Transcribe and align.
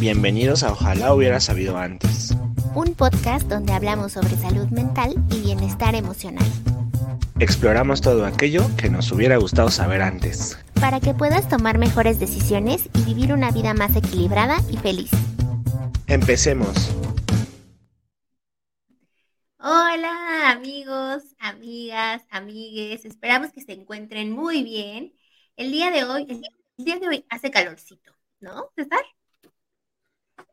Bienvenidos 0.00 0.62
a 0.62 0.72
Ojalá 0.72 1.12
hubiera 1.12 1.40
sabido 1.40 1.76
antes. 1.76 2.34
Un 2.74 2.94
podcast 2.94 3.46
donde 3.48 3.74
hablamos 3.74 4.12
sobre 4.12 4.34
salud 4.34 4.66
mental 4.68 5.12
y 5.30 5.42
bienestar 5.42 5.94
emocional. 5.94 6.46
Exploramos 7.38 8.00
todo 8.00 8.24
aquello 8.24 8.62
que 8.78 8.88
nos 8.88 9.12
hubiera 9.12 9.36
gustado 9.36 9.68
saber 9.70 10.00
antes. 10.00 10.58
Para 10.80 11.00
que 11.00 11.12
puedas 11.12 11.50
tomar 11.50 11.76
mejores 11.76 12.18
decisiones 12.18 12.88
y 12.94 13.02
vivir 13.04 13.34
una 13.34 13.50
vida 13.50 13.74
más 13.74 13.94
equilibrada 13.94 14.56
y 14.70 14.78
feliz. 14.78 15.10
Empecemos. 16.06 16.72
Hola 19.58 20.50
amigos, 20.50 21.24
amigas, 21.38 22.22
amigues. 22.30 23.04
Esperamos 23.04 23.52
que 23.52 23.60
se 23.60 23.72
encuentren 23.72 24.32
muy 24.32 24.62
bien. 24.62 25.12
El 25.56 25.70
día 25.70 25.90
de 25.90 26.04
hoy, 26.04 26.26
el 26.78 26.84
día 26.86 26.98
de 26.98 27.06
hoy 27.06 27.26
hace 27.28 27.50
calorcito, 27.50 28.12
¿no, 28.40 28.70
César? 28.74 29.04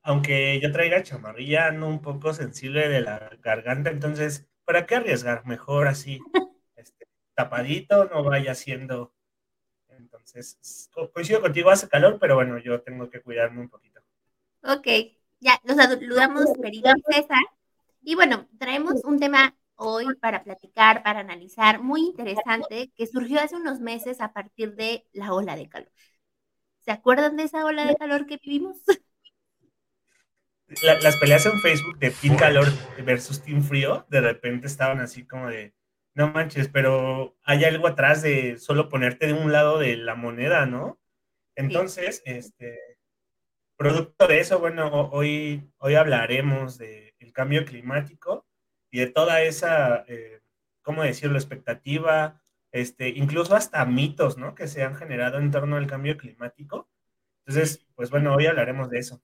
Aunque 0.07 0.57
yo 0.61 0.71
traiga 0.71 1.03
chamarrilla, 1.03 1.67
ando 1.67 1.85
un 1.85 2.01
poco 2.01 2.33
sensible 2.33 2.87
de 2.87 3.01
la 3.01 3.29
garganta, 3.41 3.89
entonces, 3.89 4.47
¿para 4.63 4.85
qué 4.85 4.95
arriesgar? 4.95 5.45
Mejor 5.45 5.89
así, 5.89 6.21
este, 6.77 7.07
tapadito, 7.35 8.05
no 8.05 8.23
vaya 8.23 8.55
siendo. 8.55 9.13
Entonces, 9.89 10.89
coincido 11.11 11.41
contigo, 11.41 11.69
hace 11.71 11.89
calor, 11.89 12.19
pero 12.21 12.35
bueno, 12.35 12.57
yo 12.57 12.81
tengo 12.83 13.09
que 13.09 13.21
cuidarme 13.21 13.59
un 13.59 13.69
poquito. 13.69 13.99
Ok, 14.63 14.87
ya, 15.41 15.59
los 15.65 15.75
saludamos, 15.75 16.45
y 16.71 16.81
César. 17.11 17.43
Y 18.01 18.15
bueno, 18.15 18.47
traemos 18.57 19.03
un 19.03 19.19
tema 19.19 19.57
hoy 19.75 20.05
para 20.21 20.45
platicar, 20.45 21.03
para 21.03 21.19
analizar, 21.19 21.81
muy 21.81 22.01
interesante, 22.01 22.93
que 22.95 23.07
surgió 23.07 23.41
hace 23.41 23.57
unos 23.57 23.81
meses 23.81 24.21
a 24.21 24.31
partir 24.31 24.73
de 24.75 25.05
la 25.11 25.33
ola 25.33 25.57
de 25.57 25.67
calor. 25.67 25.91
¿Se 26.79 26.91
acuerdan 26.91 27.35
de 27.35 27.43
esa 27.43 27.65
ola 27.65 27.85
de 27.85 27.97
calor 27.97 28.25
que 28.25 28.37
vivimos? 28.37 28.77
las 31.01 31.15
peleas 31.17 31.45
en 31.45 31.59
Facebook 31.59 31.97
de 31.99 32.11
Team 32.11 32.35
Calor 32.35 32.67
versus 33.03 33.41
Team 33.41 33.63
Frío, 33.63 34.05
de 34.09 34.21
repente 34.21 34.67
estaban 34.67 34.99
así 34.99 35.25
como 35.25 35.47
de, 35.47 35.73
no 36.13 36.31
manches, 36.31 36.67
pero 36.67 37.37
hay 37.43 37.63
algo 37.63 37.87
atrás 37.87 38.21
de 38.21 38.57
solo 38.57 38.89
ponerte 38.89 39.27
de 39.27 39.33
un 39.33 39.51
lado 39.51 39.79
de 39.79 39.95
la 39.97 40.15
moneda, 40.15 40.65
¿no? 40.65 40.99
Entonces, 41.55 42.21
este, 42.25 42.79
producto 43.77 44.27
de 44.27 44.39
eso, 44.39 44.59
bueno, 44.59 45.09
hoy, 45.11 45.71
hoy 45.77 45.95
hablaremos 45.95 46.77
del 46.77 47.33
cambio 47.33 47.65
climático 47.65 48.45
y 48.91 48.99
de 48.99 49.07
toda 49.07 49.41
esa, 49.41 50.03
eh, 50.07 50.41
¿cómo 50.81 51.03
decirlo?, 51.03 51.37
expectativa, 51.37 52.41
este, 52.71 53.09
incluso 53.09 53.55
hasta 53.55 53.85
mitos, 53.85 54.37
¿no? 54.37 54.55
Que 54.55 54.67
se 54.67 54.83
han 54.83 54.95
generado 54.95 55.37
en 55.37 55.51
torno 55.51 55.77
al 55.77 55.87
cambio 55.87 56.17
climático. 56.17 56.89
Entonces, 57.45 57.85
pues 57.95 58.09
bueno, 58.09 58.35
hoy 58.35 58.47
hablaremos 58.47 58.89
de 58.89 58.99
eso. 58.99 59.21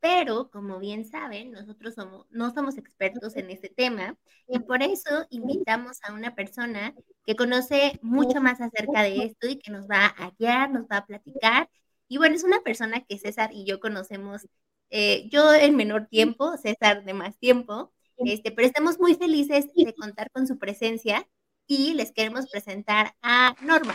Pero, 0.00 0.50
como 0.50 0.78
bien 0.78 1.04
saben, 1.04 1.52
nosotros 1.52 1.94
somos, 1.94 2.26
no 2.30 2.52
somos 2.54 2.78
expertos 2.78 3.36
en 3.36 3.50
este 3.50 3.68
tema 3.68 4.16
y 4.48 4.58
por 4.60 4.82
eso 4.82 5.26
invitamos 5.28 5.98
a 6.02 6.14
una 6.14 6.34
persona 6.34 6.94
que 7.26 7.36
conoce 7.36 7.98
mucho 8.02 8.40
más 8.40 8.60
acerca 8.62 9.02
de 9.02 9.24
esto 9.24 9.46
y 9.46 9.58
que 9.58 9.70
nos 9.70 9.86
va 9.86 10.06
a 10.06 10.32
guiar, 10.38 10.70
nos 10.70 10.86
va 10.86 10.98
a 10.98 11.06
platicar. 11.06 11.68
Y 12.08 12.16
bueno, 12.16 12.34
es 12.34 12.44
una 12.44 12.60
persona 12.60 13.02
que 13.02 13.18
César 13.18 13.50
y 13.52 13.64
yo 13.66 13.78
conocemos, 13.78 14.48
eh, 14.88 15.28
yo 15.30 15.52
en 15.52 15.76
menor 15.76 16.06
tiempo, 16.06 16.56
César 16.56 17.04
de 17.04 17.12
más 17.12 17.38
tiempo, 17.38 17.92
este, 18.16 18.50
pero 18.52 18.66
estamos 18.66 18.98
muy 18.98 19.14
felices 19.14 19.66
de 19.74 19.94
contar 19.94 20.30
con 20.30 20.46
su 20.46 20.58
presencia 20.58 21.26
y 21.66 21.94
les 21.94 22.10
queremos 22.12 22.48
presentar 22.50 23.14
a 23.22 23.54
Norma. 23.60 23.94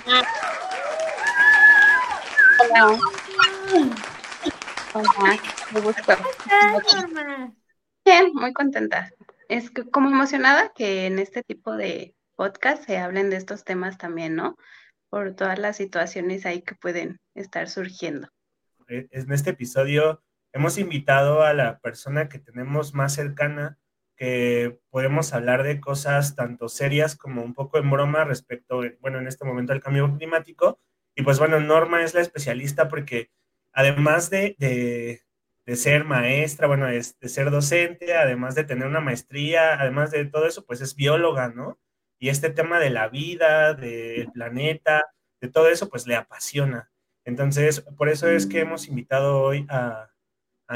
Hola. 2.72 3.00
Hola, 4.96 5.12
me. 7.14 7.54
Bien, 8.06 8.32
muy 8.34 8.54
contenta. 8.54 9.12
Es 9.50 9.70
que 9.70 9.84
como 9.84 10.10
emocionada 10.10 10.72
que 10.74 11.06
en 11.06 11.20
este 11.20 11.44
tipo 11.44 11.76
de 11.76 12.16
podcast 12.36 12.86
se 12.86 12.98
hablen 12.98 13.30
de 13.30 13.36
estos 13.36 13.66
temas 13.66 13.98
también, 13.98 14.38
¿no? 14.38 14.56
Por 15.10 15.36
todas 15.36 15.60
las 15.60 15.76
situaciones 15.76 16.46
ahí 16.46 16.62
que 16.62 16.76
pueden 16.76 17.20
estar 17.34 17.68
surgiendo. 17.68 18.30
Eh, 18.88 19.10
en 19.12 19.32
este 19.34 19.50
episodio 19.50 20.24
hemos 20.54 20.78
invitado 20.78 21.44
a 21.44 21.54
la 21.54 21.80
persona 21.80 22.30
que 22.30 22.40
tenemos 22.40 22.94
más 22.94 23.14
cercana, 23.14 23.78
que 24.16 24.80
podemos 24.92 25.34
hablar 25.34 25.64
de 25.64 25.82
cosas 25.82 26.38
tanto 26.38 26.70
serias 26.70 27.18
como 27.18 27.44
un 27.44 27.54
poco 27.54 27.80
en 27.80 27.92
broma 27.92 28.24
respecto, 28.24 28.82
bueno, 29.02 29.20
en 29.20 29.28
este 29.28 29.44
momento 29.44 29.74
al 29.74 29.82
cambio 29.82 30.16
climático. 30.18 30.80
Y 31.16 31.24
pues 31.24 31.38
bueno, 31.38 31.60
Norma 31.60 32.02
es 32.02 32.14
la 32.14 32.22
especialista 32.22 32.88
porque 32.88 33.30
además 33.76 34.30
de, 34.30 34.56
ser 35.68 36.06
maestra, 36.06 36.68
bueno, 36.68 36.88
de, 36.88 37.04
ser 37.04 37.52
docente, 37.52 38.16
además 38.16 38.56
de 38.56 38.64
tener 38.64 38.88
una 38.88 39.02
maestría, 39.02 39.80
además 39.80 40.12
de 40.12 40.26
todo 40.26 40.48
eso, 40.48 40.66
pues 40.66 40.82
es 40.82 40.96
bióloga, 40.96 41.50
¿no? 41.50 41.78
Y 42.18 42.30
este 42.30 42.50
tema 42.50 42.80
de 42.80 42.90
la 42.90 43.10
vida, 43.10 43.74
del 43.74 44.32
planeta, 44.32 45.04
de 45.42 45.50
todo 45.50 45.68
eso, 45.68 45.90
pues 45.90 46.08
le 46.08 46.16
apasiona. 46.16 46.90
Entonces, 47.26 47.82
por 47.98 48.10
eso 48.10 48.30
es 48.30 48.48
que 48.48 48.62
hemos 48.62 48.88
invitado 48.88 49.42
hoy 49.42 49.68
a, 49.70 50.10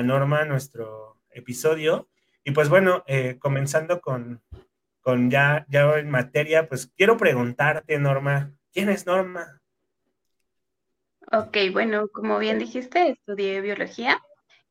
Norma 0.04 0.42
a 0.42 0.46
nuestro 0.46 1.22
episodio. 1.32 2.10
Y 2.44 2.52
pues 2.52 2.70
bueno, 2.70 3.04
eh, 3.08 3.38
comenzando 3.40 4.02
con, 4.02 4.44
con 5.02 5.32
ya, 5.32 5.66
ya 5.70 5.98
en 5.98 6.10
materia, 6.10 6.68
pues 6.68 6.92
quiero 6.98 7.18
preguntarte, 7.18 7.98
Norma, 7.98 8.54
¿quién 8.74 8.90
es 8.90 9.06
Norma? 9.06 9.59
Ok, 11.32 11.58
bueno, 11.72 12.08
como 12.10 12.40
bien 12.40 12.58
dijiste, 12.58 13.12
estudié 13.12 13.62
biología. 13.62 14.20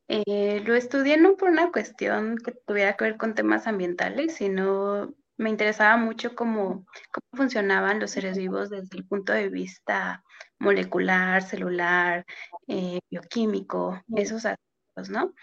Eh, 0.09 0.63
lo 0.67 0.75
estudié 0.75 1.17
no 1.19 1.37
por 1.37 1.51
una 1.51 1.71
cuestión 1.73 2.37
que 2.39 2.53
tuviera 2.67 2.97
que 2.97 3.05
ver 3.05 3.17
con 3.19 3.35
temas 3.35 3.67
ambientales, 3.69 4.37
sino 4.37 5.15
me 5.37 5.51
interesaba 5.51 5.97
mucho 5.97 6.35
cómo, 6.35 6.87
cómo 7.13 7.27
funcionaban 7.37 8.01
los 8.01 8.11
seres 8.13 8.39
vivos 8.39 8.71
desde 8.71 8.97
el 8.99 9.07
punto 9.07 9.33
de 9.33 9.51
vista 9.51 10.25
molecular, 10.59 11.43
celular, 11.43 12.27
eh, 12.67 13.01
bioquímico, 13.11 14.03
esos 14.17 14.45
aspectos, 14.47 15.11
¿no? 15.11 15.35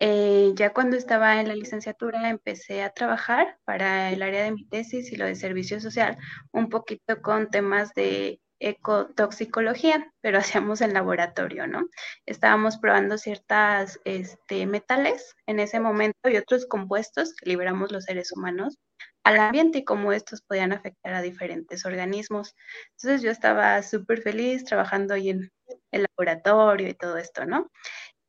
Eh, 0.00 0.52
ya 0.56 0.72
cuando 0.74 0.96
estaba 0.96 1.40
en 1.40 1.48
la 1.48 1.54
licenciatura 1.54 2.28
empecé 2.30 2.82
a 2.82 2.90
trabajar 2.90 3.58
para 3.64 4.10
el 4.12 4.22
área 4.22 4.44
de 4.44 4.52
mi 4.52 4.66
tesis 4.68 5.12
y 5.12 5.16
lo 5.16 5.26
de 5.26 5.36
servicio 5.36 5.80
social, 5.80 6.18
un 6.52 6.68
poquito 6.68 7.22
con 7.22 7.50
temas 7.50 7.94
de 7.94 8.40
ecotoxicología, 8.60 10.12
pero 10.20 10.38
hacíamos 10.70 10.80
en 10.80 10.94
laboratorio, 10.94 11.66
¿no? 11.66 11.88
Estábamos 12.26 12.78
probando 12.78 13.18
ciertas 13.18 14.00
este, 14.04 14.66
metales 14.66 15.34
en 15.46 15.60
ese 15.60 15.80
momento 15.80 16.28
y 16.28 16.36
otros 16.36 16.66
compuestos 16.66 17.34
que 17.34 17.50
liberamos 17.50 17.92
los 17.92 18.04
seres 18.04 18.32
humanos 18.32 18.78
al 19.24 19.38
ambiente 19.38 19.78
y 19.78 19.84
cómo 19.84 20.12
estos 20.12 20.42
podían 20.42 20.72
afectar 20.72 21.14
a 21.14 21.22
diferentes 21.22 21.84
organismos. 21.84 22.54
Entonces 22.92 23.22
yo 23.22 23.30
estaba 23.30 23.82
súper 23.82 24.22
feliz 24.22 24.64
trabajando 24.64 25.14
ahí 25.14 25.30
en 25.30 25.50
el 25.90 26.06
laboratorio 26.08 26.88
y 26.88 26.94
todo 26.94 27.16
esto, 27.18 27.44
¿no? 27.44 27.70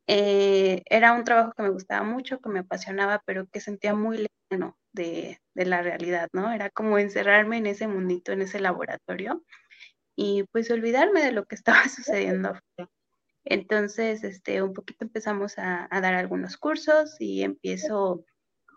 Eh, 0.08 0.82
era 0.86 1.12
un 1.12 1.24
trabajo 1.24 1.52
que 1.56 1.62
me 1.62 1.68
gustaba 1.70 2.02
mucho, 2.02 2.40
que 2.40 2.48
me 2.48 2.60
apasionaba, 2.60 3.22
pero 3.26 3.46
que 3.46 3.60
sentía 3.60 3.94
muy 3.94 4.26
lejano 4.50 4.76
de, 4.92 5.38
de 5.54 5.66
la 5.66 5.82
realidad, 5.82 6.28
¿no? 6.32 6.50
Era 6.52 6.70
como 6.70 6.98
encerrarme 6.98 7.58
en 7.58 7.66
ese 7.66 7.86
mundito, 7.86 8.32
en 8.32 8.42
ese 8.42 8.58
laboratorio 8.58 9.44
y 10.20 10.42
pues 10.50 10.68
olvidarme 10.72 11.22
de 11.22 11.30
lo 11.30 11.44
que 11.46 11.54
estaba 11.54 11.84
sucediendo. 11.88 12.52
Entonces, 13.44 14.24
este, 14.24 14.62
un 14.62 14.74
poquito 14.74 15.04
empezamos 15.04 15.54
a, 15.58 15.88
dar 15.90 16.14
algunos 16.14 16.56
cursos 16.56 17.16
y 17.20 17.44
empiezo 17.44 18.24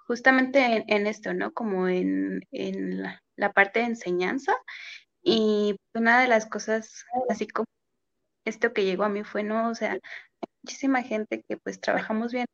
justamente 0.07 0.85
en, 0.88 1.07
esto, 1.07 1.34
¿no? 1.34 1.52
Como 1.52 1.88
en, 1.88 2.41
la, 2.52 3.53
parte 3.53 3.79
de 3.79 3.85
enseñanza. 3.85 4.53
Y 5.24 5.78
una 5.96 6.22
de 6.22 6.28
las 6.28 6.46
cosas, 6.46 7.06
así 7.28 7.47
como 7.47 7.66
esto 8.46 8.72
que 8.73 8.85
llegó 8.85 9.03
a 9.03 9.09
mí 9.09 9.23
fue, 9.23 9.41
¿no? 9.44 9.69
O 9.69 9.75
sea, 9.75 9.97
muchísima 10.63 11.02
gente 11.02 11.44
que 11.47 11.58
pues 11.58 11.81
trabajamos 11.81 12.34
bien 12.34 12.46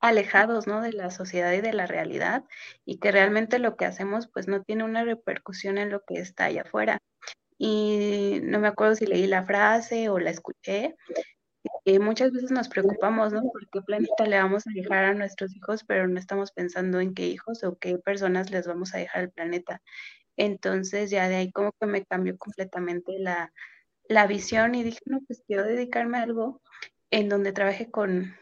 alejados, 0.00 0.66
¿no? 0.66 0.82
De 0.82 0.92
la 0.92 1.12
sociedad 1.12 1.52
y 1.52 1.60
de 1.60 1.72
la 1.72 1.86
realidad 1.86 2.44
y 2.84 2.98
que 2.98 3.12
realmente 3.12 3.60
lo 3.60 3.76
que 3.76 3.86
hacemos 3.86 4.28
pues 4.28 4.48
no 4.48 4.62
tiene 4.64 4.84
una 4.84 5.04
repercusión 5.04 5.78
en 5.78 5.90
lo 5.90 6.02
que 6.04 6.14
está 6.20 6.46
allá 6.46 6.62
afuera 6.62 6.98
y 7.58 8.40
no 8.42 8.60
me 8.60 8.68
acuerdo 8.68 8.94
si 8.96 9.06
leí 9.06 9.26
la 9.26 9.44
frase 9.44 10.08
o 10.08 10.18
la 10.18 10.30
escuché. 10.30 10.96
Eh, 11.84 11.98
muchas 11.98 12.32
veces 12.32 12.50
nos 12.50 12.68
preocupamos, 12.68 13.32
¿no? 13.32 13.42
¿Por 13.42 13.68
qué 13.70 13.80
planeta 13.82 14.26
le 14.26 14.38
vamos 14.38 14.66
a 14.66 14.70
dejar 14.74 15.04
a 15.04 15.14
nuestros 15.14 15.54
hijos, 15.54 15.84
pero 15.84 16.08
no 16.08 16.18
estamos 16.18 16.52
pensando 16.52 17.00
en 17.00 17.14
qué 17.14 17.26
hijos 17.26 17.64
o 17.64 17.78
qué 17.78 17.98
personas 17.98 18.50
les 18.50 18.66
vamos 18.66 18.94
a 18.94 18.98
dejar 18.98 19.22
al 19.22 19.30
planeta? 19.30 19.82
Entonces 20.36 21.10
ya 21.10 21.28
de 21.28 21.36
ahí 21.36 21.52
como 21.52 21.72
que 21.72 21.86
me 21.86 22.04
cambió 22.04 22.36
completamente 22.38 23.18
la, 23.18 23.52
la 24.08 24.26
visión 24.26 24.74
y 24.74 24.82
dije, 24.82 25.00
no, 25.06 25.20
pues 25.26 25.42
quiero 25.46 25.64
dedicarme 25.64 26.18
a 26.18 26.22
algo 26.22 26.62
en 27.10 27.28
donde 27.28 27.52
trabaje 27.52 27.90
con 27.90 28.36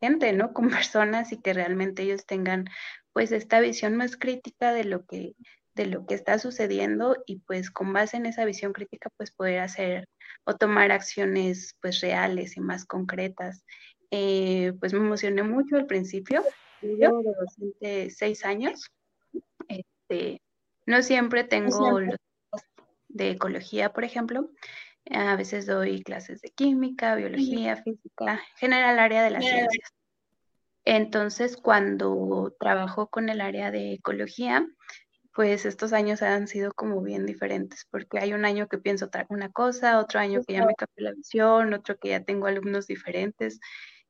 gente, 0.00 0.32
¿no? 0.32 0.52
Con 0.54 0.70
personas 0.70 1.32
y 1.32 1.40
que 1.40 1.52
realmente 1.54 2.02
ellos 2.02 2.26
tengan 2.26 2.66
pues 3.12 3.32
esta 3.32 3.60
visión 3.60 3.96
más 3.96 4.16
crítica 4.16 4.72
de 4.72 4.84
lo 4.84 5.04
que 5.06 5.34
de 5.80 5.86
lo 5.86 6.04
que 6.04 6.14
está 6.14 6.38
sucediendo 6.38 7.16
y 7.24 7.36
pues 7.38 7.70
con 7.70 7.94
base 7.94 8.18
en 8.18 8.26
esa 8.26 8.44
visión 8.44 8.74
crítica 8.74 9.08
pues 9.16 9.30
poder 9.30 9.60
hacer 9.60 10.08
o 10.44 10.54
tomar 10.54 10.92
acciones 10.92 11.74
pues 11.80 12.00
reales 12.00 12.58
y 12.58 12.60
más 12.60 12.84
concretas. 12.84 13.64
eh, 14.10 14.74
pues 14.78 14.92
me 14.92 14.98
emocioné 14.98 15.42
mucho 15.42 15.76
al 15.76 15.86
principio. 15.86 16.42
Yo 16.82 17.22
de 17.22 17.32
docente 17.40 18.10
seis 18.10 18.44
años. 18.44 18.90
Este, 19.68 20.42
no 20.84 21.02
siempre 21.02 21.44
tengo 21.44 22.00
los 22.00 22.16
de 23.08 23.30
ecología, 23.30 23.92
por 23.92 24.04
ejemplo. 24.04 24.50
A 25.10 25.36
veces 25.36 25.64
doy 25.64 26.02
clases 26.02 26.42
de 26.42 26.50
química, 26.50 27.14
biología, 27.14 27.76
física, 27.76 28.42
general 28.56 28.98
área 28.98 29.22
de 29.22 29.30
las 29.30 29.44
ciencias. 29.44 29.92
Entonces, 30.84 31.56
cuando 31.56 32.54
trabajo 32.58 33.08
con 33.08 33.28
el 33.28 33.40
área 33.40 33.70
de 33.70 33.94
ecología, 33.94 34.66
pues 35.40 35.64
estos 35.64 35.94
años 35.94 36.20
han 36.20 36.48
sido 36.48 36.70
como 36.74 37.00
bien 37.00 37.24
diferentes, 37.24 37.86
porque 37.90 38.18
hay 38.18 38.34
un 38.34 38.44
año 38.44 38.68
que 38.68 38.76
pienso 38.76 39.08
una 39.30 39.48
cosa, 39.48 39.98
otro 39.98 40.20
año 40.20 40.42
que 40.46 40.52
ya 40.52 40.66
me 40.66 40.74
cambió 40.74 41.02
la 41.02 41.12
visión, 41.12 41.72
otro 41.72 41.96
que 41.96 42.10
ya 42.10 42.22
tengo 42.22 42.46
alumnos 42.46 42.86
diferentes, 42.86 43.58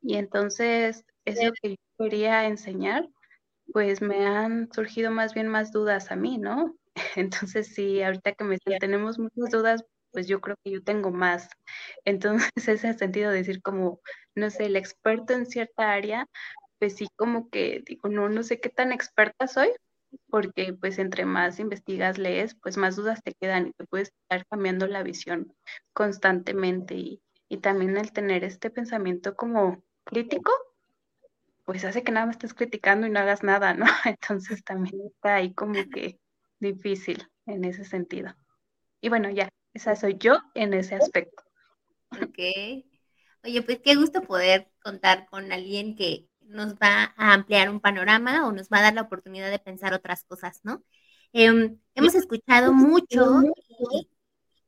y 0.02 0.16
entonces 0.16 1.04
eso 1.24 1.52
que 1.62 1.70
yo 1.70 1.76
quería 1.96 2.46
enseñar, 2.46 3.08
pues 3.72 4.02
me 4.02 4.26
han 4.26 4.72
surgido 4.72 5.12
más 5.12 5.32
bien 5.32 5.46
más 5.46 5.70
dudas 5.70 6.10
a 6.10 6.16
mí, 6.16 6.36
¿no? 6.36 6.76
Entonces 7.14 7.74
sí, 7.76 8.02
ahorita 8.02 8.32
que 8.32 8.42
me 8.42 8.58
tenemos 8.80 9.20
muchas 9.20 9.50
dudas, 9.50 9.84
pues 10.10 10.26
yo 10.26 10.40
creo 10.40 10.56
que 10.64 10.72
yo 10.72 10.82
tengo 10.82 11.12
más. 11.12 11.48
Entonces 12.04 12.50
ese 12.66 12.92
sentido 12.94 13.30
de 13.30 13.36
decir 13.36 13.62
como, 13.62 14.00
no 14.34 14.50
sé, 14.50 14.64
el 14.64 14.74
experto 14.74 15.32
en 15.32 15.46
cierta 15.46 15.92
área, 15.92 16.26
pues 16.80 16.96
sí 16.96 17.06
como 17.14 17.50
que 17.50 17.84
digo, 17.86 18.08
no, 18.08 18.28
no 18.28 18.42
sé 18.42 18.58
qué 18.58 18.68
tan 18.68 18.90
experta 18.90 19.46
soy, 19.46 19.70
porque 20.28 20.72
pues 20.72 20.98
entre 20.98 21.24
más 21.24 21.58
investigas, 21.60 22.18
lees, 22.18 22.54
pues 22.54 22.76
más 22.76 22.96
dudas 22.96 23.22
te 23.22 23.34
quedan 23.34 23.68
y 23.68 23.72
te 23.72 23.84
puedes 23.86 24.12
estar 24.22 24.46
cambiando 24.46 24.86
la 24.86 25.02
visión 25.02 25.52
constantemente 25.92 26.94
y, 26.94 27.22
y 27.48 27.58
también 27.58 27.96
el 27.96 28.12
tener 28.12 28.44
este 28.44 28.70
pensamiento 28.70 29.36
como 29.36 29.82
crítico, 30.04 30.52
pues 31.64 31.84
hace 31.84 32.02
que 32.02 32.12
nada 32.12 32.26
me 32.26 32.32
estés 32.32 32.54
criticando 32.54 33.06
y 33.06 33.10
no 33.10 33.20
hagas 33.20 33.42
nada, 33.42 33.74
¿no? 33.74 33.86
Entonces 34.04 34.64
también 34.64 35.00
está 35.06 35.36
ahí 35.36 35.54
como 35.54 35.74
que 35.90 36.18
difícil 36.58 37.28
en 37.46 37.64
ese 37.64 37.84
sentido. 37.84 38.34
Y 39.00 39.08
bueno, 39.08 39.30
ya, 39.30 39.48
esa 39.72 39.96
soy 39.96 40.16
yo 40.18 40.38
en 40.54 40.74
ese 40.74 40.96
aspecto. 40.96 41.42
Ok. 42.10 42.38
Oye, 43.42 43.62
pues 43.62 43.80
qué 43.82 43.94
gusto 43.94 44.22
poder 44.22 44.70
contar 44.82 45.26
con 45.26 45.52
alguien 45.52 45.96
que 45.96 46.29
nos 46.50 46.74
va 46.74 47.14
a 47.16 47.32
ampliar 47.32 47.70
un 47.70 47.80
panorama 47.80 48.46
o 48.46 48.52
nos 48.52 48.68
va 48.68 48.78
a 48.78 48.82
dar 48.82 48.94
la 48.94 49.02
oportunidad 49.02 49.50
de 49.50 49.58
pensar 49.58 49.94
otras 49.94 50.24
cosas, 50.24 50.60
¿no? 50.64 50.82
Em, 51.32 51.78
hemos 51.94 52.14
escuchado 52.14 52.72
mucho 52.72 53.42
y 53.68 54.08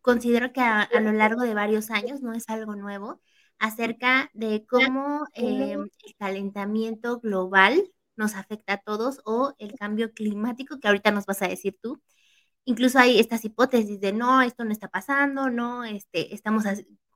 considero 0.01 0.53
que 0.53 0.61
a, 0.61 0.89
lo 1.01 1.13
largo 1.13 1.43
de 1.43 1.55
varios 1.55 1.91
años, 1.91 2.23
no 2.23 2.33
es 2.35 2.49
algo 2.49 2.77
nuevo, 2.77 3.21
acerca 3.59 4.31
de 4.35 4.67
cómo 4.67 5.27
em, 5.35 5.89
el 6.05 6.15
calentamiento 6.19 7.21
global 7.21 7.83
nos 8.17 8.35
afecta 8.35 8.75
a 8.75 8.79
todos 8.79 9.21
o 9.25 9.55
el 9.59 9.75
cambio 9.75 10.13
climático, 10.13 10.79
que 10.81 10.89
ahorita 10.89 11.11
nos 11.11 11.27
vas 11.27 11.43
a 11.43 11.49
decir 11.49 11.77
tú. 11.81 12.01
Incluso 12.65 12.99
hay 12.99 13.19
estas 13.19 13.45
hipótesis 13.45 14.01
de 14.01 14.13
no, 14.13 14.43
esto 14.43 14.65
no 14.65 14.73
está 14.73 14.89
pasando, 14.89 15.51
no, 15.51 15.85
este, 15.85 16.35
estamos 16.35 16.65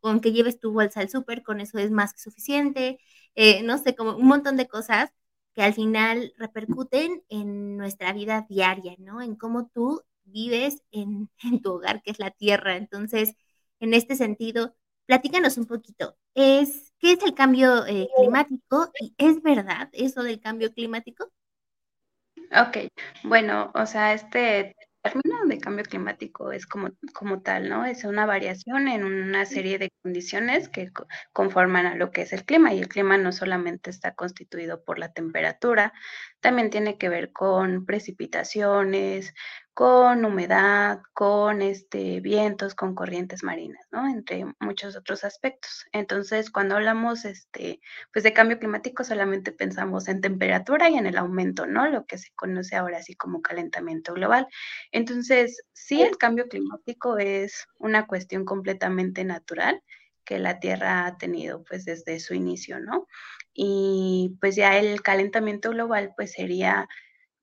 con 0.07 0.21
que 0.21 0.33
lleves 0.33 0.61
tu 0.61 0.73
bolsa 0.73 1.01
al 1.01 1.11
súper, 1.11 1.43
con 1.43 1.61
eso 1.61 1.79
es 1.79 1.91
más 1.91 2.13
que 2.15 2.21
suficiente, 2.21 2.99
eh, 3.35 3.63
no 3.65 3.79
sé, 3.79 3.95
como 3.97 4.17
un 4.17 4.27
montón 4.29 4.57
de 4.57 4.69
cosas 4.69 5.11
que 5.55 5.63
al 5.63 5.75
final 5.75 6.33
repercuten 6.39 7.25
en 7.29 7.77
nuestra 7.77 8.13
vida 8.13 8.47
diaria, 8.49 8.95
¿no? 8.99 9.21
En 9.23 9.37
cómo 9.37 9.69
tú 9.75 10.03
vives 10.25 10.83
en, 10.93 11.31
en 11.45 11.61
tu 11.63 11.73
hogar, 11.75 12.03
que 12.03 12.11
es 12.13 12.19
la 12.21 12.31
tierra. 12.31 12.77
Entonces, 12.77 13.35
en 13.81 13.95
este 13.95 14.15
sentido, 14.17 14.77
platícanos 15.07 15.59
un 15.59 15.67
poquito. 15.67 16.17
Es, 16.35 16.93
¿Qué 17.01 17.13
es 17.13 17.23
el 17.25 17.35
cambio 17.35 17.87
eh, 17.87 18.09
climático? 18.17 18.91
¿Y 19.01 19.15
es 19.19 19.43
verdad 19.43 19.89
eso 19.93 20.23
del 20.23 20.41
cambio 20.41 20.73
climático? 20.73 21.33
Ok, 22.53 22.89
bueno, 23.25 23.71
o 23.75 23.87
sea, 23.87 24.15
este 24.15 24.75
término 25.13 25.47
de 25.47 25.59
cambio 25.59 25.85
climático 25.85 26.53
es 26.53 26.67
como, 26.67 26.91
como 27.13 27.43
tal, 27.43 27.69
¿no? 27.69 27.85
Es 27.85 28.05
una 28.05 28.27
variación 28.27 28.89
en 28.89 29.05
una 29.05 29.45
serie 29.47 29.79
de 29.79 29.91
condiciones 30.03 30.69
que 30.69 30.91
conforman 31.33 31.87
a 31.87 31.95
lo 31.95 32.11
que 32.11 32.23
es 32.23 32.33
el 32.33 32.45
clima 32.45 32.75
y 32.75 32.79
el 32.79 32.89
clima 32.89 33.19
no 33.19 33.33
solamente 33.33 33.91
está 33.91 34.15
constituido 34.15 34.85
por 34.85 34.99
la 34.99 35.13
temperatura, 35.13 35.93
también 36.41 36.71
tiene 36.71 36.99
que 36.99 37.09
ver 37.09 37.33
con 37.33 37.87
precipitaciones, 37.87 39.35
con 39.77 40.25
humedad, 40.25 41.01
con 41.13 41.61
este, 41.61 42.21
vientos, 42.21 42.75
con 42.75 42.95
corrientes 42.95 43.43
marinas, 43.43 43.87
¿no? 43.91 44.09
Entre 44.09 44.47
muchos 44.59 44.97
otros 44.97 45.23
aspectos. 45.23 45.85
Entonces, 45.93 46.51
cuando 46.51 46.77
hablamos 46.77 47.27
este, 47.27 47.81
pues 48.11 48.23
de 48.23 48.33
cambio 48.33 48.59
climático, 48.59 49.05
solamente 49.05 49.53
pensamos 49.53 50.09
en 50.09 50.23
temperatura 50.23 50.89
y 50.89 50.95
en 50.95 51.07
el 51.07 51.19
aumento, 51.19 51.67
¿no? 51.67 51.89
Lo 51.89 52.07
que 52.07 52.17
se 52.17 52.31
conoce 52.35 52.77
ahora 52.77 52.99
así 52.99 53.15
como 53.17 53.43
calentamiento 53.43 54.15
global. 54.15 54.47
Entonces, 54.93 55.63
sí, 55.75 56.01
el 56.01 56.17
cambio 56.17 56.49
climático 56.49 57.19
es 57.19 57.67
una 57.79 58.07
cuestión 58.07 58.47
completamente 58.47 59.25
natural 59.25 59.83
que 60.25 60.39
la 60.39 60.59
Tierra 60.59 61.07
ha 61.07 61.19
tenido 61.19 61.65
pues 61.65 61.85
desde 61.85 62.19
su 62.21 62.35
inicio, 62.35 62.81
¿no? 62.81 63.07
Y 63.57 64.37
pues 64.41 64.55
ya 64.55 64.79
el 64.79 65.03
calentamiento 65.03 65.71
global 65.71 66.13
pues 66.17 66.33
sería 66.33 66.89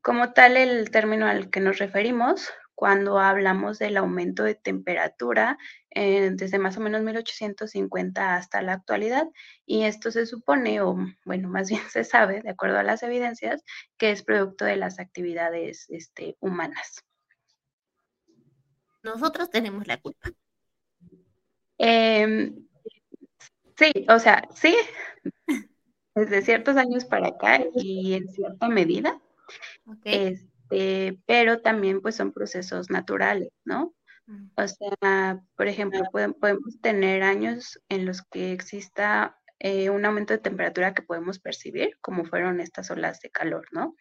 como 0.01 0.33
tal, 0.33 0.57
el 0.57 0.91
término 0.91 1.27
al 1.27 1.49
que 1.49 1.61
nos 1.61 1.79
referimos 1.79 2.51
cuando 2.75 3.19
hablamos 3.19 3.79
del 3.79 3.95
aumento 3.97 4.43
de 4.43 4.55
temperatura 4.55 5.57
eh, 5.91 6.31
desde 6.33 6.59
más 6.59 6.75
o 6.77 6.81
menos 6.81 7.03
1850 7.03 8.35
hasta 8.35 8.61
la 8.61 8.73
actualidad, 8.73 9.27
y 9.65 9.83
esto 9.83 10.11
se 10.11 10.25
supone, 10.25 10.81
o 10.81 10.97
bueno, 11.23 11.49
más 11.49 11.69
bien 11.69 11.81
se 11.89 12.03
sabe, 12.03 12.41
de 12.41 12.49
acuerdo 12.49 12.79
a 12.79 12.83
las 12.83 13.03
evidencias, 13.03 13.63
que 13.97 14.11
es 14.11 14.23
producto 14.23 14.65
de 14.65 14.75
las 14.75 14.99
actividades 14.99 15.85
este, 15.89 16.35
humanas. 16.39 17.05
Nosotros 19.03 19.49
tenemos 19.49 19.87
la 19.87 19.97
culpa. 20.01 20.31
Em, 21.77 22.67
sí, 23.77 23.91
o 24.09 24.19
sea, 24.19 24.47
sí, 24.53 24.75
desde 26.15 26.41
ciertos 26.41 26.77
años 26.77 27.05
para 27.05 27.29
acá 27.29 27.63
y 27.75 28.13
en 28.13 28.27
cierta 28.27 28.69
medida, 28.69 29.21
este, 30.03 31.19
pero 31.25 31.61
también 31.61 32.01
pues 32.01 32.15
son 32.15 32.31
procesos 32.31 32.89
naturales, 32.89 33.49
¿no? 33.65 33.93
Mm. 34.27 34.49
O 34.55 34.67
sea, 34.67 35.41
por 35.55 35.67
ejemplo, 35.67 36.01
podemos 36.11 36.79
tener 36.81 37.23
años 37.23 37.79
en 37.89 38.05
los 38.05 38.21
que 38.21 38.53
exista 38.53 39.37
eh, 39.59 39.89
un 39.89 40.05
aumento 40.05 40.33
de 40.33 40.39
temperatura 40.39 40.93
que 40.93 41.01
podemos 41.01 41.39
percibir, 41.39 41.97
como 42.01 42.25
fueron 42.25 42.59
estas 42.59 42.91
olas 42.91 43.19
de 43.21 43.29
calor, 43.29 43.65
¿no? 43.71 43.95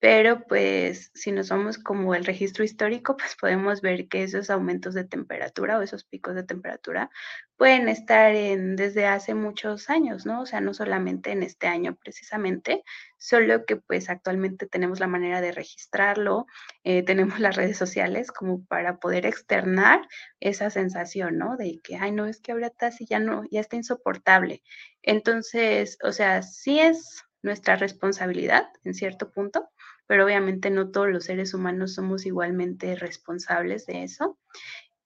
Pero 0.00 0.44
pues 0.46 1.10
si 1.14 1.32
nos 1.32 1.48
vamos 1.48 1.76
como 1.78 2.14
el 2.14 2.24
registro 2.24 2.62
histórico, 2.64 3.16
pues 3.16 3.36
podemos 3.40 3.80
ver 3.80 4.08
que 4.08 4.22
esos 4.22 4.48
aumentos 4.50 4.94
de 4.94 5.04
temperatura 5.04 5.78
o 5.78 5.82
esos 5.82 6.04
picos 6.04 6.36
de 6.36 6.44
temperatura 6.44 7.10
pueden 7.56 7.88
estar 7.88 8.32
en, 8.34 8.76
desde 8.76 9.06
hace 9.06 9.34
muchos 9.34 9.90
años, 9.90 10.24
¿no? 10.24 10.42
O 10.42 10.46
sea, 10.46 10.60
no 10.60 10.72
solamente 10.72 11.32
en 11.32 11.42
este 11.42 11.66
año 11.66 11.96
precisamente, 11.96 12.84
solo 13.16 13.66
que 13.66 13.76
pues 13.76 14.08
actualmente 14.08 14.66
tenemos 14.68 15.00
la 15.00 15.08
manera 15.08 15.40
de 15.40 15.50
registrarlo, 15.50 16.46
eh, 16.84 17.02
tenemos 17.02 17.40
las 17.40 17.56
redes 17.56 17.76
sociales 17.76 18.30
como 18.30 18.64
para 18.66 18.98
poder 19.00 19.26
externar 19.26 20.06
esa 20.38 20.70
sensación, 20.70 21.38
¿no? 21.38 21.56
De 21.56 21.80
que, 21.82 21.96
ay, 21.96 22.12
no, 22.12 22.26
es 22.26 22.40
que 22.40 22.52
ahorita 22.52 22.92
sí 22.92 23.04
ya 23.08 23.18
no, 23.18 23.42
ya 23.50 23.60
está 23.60 23.74
insoportable. 23.74 24.62
Entonces, 25.02 25.98
o 26.04 26.12
sea, 26.12 26.42
sí 26.42 26.78
es 26.78 27.24
nuestra 27.42 27.76
responsabilidad 27.76 28.68
en 28.84 28.94
cierto 28.94 29.30
punto, 29.30 29.68
pero 30.08 30.24
obviamente 30.24 30.70
no 30.70 30.90
todos 30.90 31.08
los 31.08 31.26
seres 31.26 31.54
humanos 31.54 31.94
somos 31.94 32.26
igualmente 32.26 32.96
responsables 32.96 33.86
de 33.86 34.02
eso. 34.02 34.38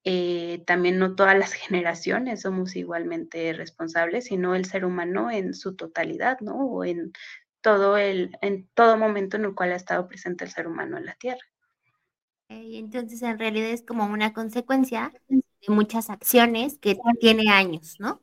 Eh, 0.05 0.63
también 0.65 0.97
no 0.97 1.15
todas 1.15 1.37
las 1.37 1.53
generaciones 1.53 2.41
somos 2.41 2.75
igualmente 2.75 3.53
responsables, 3.53 4.25
sino 4.25 4.55
el 4.55 4.65
ser 4.65 4.85
humano 4.85 5.29
en 5.29 5.53
su 5.53 5.75
totalidad, 5.75 6.39
¿no? 6.39 6.55
O 6.55 6.85
en 6.85 7.11
todo 7.61 7.97
el, 7.97 8.37
en 8.41 8.67
todo 8.73 8.97
momento 8.97 9.37
en 9.37 9.45
el 9.45 9.55
cual 9.55 9.73
ha 9.73 9.75
estado 9.75 10.07
presente 10.07 10.45
el 10.45 10.51
ser 10.51 10.67
humano 10.67 10.97
en 10.97 11.05
la 11.05 11.15
Tierra. 11.15 11.45
Entonces, 12.47 13.21
en 13.23 13.39
realidad 13.39 13.69
es 13.69 13.83
como 13.83 14.05
una 14.05 14.31
consecuencia 14.31 15.11
de 15.27 15.43
muchas 15.67 16.09
acciones 16.09 16.77
que 16.77 16.97
tiene 17.19 17.51
años, 17.51 17.95
¿no? 17.99 18.22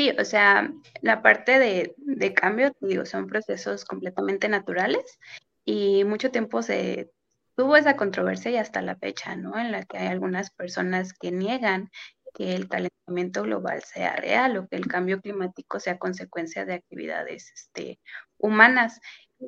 Sí, 0.00 0.10
o 0.18 0.24
sea, 0.24 0.72
la 1.02 1.20
parte 1.20 1.58
de, 1.58 1.94
de 1.98 2.32
cambio, 2.32 2.72
digo, 2.80 3.04
son 3.04 3.26
procesos 3.26 3.84
completamente 3.84 4.48
naturales 4.48 5.18
y 5.66 6.04
mucho 6.04 6.30
tiempo 6.30 6.62
se 6.62 7.10
tuvo 7.54 7.76
esa 7.76 7.96
controversia 7.96 8.50
y 8.50 8.56
hasta 8.56 8.80
la 8.80 8.96
fecha, 8.96 9.36
¿no? 9.36 9.58
En 9.58 9.70
la 9.72 9.84
que 9.84 9.98
hay 9.98 10.06
algunas 10.06 10.52
personas 10.52 11.12
que 11.12 11.32
niegan 11.32 11.90
que 12.32 12.54
el 12.54 12.66
calentamiento 12.66 13.42
global 13.42 13.82
sea 13.82 14.16
real 14.16 14.56
o 14.56 14.68
que 14.68 14.76
el 14.76 14.86
cambio 14.86 15.20
climático 15.20 15.78
sea 15.78 15.98
consecuencia 15.98 16.64
de 16.64 16.72
actividades 16.72 17.52
este, 17.54 18.00
humanas. 18.38 19.00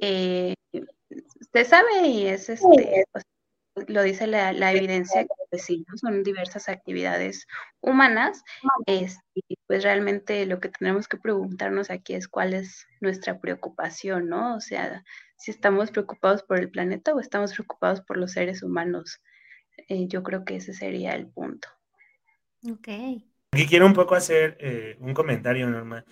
Eh, 0.03 0.53
sabe 1.65 2.09
y 2.09 2.27
es 2.27 2.51
este, 2.51 3.07
lo 3.87 4.03
dice 4.03 4.27
la, 4.27 4.73
evidencia 4.73 5.23
que 5.23 5.29
pues 5.51 5.65
sí, 5.65 5.85
son 5.97 6.23
diversas 6.23 6.69
actividades 6.69 7.47
humanas, 7.81 8.43
este, 8.87 9.41
pues 9.73 9.85
realmente 9.85 10.45
lo 10.45 10.61
que 10.61 10.69
tenemos 10.69 11.09
que 11.09 11.17
preguntarnos 11.17 11.89
aquí 11.89 12.13
es 12.13 12.29
cuál 12.29 12.53
es 12.53 12.87
nuestra 13.01 13.41
preocupación, 13.41 14.29
¿no? 14.29 14.55
O 14.55 14.61
sea, 14.61 15.03
si 15.39 15.51
estamos 15.51 15.91
preocupados 15.91 16.43
por 16.43 16.59
el 16.59 16.71
planeta 16.71 17.15
o 17.15 17.21
estamos 17.21 17.55
preocupados 17.55 18.03
por 18.03 18.19
los 18.19 18.33
seres 18.33 18.63
humanos. 18.63 19.23
Eh, 19.89 20.09
yo 20.09 20.23
creo 20.23 20.45
que 20.45 20.57
ese 20.57 20.75
sería 20.75 21.15
el 21.15 21.27
punto. 21.27 21.69
Ok. 22.71 22.87
Aquí 23.53 23.67
quiero 23.67 23.87
un 23.87 23.95
poco 23.95 24.15
hacer 24.15 24.59
eh, 24.61 24.99
un 25.01 25.15
comentario, 25.15 25.67
Norma. 25.71 26.05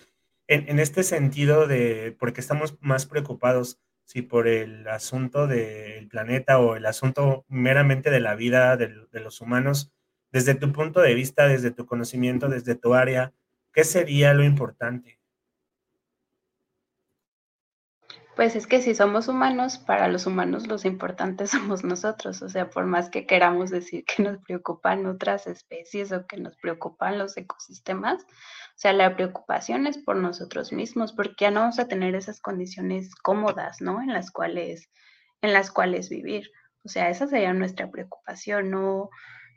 En, 0.47 0.79
este 0.79 1.03
sentido 1.03 1.67
de, 1.67 2.17
porque 2.17 2.41
estamos 2.41 2.79
más 2.81 3.05
preocupados, 3.05 3.79
si 4.05 4.23
por 4.23 4.47
el 4.47 4.87
asunto 4.87 5.45
del 5.45 6.07
planeta 6.07 6.57
o 6.57 6.77
el 6.77 6.87
asunto 6.87 7.45
meramente 7.47 8.09
de 8.09 8.21
la 8.21 8.33
vida 8.33 8.75
de, 8.75 9.05
de 9.11 9.19
los 9.19 9.39
humanos, 9.39 9.93
desde 10.31 10.55
tu 10.55 10.73
punto 10.73 10.99
de 10.99 11.13
vista, 11.13 11.47
desde 11.47 11.69
tu 11.69 11.85
conocimiento, 11.85 12.49
desde 12.49 12.73
tu 12.73 12.95
área, 12.95 13.35
¿qué 13.73 13.83
sería 13.83 14.33
lo 14.33 14.43
importante? 14.43 15.21
Pues 18.35 18.55
es 18.55 18.65
que 18.65 18.81
si 18.81 18.95
somos 18.95 19.27
humanos, 19.27 19.77
para 19.77 20.07
los 20.07 20.25
humanos 20.25 20.65
los 20.67 20.85
importantes 20.85 21.51
somos 21.51 21.83
nosotros, 21.83 22.41
o 22.41 22.49
sea, 22.49 22.69
por 22.69 22.85
más 22.85 23.09
que 23.09 23.25
queramos 23.25 23.69
decir 23.69 24.05
que 24.05 24.23
nos 24.23 24.39
preocupan 24.39 25.05
otras 25.05 25.47
especies 25.47 26.11
o 26.11 26.25
que 26.25 26.37
nos 26.37 26.55
preocupan 26.57 27.19
los 27.19 27.35
ecosistemas, 27.37 28.23
o 28.23 28.77
sea, 28.81 28.93
la 28.93 29.15
preocupación 29.15 29.85
es 29.85 29.97
por 29.97 30.15
nosotros 30.15 30.71
mismos, 30.71 31.13
porque 31.13 31.35
ya 31.45 31.51
no 31.51 31.59
vamos 31.59 31.79
a 31.79 31.87
tener 31.87 32.15
esas 32.15 32.39
condiciones 32.39 33.13
cómodas, 33.15 33.81
¿no? 33.81 34.01
En 34.01 34.13
las 34.13 34.31
cuales, 34.31 34.89
en 35.41 35.53
las 35.53 35.69
cuales 35.69 36.09
vivir. 36.09 36.49
O 36.83 36.89
sea, 36.89 37.09
esa 37.09 37.27
sería 37.27 37.53
nuestra 37.53 37.91
preocupación, 37.91 38.71
no, 38.71 39.09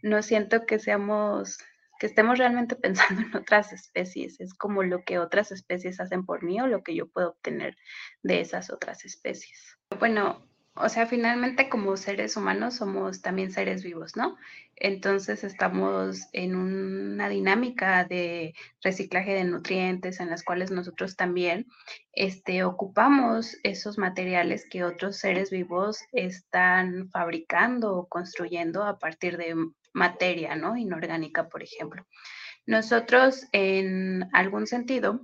no 0.02 0.23
siento 0.23 0.66
que 0.66 0.78
seamos 0.78 1.59
que 1.99 2.07
estemos 2.07 2.39
realmente 2.39 2.77
pensando 2.77 3.23
en 3.23 3.37
otras 3.37 3.73
especies, 3.73 4.41
es 4.41 4.55
como 4.55 4.83
lo 4.83 5.05
que 5.05 5.19
otras 5.19 5.53
especies 5.53 6.01
hacen 6.01 6.25
por 6.25 6.43
mí 6.43 6.61
o 6.61 6.67
lo 6.67 6.83
que 6.83 6.95
yo 6.95 7.09
puedo 7.09 7.31
obtener 7.31 7.77
de 8.23 8.41
esas 8.41 8.71
otras 8.71 9.05
especies. 9.05 9.79
Bueno, 9.99 10.47
o 10.77 10.89
sea, 10.89 11.07
finalmente 11.07 11.69
como 11.69 11.97
seres 11.97 12.37
humanos 12.37 12.75
somos 12.75 13.23
también 13.23 13.53
seres 13.53 13.85
vivos, 13.85 14.17
¿no? 14.17 14.37
Entonces 14.75 15.45
estamos 15.45 16.29
en 16.33 16.57
una 16.57 17.29
dinámica 17.29 18.05
de 18.05 18.55
reciclaje 18.83 19.35
de 19.35 19.45
nutrientes 19.45 20.19
en 20.19 20.31
las 20.31 20.43
cuales 20.43 20.73
nosotros 20.73 21.15
también 21.15 21.67
este, 22.13 22.65
ocupamos 22.65 23.57
esos 23.63 23.99
materiales 23.99 24.67
que 24.69 24.83
otros 24.83 25.17
seres 25.17 25.51
vivos 25.51 26.01
están 26.11 27.09
fabricando 27.11 27.97
o 27.97 28.09
construyendo 28.09 28.83
a 28.83 28.99
partir 28.99 29.37
de 29.37 29.55
materia, 29.95 30.55
¿no? 30.57 30.77
Inorgánica, 30.77 31.49
por 31.49 31.63
ejemplo. 31.63 32.07
Nosotros, 32.67 33.47
en 33.53 34.29
algún 34.33 34.67
sentido, 34.67 35.21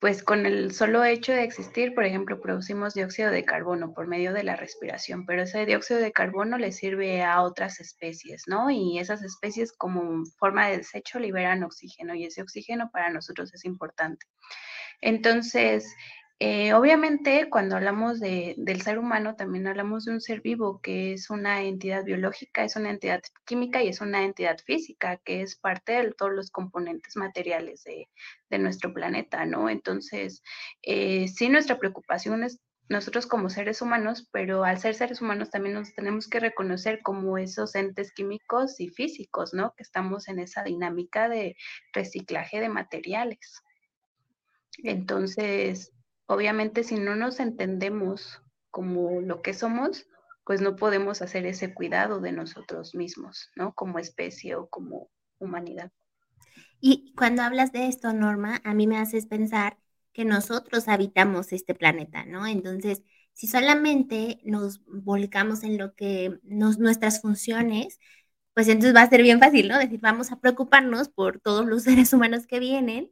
pues 0.00 0.22
con 0.22 0.46
el 0.46 0.72
solo 0.72 1.04
hecho 1.04 1.32
de 1.32 1.44
existir, 1.44 1.94
por 1.94 2.04
ejemplo, 2.04 2.40
producimos 2.40 2.94
dióxido 2.94 3.30
de 3.30 3.44
carbono 3.44 3.92
por 3.92 4.06
medio 4.06 4.32
de 4.32 4.44
la 4.44 4.56
respiración, 4.56 5.26
pero 5.26 5.42
ese 5.42 5.66
dióxido 5.66 6.00
de 6.00 6.10
carbono 6.10 6.56
le 6.56 6.72
sirve 6.72 7.22
a 7.22 7.42
otras 7.42 7.80
especies, 7.80 8.44
¿no? 8.46 8.70
Y 8.70 8.98
esas 8.98 9.22
especies 9.22 9.72
como 9.72 10.24
forma 10.38 10.68
de 10.68 10.78
desecho 10.78 11.18
liberan 11.18 11.62
oxígeno 11.62 12.14
y 12.14 12.24
ese 12.24 12.40
oxígeno 12.40 12.90
para 12.90 13.10
nosotros 13.10 13.52
es 13.52 13.66
importante. 13.66 14.26
Entonces, 15.02 15.84
eh, 16.42 16.72
obviamente, 16.72 17.50
cuando 17.50 17.76
hablamos 17.76 18.18
del 18.18 18.80
ser 18.80 18.98
humano, 18.98 19.36
también 19.36 19.66
hablamos 19.66 20.06
de 20.06 20.12
un 20.12 20.22
ser 20.22 20.40
vivo 20.40 20.80
que 20.80 21.12
es 21.12 21.28
una 21.28 21.64
entidad 21.64 22.02
biológica, 22.02 22.64
es 22.64 22.76
una 22.76 22.88
entidad 22.88 23.20
química 23.44 23.82
y 23.82 23.88
es 23.88 24.00
una 24.00 24.24
entidad 24.24 24.56
física, 24.64 25.18
que 25.18 25.42
es 25.42 25.56
parte 25.56 25.92
de 25.92 26.12
todos 26.12 26.32
los 26.32 26.50
componentes 26.50 27.14
materiales 27.16 27.84
de, 27.84 28.08
nuestro 28.58 28.94
planeta, 28.94 29.44
¿no? 29.44 29.68
Entonces, 29.68 30.42
eh, 30.80 31.28
sí, 31.28 31.50
nuestra 31.50 31.78
preocupación 31.78 32.42
es 32.42 32.58
nosotros 32.88 33.26
como 33.26 33.50
seres 33.50 33.82
humanos, 33.82 34.26
pero 34.32 34.64
al 34.64 34.78
ser 34.78 34.94
seres 34.94 35.20
humanos 35.20 35.50
también 35.50 35.74
nos 35.74 35.94
tenemos 35.94 36.26
que 36.26 36.40
reconocer 36.40 37.02
como 37.02 37.36
esos 37.36 37.74
entes 37.74 38.12
químicos 38.12 38.80
y 38.80 38.88
físicos, 38.88 39.52
¿no? 39.52 39.74
Que 39.76 39.82
estamos 39.82 40.26
en 40.26 40.38
esa 40.38 40.62
dinámica 40.64 41.28
de 41.28 41.54
reciclaje 41.92 42.60
de 42.60 42.70
materiales. 42.70 43.62
Entonces, 44.82 45.92
obviamente 46.30 46.84
si 46.84 46.94
no 46.94 47.16
nos 47.16 47.40
entendemos 47.40 48.40
como 48.70 49.20
lo 49.20 49.42
que 49.42 49.52
somos, 49.52 50.06
pues 50.44 50.60
no 50.60 50.76
podemos 50.76 51.22
hacer 51.22 51.44
ese 51.44 51.74
cuidado 51.74 52.20
de 52.20 52.30
nosotros 52.30 52.94
mismos, 52.94 53.50
¿no? 53.56 53.74
Como 53.74 53.98
especie 53.98 54.54
o 54.54 54.68
como 54.68 55.10
humanidad. 55.38 55.90
Y 56.80 57.12
cuando 57.16 57.42
hablas 57.42 57.72
de 57.72 57.88
esto, 57.88 58.12
Norma, 58.12 58.60
a 58.62 58.74
mí 58.74 58.86
me 58.86 58.98
haces 58.98 59.26
pensar 59.26 59.78
que 60.12 60.24
nosotros 60.24 60.86
habitamos 60.86 61.52
este 61.52 61.74
planeta, 61.74 62.24
¿no? 62.24 62.46
Entonces, 62.46 63.02
si 63.32 63.48
solamente 63.48 64.40
nos 64.44 64.84
volcamos 64.86 65.64
en 65.64 65.78
lo 65.78 65.94
que 65.96 66.38
nos, 66.44 66.78
nuestras 66.78 67.20
funciones, 67.20 67.98
pues 68.54 68.68
entonces 68.68 68.94
va 68.94 69.02
a 69.02 69.10
ser 69.10 69.22
bien 69.22 69.40
fácil, 69.40 69.66
¿no? 69.66 69.78
Decir, 69.78 69.98
vamos 70.00 70.30
a 70.30 70.38
preocuparnos 70.38 71.08
por 71.08 71.40
todos 71.40 71.66
los 71.66 71.82
seres 71.84 72.12
humanos 72.12 72.46
que 72.46 72.60
vienen 72.60 73.10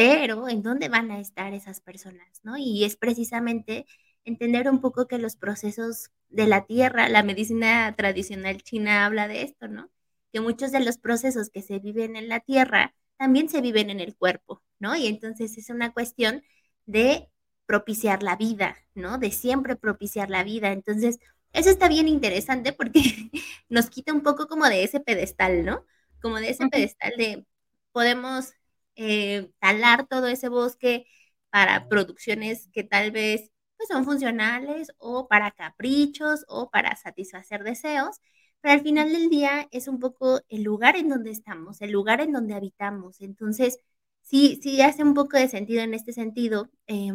pero 0.00 0.48
¿en 0.48 0.62
dónde 0.62 0.88
van 0.88 1.10
a 1.10 1.20
estar 1.20 1.52
esas 1.52 1.82
personas? 1.82 2.40
¿no? 2.42 2.56
Y 2.56 2.84
es 2.84 2.96
precisamente 2.96 3.84
entender 4.24 4.70
un 4.70 4.80
poco 4.80 5.06
que 5.06 5.18
los 5.18 5.36
procesos 5.36 6.10
de 6.30 6.46
la 6.46 6.64
tierra, 6.64 7.10
la 7.10 7.22
medicina 7.22 7.94
tradicional 7.94 8.62
china 8.62 9.04
habla 9.04 9.28
de 9.28 9.42
esto, 9.42 9.68
¿no? 9.68 9.90
Que 10.32 10.40
muchos 10.40 10.72
de 10.72 10.80
los 10.80 10.96
procesos 10.96 11.50
que 11.50 11.60
se 11.60 11.80
viven 11.80 12.16
en 12.16 12.28
la 12.30 12.40
tierra 12.40 12.94
también 13.18 13.50
se 13.50 13.60
viven 13.60 13.90
en 13.90 14.00
el 14.00 14.16
cuerpo, 14.16 14.62
¿no? 14.78 14.96
Y 14.96 15.06
entonces 15.06 15.58
es 15.58 15.68
una 15.68 15.92
cuestión 15.92 16.44
de 16.86 17.28
propiciar 17.66 18.22
la 18.22 18.36
vida, 18.36 18.78
¿no? 18.94 19.18
De 19.18 19.30
siempre 19.30 19.76
propiciar 19.76 20.30
la 20.30 20.44
vida. 20.44 20.72
Entonces, 20.72 21.18
eso 21.52 21.68
está 21.68 21.88
bien 21.88 22.08
interesante 22.08 22.72
porque 22.72 23.02
nos 23.68 23.90
quita 23.90 24.14
un 24.14 24.22
poco 24.22 24.46
como 24.48 24.66
de 24.66 24.82
ese 24.82 25.00
pedestal, 25.00 25.66
¿no? 25.66 25.84
Como 26.22 26.36
de 26.36 26.48
ese 26.48 26.68
pedestal 26.68 27.12
de 27.18 27.44
podemos 27.92 28.54
eh, 28.96 29.50
talar 29.60 30.06
todo 30.06 30.26
ese 30.28 30.48
bosque 30.48 31.06
para 31.50 31.88
producciones 31.88 32.68
que 32.72 32.84
tal 32.84 33.10
vez 33.10 33.50
pues, 33.76 33.88
son 33.88 34.04
funcionales 34.04 34.92
o 34.98 35.28
para 35.28 35.50
caprichos 35.52 36.44
o 36.48 36.70
para 36.70 36.96
satisfacer 36.96 37.64
deseos, 37.64 38.20
pero 38.60 38.74
al 38.74 38.82
final 38.82 39.12
del 39.12 39.30
día 39.30 39.68
es 39.70 39.88
un 39.88 39.98
poco 39.98 40.40
el 40.48 40.62
lugar 40.62 40.96
en 40.96 41.08
donde 41.08 41.30
estamos, 41.30 41.80
el 41.80 41.90
lugar 41.92 42.20
en 42.20 42.32
donde 42.32 42.54
habitamos. 42.54 43.20
Entonces, 43.20 43.78
sí, 44.22 44.60
sí 44.62 44.80
hace 44.82 45.02
un 45.02 45.14
poco 45.14 45.36
de 45.38 45.48
sentido 45.48 45.82
en 45.82 45.94
este 45.94 46.12
sentido, 46.12 46.70
eh, 46.86 47.10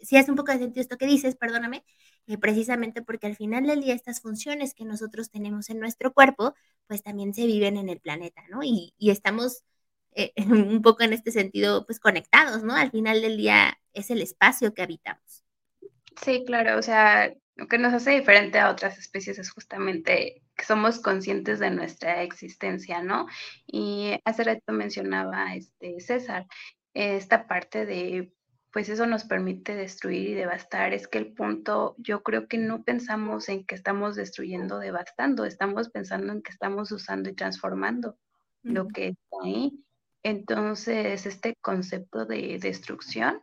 sí 0.00 0.16
hace 0.16 0.30
un 0.30 0.36
poco 0.36 0.52
de 0.52 0.58
sentido 0.58 0.82
esto 0.82 0.98
que 0.98 1.06
dices, 1.06 1.36
perdóname, 1.36 1.84
eh, 2.26 2.38
precisamente 2.38 3.02
porque 3.02 3.26
al 3.26 3.36
final 3.36 3.66
del 3.66 3.80
día 3.80 3.94
estas 3.94 4.20
funciones 4.20 4.74
que 4.74 4.84
nosotros 4.84 5.30
tenemos 5.30 5.70
en 5.70 5.78
nuestro 5.80 6.12
cuerpo, 6.12 6.54
pues 6.86 7.02
también 7.02 7.34
se 7.34 7.46
viven 7.46 7.76
en 7.76 7.88
el 7.88 8.00
planeta, 8.00 8.42
¿no? 8.50 8.62
Y, 8.62 8.94
y 8.98 9.10
estamos 9.10 9.64
eh, 10.14 10.32
un 10.46 10.82
poco 10.82 11.02
en 11.02 11.12
este 11.12 11.30
sentido, 11.30 11.86
pues 11.86 12.00
conectados, 12.00 12.62
¿no? 12.62 12.74
Al 12.74 12.90
final 12.90 13.22
del 13.22 13.36
día 13.36 13.78
es 13.92 14.10
el 14.10 14.22
espacio 14.22 14.74
que 14.74 14.82
habitamos. 14.82 15.44
Sí, 16.20 16.44
claro, 16.46 16.78
o 16.78 16.82
sea, 16.82 17.32
lo 17.56 17.66
que 17.68 17.78
nos 17.78 17.92
hace 17.92 18.12
diferente 18.12 18.58
a 18.58 18.70
otras 18.70 18.98
especies 18.98 19.38
es 19.38 19.50
justamente 19.50 20.42
que 20.56 20.64
somos 20.64 21.00
conscientes 21.00 21.58
de 21.58 21.70
nuestra 21.70 22.22
existencia, 22.22 23.02
¿no? 23.02 23.26
Y 23.66 24.18
hace 24.24 24.44
rato 24.44 24.72
mencionaba 24.72 25.54
este 25.54 26.00
César, 26.00 26.46
esta 26.94 27.46
parte 27.46 27.86
de, 27.86 28.32
pues 28.72 28.88
eso 28.88 29.06
nos 29.06 29.24
permite 29.24 29.74
destruir 29.74 30.30
y 30.30 30.34
devastar. 30.34 30.92
Es 30.92 31.08
que 31.08 31.18
el 31.18 31.32
punto, 31.34 31.94
yo 31.98 32.22
creo 32.22 32.48
que 32.48 32.58
no 32.58 32.84
pensamos 32.84 33.48
en 33.48 33.64
que 33.64 33.74
estamos 33.74 34.16
destruyendo, 34.16 34.78
devastando, 34.78 35.44
estamos 35.44 35.90
pensando 35.90 36.32
en 36.32 36.42
que 36.42 36.52
estamos 36.52 36.90
usando 36.92 37.28
y 37.30 37.34
transformando 37.34 38.16
lo 38.62 38.88
que 38.88 39.08
está 39.08 39.36
ahí. 39.44 39.84
Entonces, 40.22 41.26
este 41.26 41.56
concepto 41.60 42.26
de 42.26 42.58
destrucción, 42.60 43.42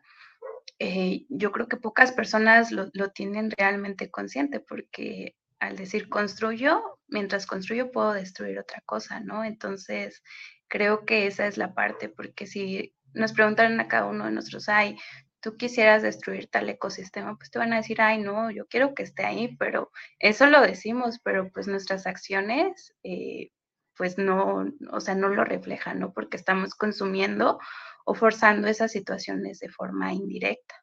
eh, 0.79 1.25
yo 1.29 1.51
creo 1.51 1.67
que 1.67 1.77
pocas 1.77 2.13
personas 2.13 2.71
lo, 2.71 2.89
tienen 3.11 3.51
realmente 3.51 4.09
consciente 4.09 4.61
porque 4.61 5.35
al 5.59 5.75
decir 5.75 6.07
construyo, 6.07 6.99
mientras 7.07 7.45
construyo 7.45 7.91
puedo 7.91 8.13
destruir 8.13 8.59
otra 8.59 8.81
cosa, 8.85 9.19
¿no? 9.19 9.43
Entonces, 9.43 10.23
creo 10.69 11.05
que 11.05 11.27
esa 11.27 11.47
es 11.47 11.57
la 11.57 11.73
parte, 11.73 12.07
porque 12.07 12.47
si 12.47 12.95
nos 13.13 13.33
preguntaran 13.33 13.79
a 13.81 13.89
cada 13.89 14.05
uno 14.05 14.25
de 14.25 14.31
nosotros, 14.31 14.69
ay, 14.69 14.97
tú 15.41 15.57
quisieras 15.57 16.01
destruir 16.01 16.47
tal 16.47 16.69
ecosistema, 16.69 17.37
pues 17.37 17.51
te 17.51 17.59
van 17.59 17.73
a 17.73 17.77
decir, 17.77 18.01
ay, 18.01 18.19
no, 18.19 18.51
yo 18.51 18.67
quiero 18.67 18.93
que 18.93 19.03
esté 19.03 19.25
ahí, 19.25 19.55
pero 19.57 19.91
eso 20.19 20.47
lo 20.47 20.61
decimos, 20.61 21.19
pero 21.23 21.51
pues 21.51 21.67
nuestras 21.67 22.07
acciones 22.07 22.95
eh, 23.03 23.51
pues 23.99 24.17
no, 24.17 24.65
o 24.93 25.01
sea, 25.01 25.13
no 25.13 25.27
lo 25.27 25.43
refleja, 25.43 25.93
¿no? 25.93 26.13
Porque 26.13 26.37
estamos 26.37 26.73
consumiendo 26.73 27.59
o 28.05 28.15
forzando 28.15 28.69
esas 28.69 28.93
situaciones 28.93 29.59
de 29.59 29.67
forma 29.67 30.13
indirecta. 30.13 30.73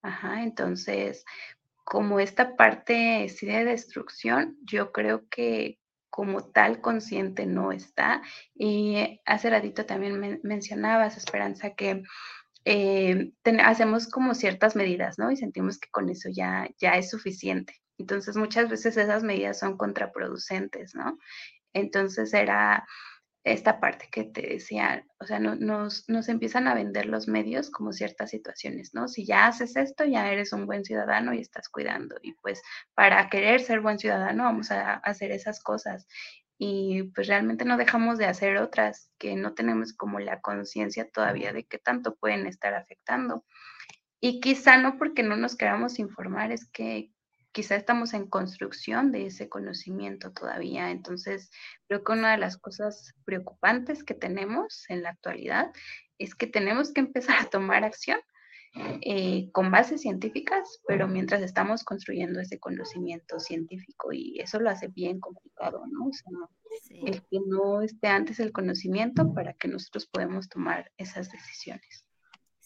Ajá, 0.00 0.42
entonces, 0.42 1.26
como 1.84 2.20
esta 2.20 2.56
parte 2.56 3.28
sí 3.28 3.44
de 3.44 3.66
destrucción, 3.66 4.56
yo 4.62 4.92
creo 4.92 5.28
que 5.28 5.78
como 6.08 6.42
tal 6.42 6.80
consciente 6.80 7.44
no 7.44 7.70
está. 7.70 8.22
Y 8.54 9.20
hace 9.26 9.50
ratito 9.50 9.84
también 9.84 10.40
mencionabas, 10.42 11.18
Esperanza, 11.18 11.74
que 11.74 12.02
eh, 12.64 13.30
hacemos 13.62 14.08
como 14.08 14.32
ciertas 14.34 14.74
medidas, 14.74 15.18
¿no? 15.18 15.30
Y 15.30 15.36
sentimos 15.36 15.78
que 15.78 15.90
con 15.90 16.08
eso 16.08 16.30
ya, 16.32 16.66
ya 16.78 16.92
es 16.92 17.10
suficiente. 17.10 17.74
Entonces, 17.98 18.36
muchas 18.36 18.70
veces 18.70 18.96
esas 18.96 19.22
medidas 19.22 19.58
son 19.58 19.76
contraproducentes, 19.76 20.94
¿no? 20.94 21.18
Entonces 21.74 22.32
era 22.32 22.86
esta 23.44 23.78
parte 23.78 24.08
que 24.10 24.24
te 24.24 24.40
decía, 24.40 25.04
o 25.20 25.26
sea, 25.26 25.38
nos, 25.38 26.08
nos, 26.08 26.28
empiezan 26.30 26.66
a 26.66 26.74
vender 26.74 27.04
los 27.04 27.28
medios 27.28 27.70
como 27.70 27.92
ciertas 27.92 28.30
situaciones, 28.30 28.94
¿no? 28.94 29.06
Si 29.06 29.26
ya 29.26 29.46
haces 29.46 29.76
esto, 29.76 30.04
ya 30.06 30.32
eres 30.32 30.54
un 30.54 30.64
buen 30.64 30.82
ciudadano 30.84 31.34
y 31.34 31.40
estás 31.40 31.68
cuidando. 31.68 32.16
Y 32.22 32.32
pues 32.40 32.62
para 32.94 33.28
querer 33.28 33.60
ser 33.60 33.80
buen 33.80 33.98
ciudadano 33.98 34.44
vamos 34.44 34.70
a 34.70 34.94
hacer 34.94 35.30
esas 35.30 35.62
cosas. 35.62 36.06
Y 36.56 37.02
pues 37.14 37.26
realmente 37.26 37.66
no 37.66 37.76
dejamos 37.76 38.16
de 38.16 38.26
hacer 38.26 38.56
otras 38.56 39.10
que 39.18 39.36
no 39.36 39.52
tenemos 39.52 39.92
como 39.92 40.20
la 40.20 40.40
conciencia 40.40 41.06
todavía 41.10 41.52
de 41.52 41.66
qué 41.66 41.78
tanto 41.78 42.16
pueden 42.16 42.46
estar 42.46 42.72
afectando. 42.74 43.44
Y 44.22 44.40
quizá 44.40 44.78
no 44.78 44.96
porque 44.96 45.22
no 45.22 45.36
nos 45.36 45.54
queramos 45.54 45.98
informar, 45.98 46.50
es 46.50 46.66
que 46.70 47.10
quizá 47.54 47.76
estamos 47.76 48.14
en 48.14 48.26
construcción 48.26 49.12
de 49.12 49.26
ese 49.26 49.48
conocimiento 49.48 50.32
todavía. 50.32 50.90
Entonces, 50.90 51.50
creo 51.86 52.02
que 52.02 52.12
una 52.12 52.32
de 52.32 52.38
las 52.38 52.58
cosas 52.58 53.14
preocupantes 53.24 54.02
que 54.02 54.14
tenemos 54.14 54.84
en 54.90 55.04
la 55.04 55.10
actualidad 55.10 55.70
es 56.18 56.34
que 56.34 56.48
tenemos 56.48 56.92
que 56.92 57.00
empezar 57.00 57.40
a 57.40 57.48
tomar 57.48 57.84
acción 57.84 58.18
eh, 59.02 59.52
con 59.52 59.70
bases 59.70 60.00
científicas, 60.00 60.80
pero 60.88 61.06
mientras 61.06 61.42
estamos 61.42 61.84
construyendo 61.84 62.40
ese 62.40 62.58
conocimiento 62.58 63.38
científico 63.38 64.12
y 64.12 64.40
eso 64.40 64.58
lo 64.58 64.68
hace 64.68 64.88
bien 64.88 65.20
complicado, 65.20 65.84
¿no? 65.86 66.08
O 66.08 66.12
sea, 66.12 66.32
el 67.06 67.22
que 67.22 67.38
no 67.46 67.82
esté 67.82 68.08
antes 68.08 68.40
el 68.40 68.50
conocimiento 68.50 69.32
para 69.32 69.52
que 69.52 69.68
nosotros 69.68 70.06
podamos 70.06 70.48
tomar 70.48 70.90
esas 70.96 71.30
decisiones. 71.30 72.04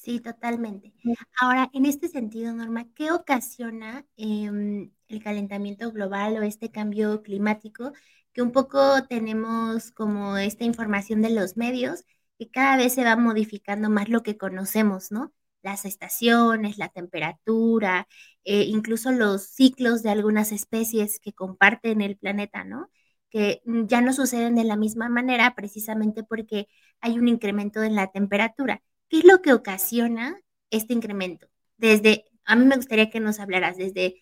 Sí, 0.09 0.21
totalmente. 0.21 0.95
Ahora, 1.39 1.69
en 1.75 1.85
este 1.85 2.09
sentido, 2.09 2.55
Norma, 2.55 2.87
¿qué 2.95 3.11
ocasiona 3.13 4.07
em, 4.17 4.91
el 5.09 5.23
calentamiento 5.23 5.93
global 5.93 6.39
o 6.39 6.43
este 6.43 6.71
cambio 6.71 7.23
climático? 7.23 7.93
Que 8.33 8.41
un 8.41 8.51
poco 8.53 9.07
tenemos 9.07 9.91
como 9.93 10.39
esta 10.39 10.65
información 10.65 11.21
de 11.21 11.29
los 11.31 11.59
medios, 11.59 12.05
que 12.39 12.51
cada 12.51 12.79
vez 12.79 12.95
se 12.95 13.05
va 13.05 13.17
modificando 13.17 13.91
más 13.91 14.09
lo 14.09 14.23
que 14.23 14.39
conocemos, 14.39 15.13
¿no? 15.13 15.35
Las 15.63 15.85
estaciones, 15.85 16.79
la 16.79 16.89
temperatura, 16.89 18.09
eh, 18.45 18.63
incluso 18.63 19.11
los 19.13 19.43
ciclos 19.43 20.03
de 20.03 20.11
algunas 20.11 20.53
especies 20.53 21.19
que 21.21 21.35
comparten 21.35 22.01
el 22.01 22.17
planeta, 22.17 22.65
¿no? 22.65 22.89
Que 23.29 23.61
mm, 23.67 23.85
ya 23.87 24.01
no 24.01 24.15
suceden 24.15 24.55
de 24.55 24.65
la 24.65 24.77
misma 24.77 25.11
manera 25.11 25.55
precisamente 25.55 26.25
porque 26.25 26.67
hay 27.03 27.19
un 27.19 27.29
incremento 27.29 27.83
en 27.83 27.95
la 27.95 28.07
temperatura. 28.11 28.83
¿Qué 29.09 29.19
es 29.19 29.25
lo 29.25 29.43
que 29.43 29.53
ocasiona 29.53 30.41
este 30.71 30.93
incremento? 30.93 31.49
Desde, 31.77 32.25
a 32.45 32.57
mí 32.57 32.65
me 32.65 32.77
gustaría 32.77 33.11
que 33.11 33.21
nos 33.21 33.41
hablaras 33.41 33.77
desde 33.77 34.21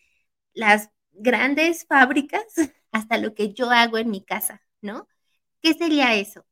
las 0.55 0.91
grandes 1.13 1.87
fábricas 1.87 2.45
hasta 2.93 3.19
lo 3.19 3.35
que 3.35 3.53
yo 3.53 3.71
hago 3.71 3.99
en 3.99 4.11
mi 4.11 4.25
casa, 4.25 4.63
¿no? 4.81 5.09
¿Qué 5.61 5.75
sería 5.75 6.15
eso? 6.15 6.47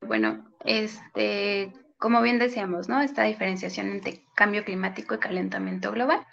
Bueno, 0.00 0.44
este, 0.64 1.72
como 1.98 2.22
bien 2.22 2.38
decíamos, 2.38 2.88
¿no? 2.88 3.00
Esta 3.00 3.24
diferenciación 3.24 3.88
entre 3.88 4.23
cambio 4.34 4.64
climático 4.64 5.14
y 5.14 5.18
calentamiento 5.18 5.92
global. 5.92 6.26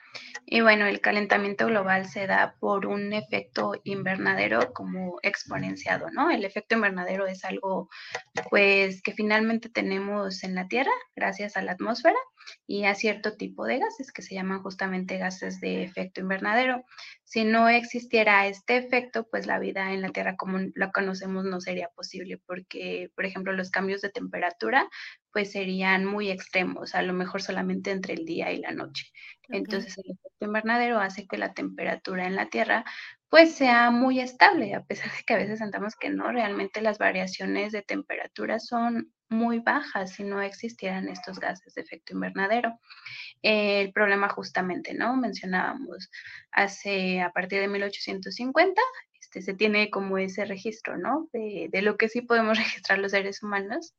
Y 0.46 0.62
bueno, 0.62 0.86
el 0.86 1.00
calentamiento 1.00 1.67
global 1.67 2.08
se 2.08 2.27
da 2.27 2.55
por 2.60 2.86
un 2.86 3.13
efecto 3.13 3.74
invernadero 3.84 4.74
como 4.74 5.20
exponenciado, 5.24 6.10
¿no? 6.12 6.29
El 6.29 6.43
efecto 6.43 6.75
invernadero 6.75 7.27
es 7.27 7.46
algo, 7.46 7.89
pues, 8.50 9.01
que 9.01 9.13
finalmente 9.13 9.70
tenemos 9.70 10.43
en 10.43 10.55
la 10.55 10.67
Tierra 10.67 10.91
gracias 11.15 11.55
a 11.55 11.62
la 11.62 11.74
atmósfera 11.74 12.17
y 12.67 12.86
a 12.86 12.96
cierto 12.96 13.38
tipo 13.38 13.65
de 13.65 13.79
gases 13.79 14.12
que 14.12 14.22
se 14.24 14.36
llaman 14.36 14.63
justamente 14.63 15.17
gases 15.17 15.62
de 15.62 15.84
efecto 15.84 16.22
invernadero. 16.22 16.83
Si 17.24 17.46
no 17.46 17.70
existiera 17.70 18.48
este 18.48 18.77
efecto, 18.77 19.27
pues 19.29 19.46
la 19.46 19.59
vida 19.59 19.94
en 19.94 20.01
la 20.01 20.09
Tierra 20.09 20.35
como 20.35 20.59
la 20.75 20.92
conocemos 20.92 21.46
no 21.46 21.61
sería 21.61 21.87
posible 21.90 22.42
porque, 22.46 23.09
por 23.16 23.25
ejemplo, 23.25 23.53
los 23.53 23.72
cambios 23.72 24.01
de 24.01 24.09
temperatura 24.09 24.90
pues 25.31 25.51
serían 25.51 26.05
muy 26.05 26.29
extremos, 26.29 26.94
a 26.94 27.01
lo 27.01 27.14
mejor 27.14 27.42
solamente 27.42 27.91
entre 27.92 28.14
el 28.14 28.25
día 28.25 28.51
y 28.51 28.60
la 28.60 28.72
noche. 28.72 29.08
Entonces 29.50 29.98
el 29.98 30.12
efecto 30.12 30.46
invernadero 30.46 31.00
hace 31.00 31.27
que 31.27 31.38
la 31.38 31.54
temperatura 31.54 32.25
en 32.25 32.36
la 32.36 32.50
Tierra 32.50 32.86
pues 33.30 33.56
sea 33.56 33.92
muy 33.92 34.20
estable, 34.20 34.75
a 34.75 34.84
pesar 34.84 35.10
de 35.10 35.24
que 35.25 35.34
a 35.34 35.38
veces 35.38 35.60
sentamos 35.60 35.96
que 35.96 36.10
no, 36.10 36.30
realmente 36.32 36.82
las 36.82 36.98
variaciones 36.98 37.72
de 37.72 37.82
temperatura 37.82 38.60
son 38.60 39.14
muy 39.30 39.60
bajas 39.60 40.12
si 40.12 40.25
no 40.25 40.42
existieran 40.42 41.08
estos 41.08 41.40
gases 41.40 41.74
de 41.74 41.82
efecto 41.82 42.14
invernadero. 42.14 42.77
el 43.42 43.94
problema 43.94 44.27
justamente, 44.27 44.94
¿no? 44.94 45.16
Mencionábamos 45.16 46.10
hace, 46.51 47.22
a 47.22 47.32
partir 47.32 47.62
de 47.62 47.70
1850, 47.70 48.82
este, 49.20 49.42
se 49.42 49.54
tiene 49.54 49.90
como 49.90 50.18
ese 50.18 50.44
registro, 50.44 50.98
¿no? 50.98 51.30
De, 51.32 51.70
lo 51.82 51.96
que 51.96 52.10
sí 52.10 52.22
podemos 52.22 52.58
registrar 52.86 53.00
los 53.00 53.12
seres 53.12 53.42
humanos. 53.42 53.94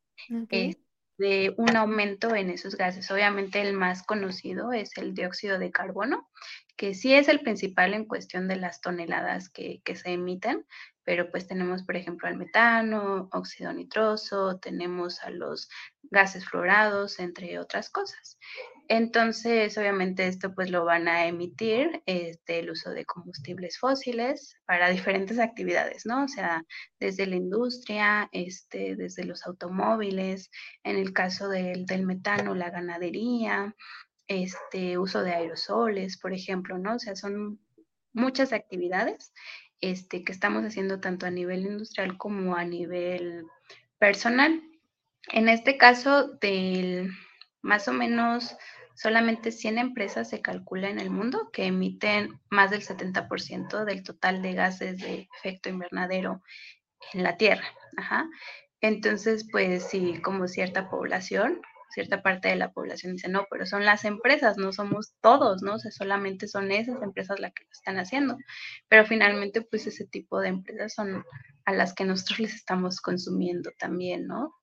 Eh, 0.51 0.77
de 1.19 1.55
un 1.57 1.77
aumento 1.77 2.35
en 2.35 2.51
esos 2.51 2.77
gases. 2.77 3.11
Obviamente 3.11 3.61
el 3.61 3.75
más 3.75 4.03
conocido 4.03 4.73
es 4.73 4.97
el 4.97 5.15
dióxido 5.15 5.59
de 5.59 5.71
carbono, 5.71 6.29
que 6.77 6.95
sí 6.95 7.15
es 7.15 7.29
el 7.29 7.41
principal 7.41 7.95
en 7.95 8.07
cuestión 8.07 8.49
de 8.49 8.57
las 8.57 8.81
toneladas 8.81 9.49
que, 9.49 9.81
se 9.95 10.11
emiten, 10.11 10.67
pero 11.05 11.31
pues 11.31 11.47
tenemos, 11.47 11.83
por 11.83 11.97
ejemplo, 11.97 12.29
al 12.29 12.37
metano, 12.37 13.29
óxido 13.33 13.73
nitroso, 13.73 14.59
tenemos 14.59 15.23
a 15.23 15.31
los 15.31 15.69
gases 16.03 16.45
fluorados, 16.47 17.19
entre 17.19 17.59
otras 17.59 17.91
cosas. 17.91 18.39
Entonces, 18.95 19.79
obviamente 19.79 20.27
esto 20.27 20.55
pues 20.55 20.71
lo 20.71 20.85
van 20.85 21.09
a 21.09 21.27
emitir 21.27 22.03
este, 22.05 22.59
el 22.59 22.73
uso 22.73 22.91
de 22.91 23.07
combustibles 23.07 23.79
fósiles 23.79 24.55
para 24.67 24.91
diferentes 24.91 25.39
actividades, 25.39 26.05
¿no? 26.05 26.25
O 26.25 26.29
sea, 26.29 26.63
desde 27.01 27.25
la 27.25 27.37
industria, 27.37 28.29
este, 28.33 28.95
desde 28.95 29.25
los 29.25 29.47
automóviles, 29.47 30.51
en 30.85 30.99
el 30.99 31.15
caso 31.15 31.49
del, 31.49 31.87
del 31.87 32.05
metano, 32.05 32.55
la 32.55 32.69
ganadería, 32.69 33.75
este, 34.27 34.99
uso 34.99 35.23
de 35.23 35.33
aerosoles, 35.33 36.19
por 36.19 36.35
ejemplo, 36.35 36.77
¿no? 36.77 36.97
O 36.97 36.99
sea, 36.99 37.17
son 37.17 37.61
muchas 38.13 38.53
actividades 38.53 39.33
este, 39.81 40.23
que 40.23 40.33
estamos 40.33 40.65
haciendo 40.65 41.01
tanto 41.01 41.25
a 41.25 41.31
nivel 41.31 41.63
industrial 41.65 42.19
como 42.19 42.57
a 42.57 42.67
nivel 42.67 43.47
personal. 43.99 44.63
En 45.29 45.49
este 45.49 45.79
caso, 45.79 46.29
del 46.43 47.11
más 47.63 47.89
o 47.89 47.95
menos 47.95 48.55
solamente 48.95 49.53
100 49.53 49.79
empresas 49.79 50.29
se 50.29 50.41
calcula 50.41 50.89
en 50.89 50.99
el 50.99 51.11
mundo 51.11 51.51
que 51.53 51.67
emiten 51.67 52.41
más 52.51 52.71
del 52.71 52.83
70% 52.83 53.85
del 53.85 54.03
total 54.03 54.43
de 54.43 54.55
gases 54.55 54.99
de 54.99 55.29
efecto 55.39 55.69
invernadero 55.69 56.43
en 57.13 57.23
la 57.23 57.37
Tierra. 57.37 57.67
Entonces, 58.81 59.47
pues 59.51 59.85
sí, 59.85 60.21
como 60.23 60.49
cierta 60.49 60.91
población, 60.91 61.61
cierta 61.93 62.23
parte 62.23 62.49
de 62.49 62.57
la 62.57 62.73
población 62.73 63.15
dice, 63.15 63.29
no, 63.29 63.47
pero 63.51 63.67
son 63.67 63.85
las 63.85 64.05
empresas, 64.05 64.57
no 64.57 64.73
somos 64.73 65.15
todos, 65.21 65.63
¿no? 65.63 65.75
O 65.75 65.79
sea, 65.79 65.91
solamente 65.91 66.49
son 66.49 66.73
esas 66.73 67.01
empresas 67.03 67.39
las 67.39 67.53
que 67.53 67.65
lo 67.65 67.71
están 67.71 67.99
haciendo. 67.99 68.37
Pero 68.89 69.07
finalmente, 69.07 69.63
pues 69.63 69.87
ese 69.87 70.07
tipo 70.07 70.41
de 70.41 70.49
empresas 70.49 70.95
son 70.95 71.25
a 71.65 71.73
las 71.73 71.95
que 71.95 72.05
nosotros 72.05 72.39
les 72.41 72.55
estamos 72.55 73.01
consumiendo 73.01 73.71
también, 73.79 74.27
¿no? 74.27 74.55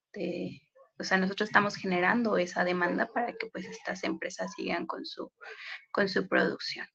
O 1.00 1.04
sea, 1.04 1.18
nosotros 1.18 1.50
estamos 1.50 1.76
generando 1.76 2.38
esa 2.38 2.64
demanda 2.64 3.08
para 3.08 3.34
que 3.34 3.48
pues 3.48 3.66
estas 3.66 4.04
empresas 4.04 4.54
sigan 4.56 4.86
con 4.86 5.06
su, 5.06 5.32
con 5.92 6.10
su 6.10 6.28
producción. 6.28 6.86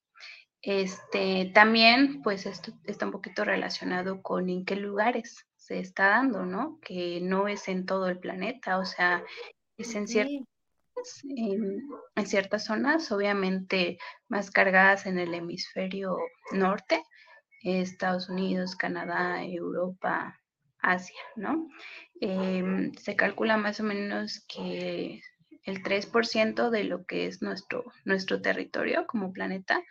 Este, 0.61 1.51
también, 1.53 2.21
pues 2.21 2.45
esto 2.45 2.71
está 2.85 3.05
un 3.05 3.11
poquito 3.11 3.45
relacionado 3.45 4.21
con 4.21 4.49
en 4.49 4.65
qué 4.65 4.75
lugares 4.75 5.45
se 5.55 5.79
está 5.79 6.09
dando, 6.09 6.45
¿no? 6.45 6.79
Que 6.81 7.19
no 7.21 7.47
es 7.47 7.67
en 7.67 7.85
todo 7.85 8.07
el 8.07 8.19
planeta, 8.19 8.77
o 8.77 8.85
sea, 8.85 9.23
es 9.77 9.93
en, 9.95 10.07
ciertas, 10.07 10.45
en, 11.23 11.81
en 12.15 12.27
ciertas 12.27 12.65
zonas, 12.65 13.11
obviamente 13.11 13.97
más 14.27 14.51
cargadas 14.51 15.05
en 15.05 15.19
el 15.19 15.33
hemisferio 15.33 16.17
norte, 16.51 17.03
Estados 17.61 18.29
Unidos, 18.29 18.75
Canadá, 18.75 19.43
Europa, 19.43 20.39
Asia, 20.85 21.19
¿no? 21.35 21.67
Em, 22.21 22.93
se 22.93 23.15
calcula 23.15 23.57
más 23.57 23.79
o 23.79 23.83
menos 23.83 24.45
que 24.47 25.21
el 25.63 25.83
3% 25.83 26.69
de 26.69 26.83
lo 26.83 27.05
que 27.05 27.25
es 27.25 27.41
nuestro, 27.41 27.83
nuestro 28.05 28.41
territorio 28.41 29.07
como 29.07 29.33
planeta, 29.33 29.81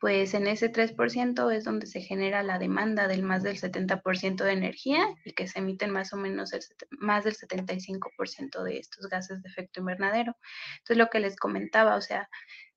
pues 0.00 0.32
en 0.32 0.46
ese 0.46 0.70
3% 0.70 1.50
es 1.50 1.64
donde 1.64 1.86
se 1.86 2.00
genera 2.00 2.42
la 2.42 2.58
demanda 2.58 3.06
del 3.06 3.22
más 3.22 3.42
del 3.42 3.58
70% 3.58 4.44
de 4.44 4.52
energía 4.52 5.04
y 5.26 5.32
que 5.32 5.46
se 5.46 5.58
emiten 5.58 5.90
más 5.90 6.14
o 6.14 6.16
menos 6.16 6.54
el, 6.54 6.62
más 6.90 7.24
del 7.24 7.36
75% 7.36 8.62
de 8.62 8.78
estos 8.78 9.08
gases 9.08 9.42
de 9.42 9.50
efecto 9.50 9.80
invernadero. 9.80 10.36
Entonces, 10.78 10.96
lo 10.96 11.10
que 11.10 11.20
les 11.20 11.36
comentaba, 11.36 11.96
o 11.96 12.00
sea, 12.00 12.30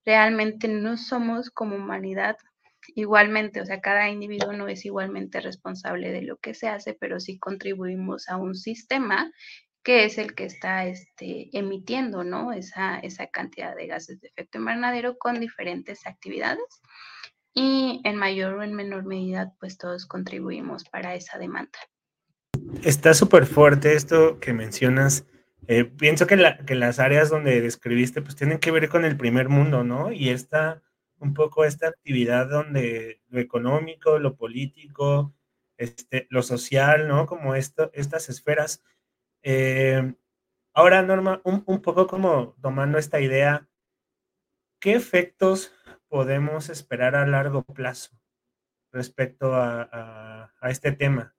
realmente 0.06 0.68
no 0.68 0.98
somos 0.98 1.50
como 1.50 1.78
humanidad 1.78 2.36
igualmente, 2.96 3.62
o 3.62 3.66
sea, 3.66 3.82
cada 3.82 4.10
individuo 4.10 4.54
no 4.54 4.68
es 4.68 4.86
igualmente 4.86 5.42
responsable 5.42 6.12
de 6.12 6.22
lo 6.22 6.38
que 6.38 6.54
se 6.54 6.68
hace, 6.68 6.94
pero 6.94 7.20
sí 7.20 7.40
contribuimos 7.40 8.30
a 8.30 8.38
un 8.38 8.56
sistema 8.56 9.32
que 9.84 10.06
es 10.06 10.18
el 10.18 10.34
que 10.34 10.46
está 10.46 10.86
este, 10.86 11.50
emitiendo, 11.58 12.24
¿no? 12.24 12.54
Esa, 12.54 13.00
esa 13.00 13.28
cantidad 13.28 13.76
de 13.76 13.88
gases 13.88 14.22
de 14.22 14.30
efecto 14.30 14.58
invernadero 14.58 15.18
con 15.18 15.40
diferentes 15.40 16.08
actividades 16.08 16.82
y 17.54 18.02
en 18.04 18.16
mayor 18.16 18.56
o 18.56 18.64
en 18.64 18.74
menor 18.74 19.06
medida, 19.06 19.54
pues 19.60 19.78
todos 19.78 20.06
contribuimos 20.06 20.86
para 20.86 21.16
esa 21.16 21.38
demanda. 21.38 21.78
Está 22.82 23.14
súper 23.14 23.46
fuerte 23.46 23.94
esto 23.94 24.40
que 24.40 24.54
mencionas. 24.54 25.26
Eh, 25.68 25.86
pienso 25.86 26.28
que, 26.28 26.36
la, 26.36 26.58
que, 26.58 26.76
las 26.76 27.00
áreas 27.00 27.30
donde 27.30 27.62
describiste 27.62 28.22
pues 28.22 28.36
tienen 28.36 28.60
que 28.60 28.72
ver 28.72 28.90
con 28.90 29.06
el 29.06 29.16
primer 29.16 29.50
mundo, 29.50 29.84
¿no? 29.84 30.12
Y 30.12 30.30
esta, 30.30 30.82
un 31.24 31.34
poco 31.34 31.64
esta 31.66 31.88
actividad 31.88 32.50
donde 32.50 33.22
lo 33.30 33.40
económico, 33.40 34.20
lo 34.20 34.36
político, 34.36 35.34
este, 35.78 36.28
lo 36.30 36.44
social, 36.44 37.08
¿no? 37.08 37.26
Como 37.28 37.56
esto, 37.56 37.90
estas 37.94 38.30
esferas. 38.30 38.84
Eh, 39.42 40.14
ahora, 40.74 41.02
Norma, 41.02 41.42
un, 41.46 41.64
un 41.66 41.82
poco 41.82 42.08
como 42.08 42.56
tomando 42.62 42.98
esta 42.98 43.22
idea, 43.22 43.68
¿qué 44.80 44.94
efectos 44.96 45.72
podemos 46.10 46.70
esperar 46.70 47.16
a 47.16 47.26
largo 47.26 47.64
plazo 47.64 48.12
respecto 48.92 49.56
a, 49.56 50.52
este 50.64 50.92
tema? 50.92 51.36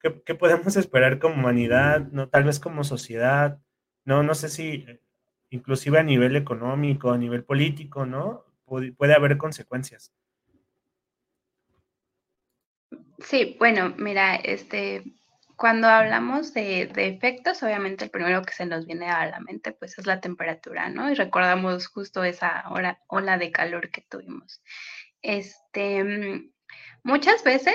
¿Qué, 0.00 0.34
podemos 0.36 0.76
esperar 0.76 1.18
como 1.18 1.34
humanidad, 1.34 2.06
no, 2.12 2.28
tal 2.28 2.44
vez 2.44 2.60
como 2.60 2.84
sociedad? 2.84 3.60
No, 4.04 4.22
no 4.22 4.34
sé 4.36 4.48
si 4.48 4.84
eh, 4.88 5.02
inclusive 5.50 5.98
a 5.98 6.04
nivel 6.04 6.36
económico, 6.36 7.10
a 7.10 7.18
nivel 7.18 7.44
político, 7.44 8.06
¿no? 8.06 8.47
Puede, 8.68 9.14
haber 9.14 9.38
consecuencias. 9.38 10.12
Sí, 13.18 13.56
bueno, 13.58 13.94
mira, 13.96 14.36
este, 14.36 15.02
cuando 15.56 15.88
hablamos 15.88 16.54
de, 16.54 16.82
efectos, 16.82 17.62
obviamente 17.62 18.04
el 18.04 18.10
primero 18.10 18.42
que 18.42 18.52
se 18.52 18.66
nos 18.66 18.86
viene 18.86 19.10
a 19.10 19.26
la 19.26 19.40
mente 19.40 19.72
pues 19.72 19.98
es 19.98 20.06
la 20.06 20.20
temperatura, 20.20 20.88
¿no? 20.90 21.10
Y 21.10 21.14
recordamos 21.14 21.88
justo 21.88 22.22
esa 22.22 22.64
hora, 22.70 23.00
ola 23.08 23.38
de 23.38 23.50
calor 23.50 23.90
que 23.90 24.02
tuvimos. 24.02 24.62
Este, 25.22 26.04
mm, 26.04 26.52
muchas 27.02 27.42
veces, 27.42 27.74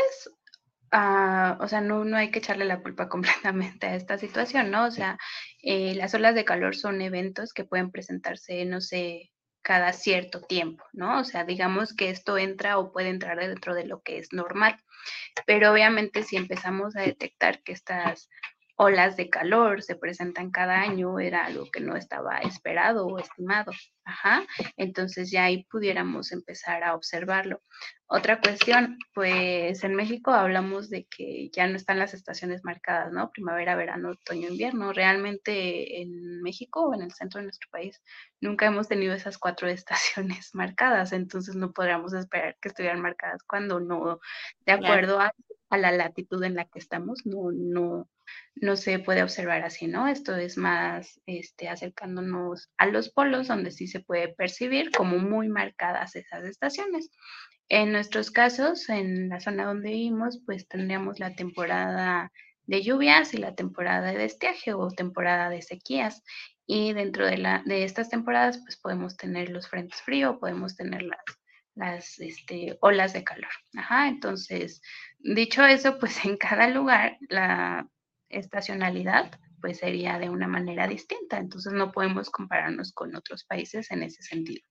ah, 0.91 1.57
o 1.59 1.67
sea, 1.67 1.81
no, 1.81 2.05
no 2.05 2.17
hay 2.17 2.31
que 2.31 2.39
echarle 2.39 2.65
la 2.65 2.81
culpa 2.81 3.09
completamente 3.49 3.87
a 3.87 3.95
esta 3.95 4.17
situación, 4.17 4.71
¿no? 4.71 4.85
O 4.85 4.91
sea, 4.91 5.17
eh, 5.63 5.95
las 5.95 6.13
olas 6.13 6.35
de 6.35 6.45
calor 6.45 6.75
son 6.75 7.01
eventos 7.01 7.53
que 7.53 7.65
pueden 7.65 7.91
presentarse, 7.91 8.63
no 8.65 8.79
sé, 8.79 9.32
cada 9.63 9.93
cierto 9.93 10.41
tiempo, 10.41 10.83
¿no? 10.91 11.19
O 11.19 11.23
sea, 11.23 11.45
digamos 11.45 11.95
que 11.95 12.09
esto 12.09 12.37
entra 12.37 12.77
o 12.77 12.91
puede 12.91 13.09
entrar 13.09 13.39
dentro 13.39 13.73
de 13.73 13.85
lo 13.85 14.03
que 14.03 14.19
es 14.19 14.33
normal. 14.33 14.77
Pero 15.47 15.71
obviamente 15.71 16.23
si 16.23 16.35
empezamos 16.35 16.95
a 16.95 17.01
detectar 17.01 17.63
que 17.63 17.71
estas 17.71 18.29
olas 18.75 19.15
de 19.17 19.29
calor 19.29 19.83
se 19.83 19.95
presentan 19.95 20.51
cada 20.51 20.81
año, 20.81 21.19
era 21.19 21.45
algo 21.45 21.69
que 21.71 21.79
no 21.79 21.95
estaba 21.95 22.39
esperado 22.39 23.07
o 23.07 23.19
estimado. 23.19 23.71
Ajá. 24.05 24.43
Entonces 24.75 25.31
ya 25.31 25.45
ahí 25.45 25.65
pudiéramos 25.65 26.31
empezar 26.31 26.83
a 26.83 26.95
observarlo. 26.95 27.61
Otra 28.07 28.41
cuestión, 28.41 28.97
pues 29.13 29.83
en 29.83 29.95
México 29.95 30.31
hablamos 30.31 30.89
de 30.89 31.05
que 31.05 31.49
ya 31.51 31.67
no 31.67 31.75
están 31.75 31.99
las 31.99 32.13
estaciones 32.13 32.63
marcadas, 32.63 33.11
¿no? 33.11 33.31
Primavera, 33.31 33.75
verano, 33.75 34.11
otoño, 34.11 34.49
invierno. 34.49 34.91
Realmente 34.91 36.01
en 36.01 36.41
México 36.41 36.87
o 36.87 36.93
en 36.93 37.01
el 37.01 37.11
centro 37.11 37.39
de 37.39 37.45
nuestro 37.45 37.69
país 37.71 38.01
nunca 38.41 38.65
hemos 38.65 38.87
tenido 38.87 39.13
esas 39.13 39.37
cuatro 39.37 39.67
estaciones 39.69 40.51
marcadas, 40.53 41.13
entonces 41.13 41.55
no 41.55 41.71
podríamos 41.71 42.13
esperar 42.13 42.57
que 42.61 42.69
estuvieran 42.69 43.01
marcadas 43.01 43.41
cuando 43.43 43.79
no, 43.79 44.19
de 44.65 44.73
acuerdo 44.73 45.19
a, 45.19 45.33
a 45.69 45.77
la 45.77 45.91
latitud 45.91 46.43
en 46.43 46.55
la 46.55 46.65
que 46.65 46.79
estamos, 46.79 47.25
no, 47.25 47.51
no, 47.51 48.09
no 48.55 48.75
se 48.75 48.99
puede 48.99 49.23
observar 49.23 49.63
así, 49.63 49.87
¿no? 49.87 50.07
Esto 50.07 50.35
es 50.35 50.57
más 50.57 51.19
este, 51.25 51.69
acercándonos 51.69 52.71
a 52.77 52.85
los 52.85 53.09
polos 53.09 53.47
donde 53.47 53.71
sí 53.71 53.87
se 53.87 53.99
puede 53.99 54.29
percibir 54.29 54.91
como 54.91 55.17
muy 55.17 55.49
marcadas 55.49 56.15
esas 56.15 56.43
estaciones. 56.45 57.09
En 57.69 57.91
nuestros 57.91 58.29
casos, 58.29 58.89
en 58.89 59.29
la 59.29 59.39
zona 59.39 59.65
donde 59.65 59.89
vivimos, 59.89 60.39
pues 60.45 60.67
tendríamos 60.67 61.19
la 61.19 61.33
temporada 61.33 62.31
de 62.65 62.83
lluvias 62.83 63.33
y 63.33 63.37
la 63.37 63.55
temporada 63.55 64.13
de 64.13 64.25
estiaje 64.25 64.73
o 64.73 64.89
temporada 64.89 65.49
de 65.49 65.61
sequías. 65.61 66.23
Y 66.65 66.93
dentro 66.93 67.25
de, 67.25 67.37
la, 67.37 67.63
de 67.65 67.83
estas 67.83 68.09
temporadas, 68.09 68.59
pues 68.59 68.77
podemos 68.77 69.17
tener 69.17 69.49
los 69.49 69.67
frentes 69.67 70.01
fríos, 70.01 70.37
podemos 70.39 70.75
tener 70.75 71.01
las, 71.01 71.19
las 71.75 72.19
este, 72.19 72.77
olas 72.81 73.13
de 73.13 73.23
calor. 73.23 73.51
Ajá, 73.75 74.07
entonces, 74.07 74.81
dicho 75.19 75.65
eso, 75.65 75.97
pues 75.99 76.23
en 76.25 76.37
cada 76.37 76.67
lugar 76.69 77.17
la 77.29 77.87
estacionalidad 78.33 79.31
pues 79.63 79.77
sería 79.77 80.19
de 80.19 80.29
una 80.29 80.45
manera 80.45 80.87
distinta, 80.87 81.37
entonces 81.37 81.71
no 81.71 81.93
podemos 81.93 82.29
compararnos 82.29 82.91
con 82.91 83.15
otros 83.15 83.45
países 83.45 83.89
en 83.91 84.03
ese 84.03 84.21
sentido. 84.21 84.61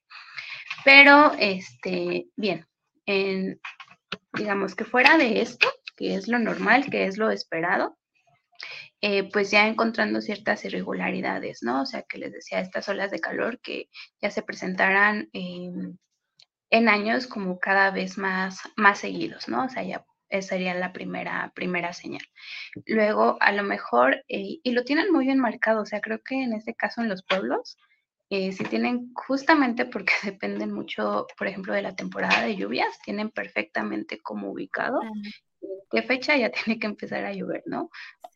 Pero, 0.85 1.33
este, 1.39 2.27
bien, 2.37 2.67
digamos 4.35 4.75
que 4.75 4.85
fuera 4.85 5.17
de 5.17 5.41
esto, 5.41 5.67
que 5.97 6.15
es 6.15 6.29
lo 6.29 6.39
normal, 6.39 6.91
que 6.91 7.07
es 7.07 7.17
lo 7.17 7.31
esperado, 7.31 7.97
eh, 9.01 9.31
pues 9.33 9.51
ya 9.51 9.67
encontrando 9.67 10.21
ciertas 10.21 10.63
irregularidades, 10.67 11.63
¿no? 11.63 11.83
O 11.83 11.87
sea, 11.87 12.03
que 12.03 12.19
les 12.19 12.33
decía, 12.33 12.61
estas 12.61 12.87
olas 12.91 13.11
de 13.11 13.19
calor 13.19 13.61
que 13.61 13.89
ya 14.21 14.31
se 14.31 14.43
presentarán 14.43 15.31
en 15.33 15.99
años 16.89 17.27
como 17.27 17.59
cada 17.59 17.91
vez 17.91 18.19
más, 18.19 18.61
más 18.77 18.99
seguidos, 18.99 19.49
¿no? 19.49 19.65
O 19.65 19.69
sea, 19.71 19.83
ya 19.83 20.05
esa 20.33 20.51
sería 20.51 20.75
la 20.75 20.93
primera, 20.93 21.53
primera 21.55 21.93
señal. 21.93 22.23
Luego, 22.87 23.37
a 23.41 23.53
lo 23.53 23.63
mejor, 23.63 24.25
eh, 24.29 24.59
y 24.63 24.73
lo 24.73 24.85
tienen 24.85 25.13
muy 25.13 25.27
bien 25.27 25.39
marcado, 25.39 25.83
o 25.83 25.87
sea, 25.87 26.01
creo 26.01 26.21
que 26.23 26.43
en 26.43 26.53
este 26.55 26.75
caso 26.75 27.01
en 27.01 27.09
los 27.09 27.23
pueblos, 27.23 27.77
eh, 28.31 28.53
si 28.53 28.65
tienen 28.65 29.13
justamente 29.15 29.85
porque 29.85 30.13
dependen 30.25 30.73
mucho, 30.73 31.27
por 31.37 31.47
ejemplo, 31.47 31.75
de 31.75 31.83
la 31.83 31.95
temporada 31.95 32.45
de 32.45 32.57
lluvias, 32.57 32.99
tienen 33.05 33.31
perfectamente 33.31 34.19
como 34.21 34.51
ubicado 34.51 35.01
qué 35.91 36.03
fecha 36.03 36.37
ya 36.37 36.51
tiene 36.65 36.79
que 36.81 36.87
empezar 36.87 37.25
a 37.25 37.33
llover, 37.33 37.63
¿no? 37.67 37.91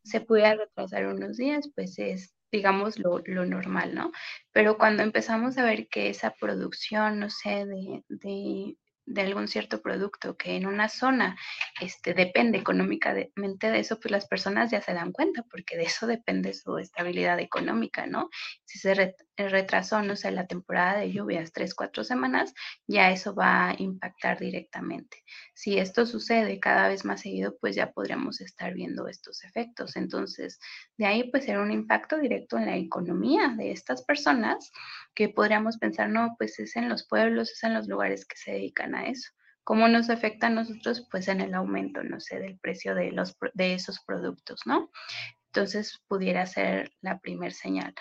Se 0.05 0.21
pudiera 0.21 0.55
retrasar 0.55 1.07
unos 1.07 1.37
días, 1.37 1.71
pues 1.75 1.99
es 1.99 2.33
digamos, 2.53 2.99
lo, 2.99 3.21
lo, 3.27 3.45
normal, 3.45 3.95
¿no? 3.95 4.13
Pero 4.53 4.79
cuando 4.79 5.03
empezamos 5.03 5.59
a 5.59 5.65
ver 5.65 5.89
que 5.89 6.09
esa 6.09 6.31
producción, 6.31 7.19
no 7.19 7.29
sé, 7.29 7.67
de, 7.67 8.05
de 8.09 8.77
de 9.07 9.23
algún 9.23 9.47
cierto 9.49 9.81
producto 9.81 10.37
que 10.37 10.57
en 10.57 10.67
una 10.67 10.89
zona 10.89 11.37
este, 11.81 12.13
depende 12.13 12.59
económicamente 12.59 13.71
de 13.71 13.79
eso, 13.79 14.01
pues 14.01 14.11
las 14.11 14.27
personas 14.27 14.71
ya 14.71 14.83
se 14.83 14.93
dan 14.93 15.13
cuenta, 15.13 15.45
porque 15.45 15.77
de 15.77 15.85
eso 15.85 16.07
depende 16.07 16.53
su 16.53 16.77
estabilidad 16.79 17.39
económica, 17.39 18.07
¿no? 18.07 18.29
Si 18.65 18.79
se 18.79 19.15
retrasó, 19.37 20.03
no 20.03 20.17
sé, 20.17 20.33
la 20.33 20.47
temporada 20.47 20.99
de 20.99 21.13
lluvias 21.13 21.53
tres, 21.53 21.75
cuatro 21.75 22.03
semanas, 22.03 22.53
ya 22.87 23.11
eso 23.11 23.35
va 23.35 23.71
a 23.71 23.75
impactar 23.79 24.41
directamente. 24.41 25.23
Si 25.55 25.79
esto 25.79 26.05
sucede 26.05 26.59
cada 26.59 26.89
vez 26.89 27.05
más 27.05 27.21
seguido, 27.21 27.57
pues 27.61 27.77
ya 27.77 27.93
podríamos 27.93 28.41
estar 28.41 28.75
viendo 28.75 29.07
estos 29.07 29.45
efectos. 29.45 29.97
Entonces, 29.97 30.59
de 30.97 31.07
ahí 31.07 31.31
pues 31.31 31.45
ser 31.45 31.59
un 31.59 31.71
impacto 31.71 32.19
directo 32.19 32.59
en 32.59 32.67
la 32.67 32.77
economía 32.77 33.55
de 33.57 33.71
estas 33.71 34.03
personas 34.03 34.73
que 35.15 35.29
podríamos 35.29 35.79
pensar, 35.79 36.11
no, 36.11 36.35
pues 36.39 36.59
es 36.59 36.77
en 36.77 36.89
los 36.89 37.07
pueblos, 37.07 37.51
es 37.53 37.63
en 37.63 37.75
los 37.75 37.89
lugares 37.89 38.27
que 38.27 38.37
se 38.37 38.53
dedican 38.53 38.96
eso. 39.05 39.31
¿Cómo 39.65 39.89
nos 39.89 40.11
afecta 40.11 40.47
a 40.47 40.51
nosotros? 40.51 41.07
Pues 41.11 41.29
en 41.29 41.41
el 41.41 41.55
aumento, 41.55 42.03
no 42.03 42.21
sé, 42.21 42.39
del 42.39 42.59
precio 42.59 42.95
de, 42.95 43.11
los, 43.11 43.37
de 43.55 43.75
esos 43.75 44.01
productos, 44.01 44.61
¿no? 44.65 44.91
Entonces 45.47 46.01
pudiera 46.07 46.47
ser 46.47 46.93
la 47.01 47.19
primer 47.19 47.53
señal. 47.53 47.95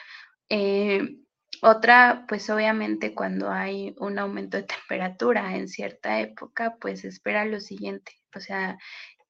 Eh, 0.50 1.18
otra, 1.62 2.26
pues 2.28 2.50
obviamente 2.50 3.16
cuando 3.16 3.50
hay 3.50 3.96
un 3.98 4.20
aumento 4.20 4.58
de 4.58 4.64
temperatura 4.64 5.56
en 5.56 5.68
cierta 5.68 6.20
época, 6.20 6.78
pues 6.80 7.06
espera 7.06 7.46
lo 7.46 7.60
siguiente, 7.60 8.12
o 8.36 8.40
sea, 8.40 8.78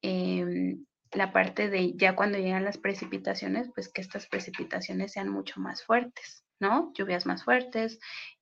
em, 0.02 0.84
la 1.12 1.32
parte 1.32 1.70
de 1.70 1.94
ya 1.96 2.16
cuando 2.16 2.38
llegan 2.38 2.64
las 2.64 2.78
precipitaciones, 2.78 3.70
pues 3.74 3.88
que 3.88 4.02
estas 4.02 4.26
precipitaciones 4.26 5.12
sean 5.12 5.28
mucho 5.28 5.60
más 5.60 5.84
fuertes. 5.84 6.46
¿no? 6.60 6.92
Lluvias 6.94 7.26
más 7.26 7.44
fuertes, 7.44 7.98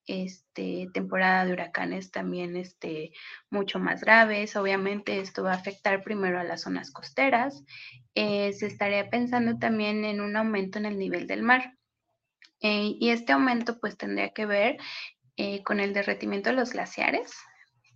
este, 0.07 0.89
temporada 0.93 1.45
de 1.45 1.53
huracanes 1.53 2.11
también 2.11 2.57
este, 2.57 3.13
mucho 3.51 3.79
más 3.79 4.03
graves. 4.03 4.57
Obviamente 4.57 5.21
esto 5.21 5.43
va 5.43 5.53
a 5.53 5.57
afectar 5.57 6.03
primero 6.03 6.39
a 6.39 6.45
las 6.45 6.63
zonas 6.63 6.91
costeras. 6.91 7.65
Eh, 8.15 8.53
se 8.53 8.67
estaría 8.67 9.09
pensando 9.11 9.59
también 9.59 10.05
en 10.05 10.21
un 10.21 10.37
aumento 10.37 10.79
en 10.79 10.87
el 10.87 10.99
nivel 10.99 11.27
del 11.27 11.43
mar. 11.43 11.77
Eh, 12.61 12.97
y 12.99 13.11
este 13.11 13.33
aumento 13.33 13.79
pues 13.79 13.97
tendría 13.97 14.31
que 14.31 14.47
ver 14.47 14.79
eh, 15.37 15.63
con 15.63 15.81
el 15.81 15.93
derretimiento 15.93 16.51
de 16.51 16.57
los 16.57 16.73
glaciares, 16.73 17.35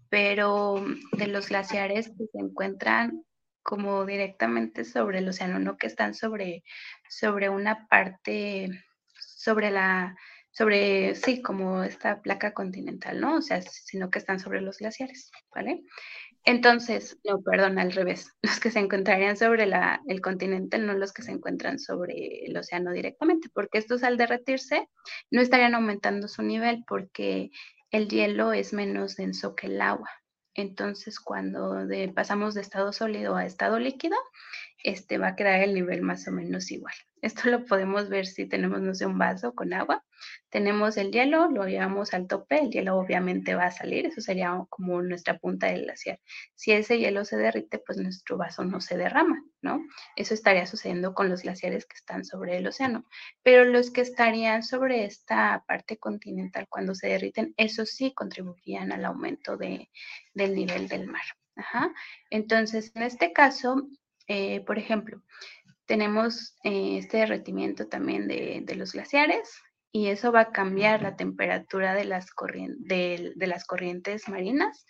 pero 0.09 0.85
de 1.13 1.27
los 1.27 1.49
glaciares 1.49 2.09
que 2.09 2.27
se 2.33 2.39
encuentran 2.39 3.25
como 3.63 4.07
directamente 4.07 4.85
sobre 4.85 5.19
el 5.19 5.29
océano, 5.29 5.59
no 5.59 5.77
que 5.77 5.87
están 5.87 6.15
sobre, 6.15 6.65
sobre 7.09 7.51
una 7.51 7.87
parte 7.89 8.71
sobre 9.19 9.71
la, 9.71 10.17
sobre, 10.59 11.15
sí, 11.15 11.41
como 11.41 11.85
esta 11.85 12.21
placa 12.21 12.53
continental, 12.53 13.21
¿no? 13.21 13.37
O 13.37 13.43
sea, 13.43 13.63
sino 13.63 14.11
que 14.11 14.19
están 14.19 14.41
sobre 14.41 14.61
los 14.61 14.79
glaciares, 14.79 15.31
¿vale? 15.55 15.85
Entonces, 16.45 17.17
no, 17.23 17.41
perdón, 17.43 17.79
al 17.79 17.93
revés. 17.93 18.33
Los 18.43 18.59
que 18.59 18.73
se 18.73 18.81
encontrarían 18.81 19.37
sobre 19.37 19.67
la, 19.67 20.03
el 20.09 20.21
continente, 20.21 20.79
no 20.79 20.95
los 20.95 21.13
que 21.13 21.23
se 21.23 21.31
encuentran 21.31 21.79
sobre 21.79 22.45
el 22.45 22.57
océano 22.57 22.91
directamente, 22.91 23.49
porque 23.55 23.79
estos 23.79 24.03
al 24.03 24.17
derretirse 24.17 24.89
no 25.31 25.41
estarían 25.41 25.77
aumentando 25.77 26.27
su 26.27 26.43
nivel 26.43 26.83
porque 26.89 27.51
el 27.93 28.09
hielo 28.09 28.53
es 28.53 28.73
menos 28.73 29.15
denso 29.15 29.55
que 29.55 29.69
el 29.69 29.81
agua. 29.81 30.11
Entonces, 30.55 31.21
cuando 31.21 31.87
pasamos 32.17 32.55
de 32.55 32.63
estado 32.63 32.93
sólido 32.93 33.37
a 33.37 33.47
estado 33.47 33.79
líquido, 33.79 34.17
este 34.83 35.19
va 35.19 35.29
a 35.29 35.37
quedar 35.37 35.61
el 35.61 35.75
nivel 35.75 36.03
más 36.03 36.27
o 36.29 36.33
menos 36.33 36.71
igual. 36.71 36.95
Esto 37.21 37.51
lo 37.51 37.65
podemos 37.65 38.09
ver 38.09 38.27
si 38.27 38.47
tenemos, 38.47 38.81
no 38.81 38.95
sé, 38.95 39.07
un 39.07 39.19
vaso 39.19 39.55
con 39.55 39.73
agua. 39.73 40.05
Tenemos 40.51 40.97
el 40.97 41.11
hielo, 41.11 41.51
lo 41.51 41.67
llevamos 41.67 42.15
al 42.15 42.27
tope, 42.27 42.61
el 42.61 42.71
hielo 42.71 42.97
obviamente 42.97 43.55
va 43.55 43.67
a 43.67 43.71
salir, 43.71 44.07
eso 44.07 44.21
sería 44.21 44.57
como 44.69 45.03
nuestra 45.03 45.39
punta 45.39 45.67
del 45.67 45.85
glaciar. 45.85 46.21
Si 46.55 46.73
ese 46.73 46.99
hielo 46.99 47.25
se 47.25 47.37
derrite, 47.37 47.79
pues 47.79 47.99
nuestro 47.99 48.37
vaso 48.37 48.65
no 48.65 48.81
se 48.81 48.97
derrama, 48.97 49.43
¿no? 49.63 49.85
Eso 50.17 50.35
estaría 50.35 50.67
sucediendo 50.67 51.13
con 51.13 51.29
los 51.29 51.43
glaciares 51.43 51.87
que 51.87 51.97
están 51.97 52.25
sobre 52.25 52.57
el 52.57 52.67
océano. 52.67 53.05
Pero 53.43 53.65
los 53.65 53.91
que 53.91 54.01
estarían 54.01 54.63
sobre 54.63 55.05
esta 55.05 55.65
parte 55.67 55.99
continental 55.99 56.67
cuando 56.69 56.95
se 56.95 57.09
derriten, 57.09 57.53
eso 57.57 57.85
sí 57.85 58.13
contribuirían 58.15 58.93
al 58.93 59.05
aumento 59.05 59.57
de, 59.57 59.91
del 60.35 60.55
nivel 60.55 60.89
del 60.89 61.07
mar. 61.07 61.23
Entonces, 62.31 62.93
en 62.95 63.03
este 63.03 63.33
caso, 63.33 63.89
eh, 64.29 64.61
por 64.61 64.79
ejemplo, 64.79 65.23
tenemos 65.87 66.55
eh, 66.65 66.99
este 66.99 67.19
derretimiento 67.19 67.89
también 67.89 68.29
de, 68.29 68.75
los 68.77 68.93
glaciares 68.93 69.51
y 69.91 70.09
eso 70.09 70.31
va 70.33 70.41
a 70.43 70.53
cambiar 70.53 71.01
la 71.01 71.17
temperatura 71.17 71.95
de 71.95 72.05
las, 72.05 72.27
de, 72.79 73.33
las 73.37 73.65
corrientes 73.65 74.29
marinas 74.29 74.85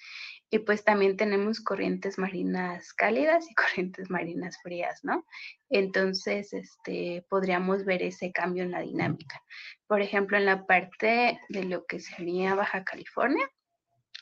y 0.51 0.59
pues 0.61 0.83
también 0.83 1.17
tenemos 1.17 1.61
corrientes 1.61 2.19
marinas 2.19 2.93
cálidas 2.95 3.49
y 3.49 3.55
corrientes 3.55 4.11
marinas 4.11 4.59
frías, 4.63 5.05
¿no? 5.05 5.25
Entonces, 5.69 6.53
este, 6.53 7.25
podríamos 7.29 7.85
ver 7.85 8.03
ese 8.03 8.33
cambio 8.33 8.65
en 8.65 8.73
la 8.73 8.81
dinámica. 8.81 9.41
Por 9.87 10.01
ejemplo, 10.01 10.37
en 10.37 10.47
la 10.47 10.67
parte 10.67 11.39
de 11.49 11.65
lo 11.65 11.87
que 11.87 12.01
sería 12.01 12.57
Baja 12.57 12.83
California, 12.83 13.49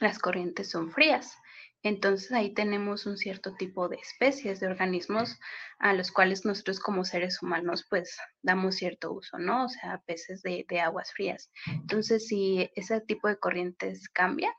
las 0.00 0.18
corrientes 0.18 0.68
son 0.68 0.90
frías. 0.90 1.38
Entonces 1.86 2.32
ahí 2.32 2.52
tenemos 2.52 3.06
un 3.06 3.16
cierto 3.16 3.54
tipo 3.54 3.88
de 3.88 3.94
especies, 3.94 4.58
de 4.58 4.66
organismos 4.66 5.38
a 5.78 5.92
los 5.92 6.10
cuales 6.10 6.44
nosotros 6.44 6.80
como 6.80 7.04
seres 7.04 7.40
humanos 7.40 7.86
pues 7.88 8.18
damos 8.42 8.74
cierto 8.74 9.12
uso, 9.12 9.38
¿no? 9.38 9.66
O 9.66 9.68
sea, 9.68 10.02
peces 10.04 10.42
de, 10.42 10.66
aguas 10.80 11.12
frías. 11.12 11.48
Entonces 11.68 12.26
si 12.26 12.68
ese 12.74 13.00
tipo 13.02 13.28
de 13.28 13.38
corrientes 13.38 14.08
cambia, 14.08 14.52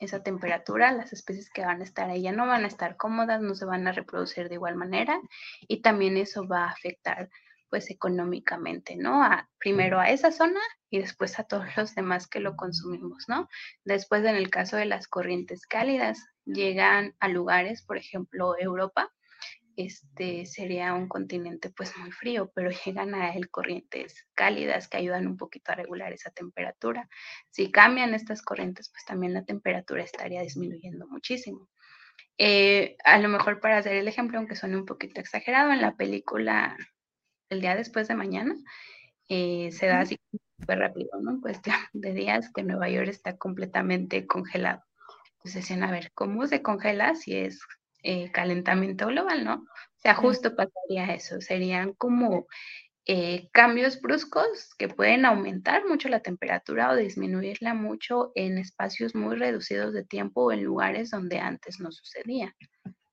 esa 0.00 0.22
temperatura, 0.22 0.92
las 0.92 1.14
especies 1.14 1.48
que 1.48 1.64
van 1.64 1.80
a 1.80 1.84
estar 1.84 2.10
ahí 2.10 2.20
ya 2.20 2.32
no 2.32 2.46
van 2.46 2.64
a 2.64 2.68
estar 2.68 2.98
cómodas, 2.98 3.40
no 3.40 3.54
se 3.54 3.64
van 3.64 3.88
a 3.88 3.92
reproducir 3.92 4.50
de 4.50 4.56
igual 4.56 4.76
manera 4.76 5.18
y 5.66 5.80
también 5.80 6.18
eso 6.18 6.46
va 6.46 6.64
a 6.64 6.72
afectar 6.72 7.30
pues 7.68 7.90
económicamente, 7.90 8.96
¿no? 8.96 9.22
A, 9.22 9.48
primero 9.58 10.00
a 10.00 10.10
esa 10.10 10.32
zona 10.32 10.60
y 10.90 10.98
después 10.98 11.38
a 11.38 11.44
todos 11.44 11.66
los 11.76 11.94
demás 11.94 12.28
que 12.28 12.40
lo 12.40 12.56
consumimos, 12.56 13.24
¿no? 13.28 13.48
Después 13.84 14.24
en 14.24 14.36
el 14.36 14.50
caso 14.50 14.76
de 14.76 14.86
las 14.86 15.08
corrientes 15.08 15.66
cálidas, 15.66 16.18
llegan 16.44 17.14
a 17.20 17.28
lugares, 17.28 17.82
por 17.82 17.96
ejemplo, 17.96 18.56
Europa, 18.58 19.12
este 19.76 20.46
sería 20.46 20.94
un 20.94 21.06
continente 21.06 21.70
pues 21.70 21.96
muy 21.98 22.10
frío, 22.10 22.50
pero 22.54 22.70
llegan 22.84 23.14
a 23.14 23.34
él 23.34 23.50
corrientes 23.50 24.26
cálidas 24.34 24.88
que 24.88 24.96
ayudan 24.96 25.26
un 25.26 25.36
poquito 25.36 25.72
a 25.72 25.74
regular 25.74 26.12
esa 26.12 26.30
temperatura. 26.30 27.08
Si 27.50 27.70
cambian 27.70 28.14
estas 28.14 28.42
corrientes, 28.42 28.90
pues 28.90 29.04
también 29.04 29.34
la 29.34 29.44
temperatura 29.44 30.02
estaría 30.02 30.42
disminuyendo 30.42 31.06
muchísimo. 31.06 31.68
Eh, 32.38 32.96
a 33.04 33.18
lo 33.18 33.28
mejor 33.28 33.60
para 33.60 33.78
hacer 33.78 33.96
el 33.96 34.08
ejemplo, 34.08 34.38
aunque 34.38 34.56
suene 34.56 34.76
un 34.76 34.84
poquito 34.84 35.20
exagerado, 35.20 35.72
en 35.72 35.80
la 35.80 35.96
película 35.96 36.76
El 37.48 37.60
día 37.60 37.76
después 37.76 38.08
de 38.08 38.14
mañana, 38.14 38.56
eh, 39.28 39.70
se 39.72 39.86
da 39.86 40.00
así 40.00 40.18
súper 40.58 40.78
rápido, 40.78 41.10
¿no? 41.20 41.32
En 41.32 41.40
cuestión 41.40 41.76
de 41.92 42.12
días 42.12 42.50
que 42.52 42.62
Nueva 42.62 42.88
York 42.88 43.08
está 43.08 43.36
completamente 43.36 44.26
congelado. 44.26 44.82
Entonces 45.36 45.62
decían, 45.62 45.84
a 45.84 45.90
ver, 45.90 46.12
¿cómo 46.14 46.46
se 46.46 46.62
congela 46.62 47.14
si 47.14 47.36
es 47.36 47.60
eh, 48.02 48.30
calentamiento 48.32 49.06
global, 49.06 49.44
no? 49.44 49.54
O 49.54 49.98
sea, 49.98 50.14
justo 50.14 50.54
pasaría 50.54 51.14
eso, 51.14 51.40
serían 51.40 51.92
como 51.94 52.46
eh, 53.08 53.48
cambios 53.52 54.00
bruscos 54.00 54.74
que 54.76 54.88
pueden 54.88 55.24
aumentar 55.24 55.84
mucho 55.86 56.08
la 56.08 56.20
temperatura 56.20 56.90
o 56.90 56.96
disminuirla 56.96 57.74
mucho 57.74 58.32
en 58.34 58.58
espacios 58.58 59.14
muy 59.14 59.36
reducidos 59.36 59.92
de 59.92 60.04
tiempo 60.04 60.44
o 60.44 60.52
en 60.52 60.64
lugares 60.64 61.10
donde 61.10 61.38
antes 61.38 61.78
no 61.78 61.92
sucedía. 61.92 62.54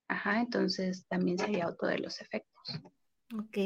Ajá, 0.08 0.42
entonces 0.42 1.06
también 1.08 1.38
sería 1.38 1.68
otro 1.68 1.88
de 1.88 2.00
los 2.00 2.22
efectos. 2.22 2.82
Ok. 3.36 3.58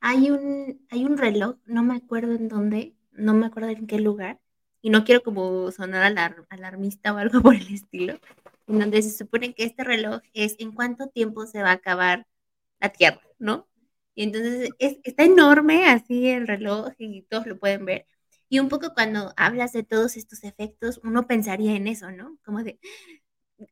Hay 0.00 0.30
un, 0.30 0.86
hay 0.90 1.04
un 1.04 1.18
reloj, 1.18 1.56
no 1.66 1.82
me 1.82 1.96
acuerdo 1.96 2.34
en 2.34 2.48
dónde, 2.48 2.94
no 3.12 3.34
me 3.34 3.46
acuerdo 3.46 3.70
en 3.70 3.86
qué 3.86 3.98
lugar, 3.98 4.40
y 4.82 4.90
no 4.90 5.04
quiero 5.04 5.22
como 5.22 5.70
sonar 5.72 6.14
alarmista 6.50 7.12
o 7.12 7.16
algo 7.18 7.42
por 7.42 7.54
el 7.56 7.74
estilo, 7.74 8.14
en 8.68 8.78
donde 8.78 9.02
se 9.02 9.10
supone 9.10 9.54
que 9.54 9.64
este 9.64 9.82
reloj 9.84 10.20
es 10.32 10.56
en 10.60 10.72
cuánto 10.72 11.08
tiempo 11.08 11.46
se 11.46 11.62
va 11.62 11.70
a 11.70 11.72
acabar 11.74 12.26
la 12.80 12.90
Tierra, 12.90 13.20
¿no? 13.38 13.68
Y 14.14 14.24
entonces 14.24 14.70
es, 14.78 14.98
está 15.04 15.24
enorme 15.24 15.86
así 15.88 16.28
el 16.28 16.46
reloj 16.46 16.92
y 16.98 17.22
todos 17.22 17.46
lo 17.46 17.58
pueden 17.58 17.84
ver. 17.84 18.06
Y 18.48 18.60
un 18.60 18.68
poco 18.68 18.94
cuando 18.94 19.32
hablas 19.36 19.72
de 19.72 19.82
todos 19.82 20.16
estos 20.16 20.44
efectos, 20.44 21.00
uno 21.02 21.26
pensaría 21.26 21.74
en 21.74 21.88
eso, 21.88 22.12
¿no? 22.12 22.38
Como 22.44 22.62
de, 22.62 22.78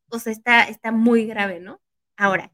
o 0.08 0.18
sea, 0.18 0.32
está, 0.32 0.64
está 0.64 0.92
muy 0.92 1.26
grave, 1.26 1.60
¿no? 1.60 1.80
Ahora, 2.16 2.52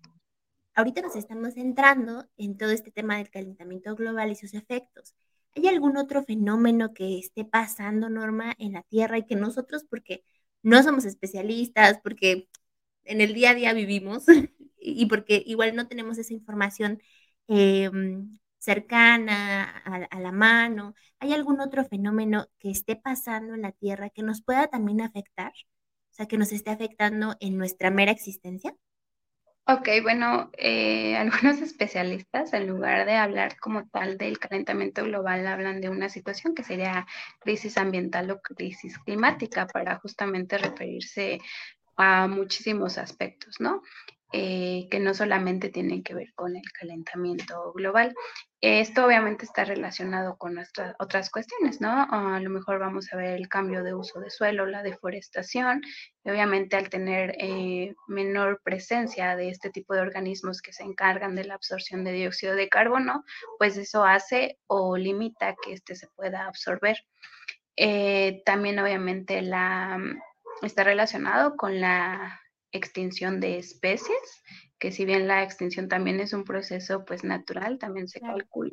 ahorita 0.79 1.03
nos 1.03 1.17
estamos 1.17 1.55
centrando 1.55 2.25
en 2.37 2.57
todo 2.57 2.71
este 2.71 2.93
tema 2.93 3.17
del 3.17 3.31
calentamiento 3.31 3.97
global 3.97 4.31
y 4.31 4.37
sus 4.37 4.55
efectos. 4.55 5.13
¿Hay 5.57 5.67
algún 5.67 5.97
otro 5.97 6.23
fenómeno 6.23 6.95
que 6.95 7.19
esté 7.19 7.45
pasando, 7.45 8.09
Norma, 8.09 8.55
en 8.59 8.75
la 8.75 8.83
Tierra 8.85 9.19
y 9.19 9.27
que 9.27 9.35
nosotros, 9.35 9.85
porque 9.91 10.23
no 10.63 10.81
somos 10.85 11.05
especialistas, 11.05 11.99
porque 12.01 12.49
en 13.05 13.21
el 13.21 13.35
día 13.35 13.51
a 13.51 13.55
día 13.55 13.73
vivimos 13.73 14.27
y 14.81 15.07
porque 15.07 15.43
igual 15.47 15.75
no 15.75 15.89
tenemos 15.89 16.17
esa 16.19 16.33
información 16.33 17.01
em, 17.49 18.39
cercana 18.59 19.65
a, 19.85 20.21
la 20.21 20.33
mano, 20.33 20.95
¿hay 21.19 21.33
algún 21.33 21.61
otro 21.61 21.85
fenómeno 21.87 22.47
que 22.59 22.71
esté 22.71 22.95
pasando 22.97 23.55
en 23.55 23.63
la 23.63 23.73
Tierra 23.73 24.11
que 24.11 24.23
nos 24.23 24.43
pueda 24.43 24.69
también 24.69 25.01
afectar? 25.01 25.53
O 26.13 26.15
sea, 26.15 26.27
que 26.27 26.39
nos 26.39 26.53
esté 26.53 26.71
afectando 26.71 27.37
en 27.41 27.59
nuestra 27.59 27.91
mera 27.91 28.13
existencia. 28.13 28.77
Ok, 29.71 29.87
bueno, 30.03 30.51
eh, 30.57 31.15
algunos 31.19 31.61
especialistas, 31.61 32.55
en 32.55 32.67
lugar 32.69 33.05
de 33.05 33.17
hablar 33.17 33.59
como 33.61 33.87
tal 33.89 34.17
del 34.17 34.39
calentamiento 34.39 35.05
global, 35.05 35.47
hablan 35.47 35.83
de 35.83 35.91
una 35.91 36.09
situación 36.09 36.55
que 36.55 36.65
sería 36.65 37.07
crisis 37.41 37.77
ambiental 37.77 38.31
o 38.31 38.41
crisis 38.41 38.99
climática 39.01 39.67
para 39.67 39.97
justamente 39.99 40.57
referirse 40.57 41.41
a 41.97 42.27
muchísimos 42.29 42.97
aspectos, 42.97 43.57
¿no? 43.61 43.83
Eh, 44.31 44.89
que 44.91 45.01
no 45.01 45.15
solamente 45.15 45.71
tienen 45.71 46.03
que 46.03 46.13
ver 46.13 46.35
con 46.35 46.55
el 46.55 46.71
calentamiento 46.79 47.73
global. 47.73 48.15
Esto 48.61 49.07
obviamente 49.07 49.47
está 49.47 49.65
relacionado 49.65 50.37
con 50.37 50.55
nuestras 50.55 50.95
otras 50.99 51.31
cuestiones, 51.31 51.81
¿no? 51.81 52.07
A 52.11 52.39
lo 52.39 52.51
mejor 52.51 52.79
vamos 52.79 53.11
a 53.11 53.17
ver 53.17 53.37
el 53.37 53.49
cambio 53.49 53.83
de 53.83 53.95
uso 53.95 54.21
de 54.21 54.29
suelo, 54.29 54.67
la 54.67 54.83
deforestación, 54.83 55.81
y 56.25 56.31
obviamente 56.31 56.77
al 56.77 56.91
tener 56.91 57.37
eh, 57.39 57.95
menor 58.07 58.61
presencia 58.63 59.35
de 59.35 59.49
este 59.49 59.71
tipo 59.71 59.95
de 59.95 60.03
organismos 60.03 60.61
que 60.61 60.75
se 60.75 60.83
encargan 60.83 61.35
de 61.35 61.45
la 61.45 61.55
absorción 61.55 62.05
de 62.05 62.13
dióxido 62.13 62.55
de 62.55 62.69
carbono, 62.69 63.25
pues 63.59 63.79
eso 63.79 64.05
hace 64.05 64.59
o 64.67 64.99
limita 64.99 65.57
que 65.65 65.73
éste 65.73 65.95
se 65.95 66.09
pueda 66.09 66.45
absorber. 66.47 66.99
Eh, 67.77 68.43
también 68.45 68.79
obviamente 68.79 69.41
la, 69.41 69.99
está 70.61 70.85
relacionado 70.85 71.57
con 71.57 71.81
la 71.81 72.43
extinción 72.73 73.41
de 73.41 73.59
especies, 73.59 74.43
que 74.79 74.93
si 74.93 75.05
bien 75.05 75.27
la 75.27 75.43
extinción 75.43 75.89
también 75.89 76.21
es 76.21 76.33
un 76.33 76.45
proceso 76.45 77.05
pues 77.05 77.25
natural, 77.25 77.79
también 77.79 78.09
se 78.09 78.21
calcula 78.21 78.73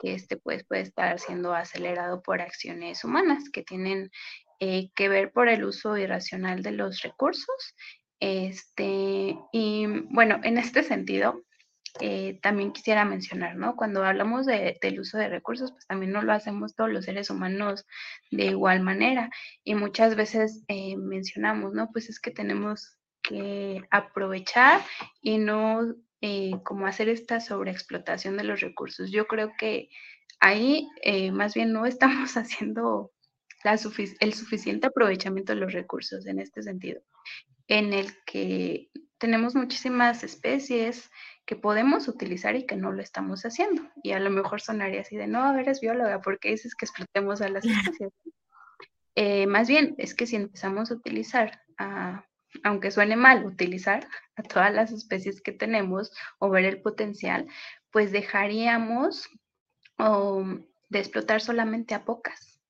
que 0.00 0.14
este 0.14 0.36
pues 0.36 0.64
puede 0.64 0.82
estar 0.82 1.18
siendo 1.20 1.54
acelerado 1.54 2.22
por 2.22 2.40
acciones 2.40 3.04
humanas 3.04 3.50
que 3.52 3.62
tienen 3.62 4.10
eh, 4.58 4.90
que 4.94 5.08
ver 5.08 5.30
por 5.32 5.48
el 5.48 5.64
uso 5.64 5.96
irracional 5.96 6.62
de 6.62 6.72
los 6.72 7.02
recursos. 7.02 7.74
Este, 8.18 9.36
y 9.52 9.86
bueno, 10.10 10.40
en 10.42 10.58
este 10.58 10.82
sentido, 10.82 11.44
eh, 12.00 12.38
también 12.42 12.72
quisiera 12.72 13.04
mencionar, 13.04 13.56
¿no? 13.56 13.76
Cuando 13.76 14.04
hablamos 14.04 14.46
de, 14.46 14.78
del 14.80 15.00
uso 15.00 15.18
de 15.18 15.28
recursos, 15.28 15.72
pues 15.72 15.86
también 15.86 16.12
no 16.12 16.22
lo 16.22 16.32
hacemos 16.32 16.74
todos 16.74 16.90
los 16.90 17.04
seres 17.04 17.30
humanos 17.30 17.86
de 18.30 18.46
igual 18.46 18.80
manera. 18.80 19.30
Y 19.64 19.74
muchas 19.74 20.14
veces 20.14 20.62
eh, 20.68 20.96
mencionamos, 20.96 21.72
¿no? 21.72 21.90
Pues 21.90 22.08
es 22.08 22.20
que 22.20 22.30
tenemos 22.30 22.99
que 23.22 23.82
aprovechar 23.90 24.82
y 25.20 25.38
no 25.38 25.94
eh, 26.20 26.52
como 26.64 26.86
hacer 26.86 27.08
esta 27.08 27.40
sobreexplotación 27.40 28.36
de 28.36 28.44
los 28.44 28.60
recursos. 28.60 29.10
Yo 29.10 29.26
creo 29.26 29.52
que 29.58 29.88
ahí 30.38 30.88
eh, 31.02 31.32
más 31.32 31.54
bien 31.54 31.72
no 31.72 31.86
estamos 31.86 32.36
haciendo 32.36 33.12
el 34.20 34.34
suficiente 34.34 34.86
aprovechamiento 34.86 35.54
de 35.54 35.60
los 35.60 35.72
recursos 35.72 36.26
en 36.26 36.38
este 36.38 36.62
sentido, 36.62 37.02
en 37.68 37.92
el 37.92 38.10
que 38.24 38.88
tenemos 39.18 39.54
muchísimas 39.54 40.24
especies 40.24 41.10
que 41.44 41.56
podemos 41.56 42.08
utilizar 42.08 42.56
y 42.56 42.64
que 42.64 42.76
no 42.76 42.92
lo 42.92 43.02
estamos 43.02 43.42
haciendo. 43.42 43.82
Y 44.02 44.12
a 44.12 44.20
lo 44.20 44.30
mejor 44.30 44.60
sonaría 44.60 45.02
así 45.02 45.16
de, 45.16 45.26
no, 45.26 45.44
a 45.44 45.52
ver, 45.52 45.68
es 45.68 45.80
bióloga, 45.80 46.20
¿por 46.22 46.38
qué 46.38 46.50
dices 46.50 46.74
que 46.74 46.86
explotemos 46.86 47.42
a 47.42 47.48
las 47.48 47.64
especies? 47.98 48.12
Eh, 49.14 49.46
más 49.46 49.68
bien, 49.68 49.94
es 49.98 50.14
que 50.14 50.26
si 50.26 50.36
empezamos 50.36 50.90
a 50.90 50.94
utilizar, 50.94 51.60
aunque 52.64 52.90
suene 52.90 53.16
mal, 53.16 53.44
utilizar 53.46 54.06
a 54.36 54.42
todas 54.42 54.72
las 54.72 54.92
especies 54.92 55.40
que 55.40 55.52
tenemos 55.52 56.12
o 56.38 56.50
ver 56.50 56.64
el 56.64 56.80
potencial, 56.82 57.46
pues 57.90 58.12
dejaríamos 58.12 59.28
de 60.88 60.98
explotar 60.98 61.42
solamente 61.42 61.94
a 61.94 62.04
pocas. 62.04 62.60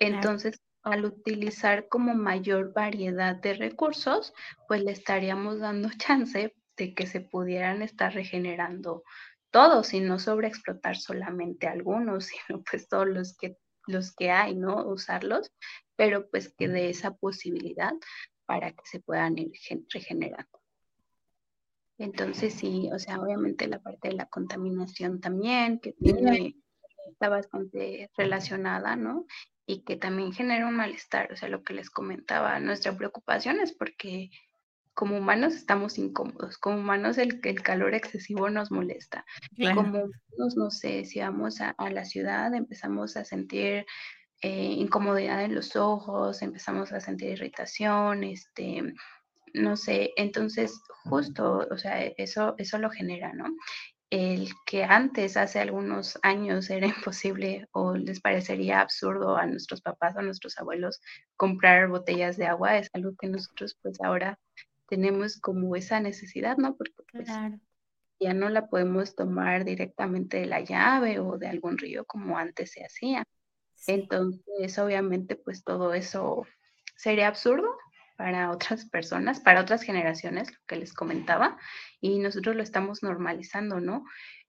Entonces, 0.00 0.60
al 0.82 1.04
utilizar 1.04 1.88
como 1.88 2.14
mayor 2.14 2.72
variedad 2.72 3.36
de 3.36 3.54
recursos, 3.54 4.34
pues 4.66 4.82
le 4.82 4.92
estaríamos 4.92 5.60
dando 5.60 5.88
chance 5.98 6.54
de 6.76 6.94
que 6.94 7.06
se 7.06 7.20
pudieran 7.20 7.82
estar 7.82 8.12
regenerando 8.14 9.04
todos 9.52 9.92
y 9.92 10.00
no 10.00 10.18
sobreexplotar 10.18 10.96
solamente 10.96 11.66
algunos, 11.68 12.26
sino 12.46 12.62
pues 12.62 12.88
todos 12.88 13.06
los 13.06 13.36
que, 13.36 13.56
los 13.86 14.14
que 14.14 14.30
hay, 14.30 14.56
¿no? 14.56 14.84
Usarlos, 14.86 15.52
pero 15.96 16.28
pues 16.30 16.52
que 16.56 16.68
dé 16.68 16.90
esa 16.90 17.14
posibilidad 17.14 17.92
para 18.52 18.70
que 18.70 18.82
se 18.84 19.00
puedan 19.00 19.38
ir 19.38 19.50
regenerando. 19.88 20.60
Entonces 21.96 22.52
sí, 22.52 22.90
o 22.92 22.98
sea, 22.98 23.18
obviamente 23.18 23.66
la 23.66 23.78
parte 23.78 24.08
de 24.08 24.14
la 24.14 24.26
contaminación 24.26 25.22
también, 25.22 25.78
que 25.78 25.92
tiene, 25.92 26.56
está 27.10 27.30
bastante 27.30 28.10
relacionada, 28.14 28.94
¿no? 28.94 29.24
Y 29.64 29.84
que 29.84 29.96
también 29.96 30.34
genera 30.34 30.68
un 30.68 30.76
malestar, 30.76 31.32
o 31.32 31.36
sea, 31.36 31.48
lo 31.48 31.62
que 31.62 31.72
les 31.72 31.88
comentaba, 31.88 32.60
nuestra 32.60 32.94
preocupación 32.94 33.58
es 33.58 33.72
porque 33.72 34.28
como 34.92 35.16
humanos 35.16 35.54
estamos 35.54 35.96
incómodos, 35.96 36.58
como 36.58 36.76
humanos 36.76 37.16
el, 37.16 37.40
el 37.44 37.62
calor 37.62 37.94
excesivo 37.94 38.50
nos 38.50 38.70
molesta, 38.70 39.24
como 39.56 39.80
humanos, 39.80 40.56
no 40.56 40.70
sé, 40.70 41.06
si 41.06 41.20
vamos 41.20 41.62
a, 41.62 41.74
la 41.90 42.04
ciudad 42.04 42.52
empezamos 42.54 43.16
a 43.16 43.24
sentir 43.24 43.86
eh, 44.42 44.74
incomodidad 44.76 45.44
en 45.44 45.54
los 45.54 45.76
ojos, 45.76 46.42
empezamos 46.42 46.92
a 46.92 47.00
sentir 47.00 47.30
irritación, 47.30 48.24
este, 48.24 48.92
no 49.54 49.76
sé, 49.76 50.12
entonces 50.16 50.80
justo, 51.04 51.66
o 51.70 51.78
sea, 51.78 52.02
eso, 52.02 52.56
eso 52.58 52.78
lo 52.78 52.90
genera, 52.90 53.32
¿no? 53.32 53.46
El 54.10 54.50
que 54.66 54.82
antes, 54.84 55.36
hace 55.36 55.60
algunos 55.60 56.18
años, 56.22 56.70
era 56.70 56.86
imposible 57.06 57.68
o 57.70 57.94
les 57.94 58.20
parecería 58.20 58.80
absurdo 58.80 59.36
a 59.36 59.46
nuestros 59.46 59.80
papás 59.80 60.16
o 60.16 60.18
a 60.18 60.22
nuestros 60.22 60.58
abuelos 60.58 61.00
comprar 61.36 61.88
botellas 61.88 62.36
de 62.36 62.46
agua, 62.46 62.78
es 62.78 62.90
algo 62.94 63.14
que 63.18 63.28
nosotros 63.28 63.78
pues 63.80 64.00
ahora 64.02 64.40
tenemos 64.88 65.40
como 65.40 65.76
esa 65.76 66.00
necesidad, 66.00 66.56
¿no? 66.56 66.76
Porque 66.76 66.92
pues, 67.12 67.28
ya 68.18 68.34
no 68.34 68.48
la 68.48 68.66
podemos 68.66 69.14
tomar 69.14 69.64
directamente 69.64 70.38
de 70.38 70.46
la 70.46 70.60
llave 70.60 71.20
o 71.20 71.38
de 71.38 71.46
algún 71.46 71.78
río 71.78 72.04
como 72.04 72.38
antes 72.38 72.72
se 72.72 72.84
hacía. 72.84 73.24
Entonces, 73.86 74.78
obviamente, 74.78 75.36
pues 75.36 75.64
todo 75.64 75.94
eso 75.94 76.46
sería 76.96 77.28
absurdo 77.28 77.68
para 78.16 78.50
otras 78.50 78.84
personas, 78.88 79.40
para 79.40 79.60
otras 79.60 79.82
generaciones, 79.82 80.52
lo 80.52 80.58
que 80.66 80.76
les 80.76 80.92
comentaba, 80.92 81.58
y 82.00 82.18
nosotros 82.18 82.54
lo 82.54 82.62
estamos 82.62 83.02
normalizando, 83.02 83.80
¿no? 83.80 84.04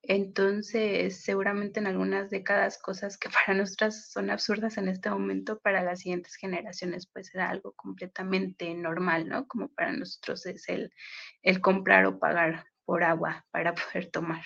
Entonces, 0.05 1.23
seguramente 1.23 1.79
en 1.79 1.87
algunas 1.87 2.29
décadas 2.29 2.77
cosas 2.77 3.17
que 3.17 3.29
para 3.47 3.57
nosotras 3.57 4.11
son 4.11 4.29
absurdas 4.29 4.77
en 4.77 4.89
este 4.89 5.09
momento, 5.09 5.59
para 5.59 5.81
las 5.81 6.01
siguientes 6.01 6.35
generaciones 6.35 7.07
pues 7.07 7.27
será 7.27 7.49
algo 7.49 7.73
completamente 7.73 8.73
normal, 8.73 9.27
¿no? 9.29 9.47
Como 9.47 9.69
para 9.69 9.93
nosotros 9.93 10.45
es 10.45 10.67
el, 10.67 10.93
el 11.41 11.61
comprar 11.61 12.05
o 12.05 12.19
pagar 12.19 12.65
por 12.85 13.03
agua 13.03 13.45
para 13.51 13.73
poder 13.93 14.11
tomar. 14.11 14.43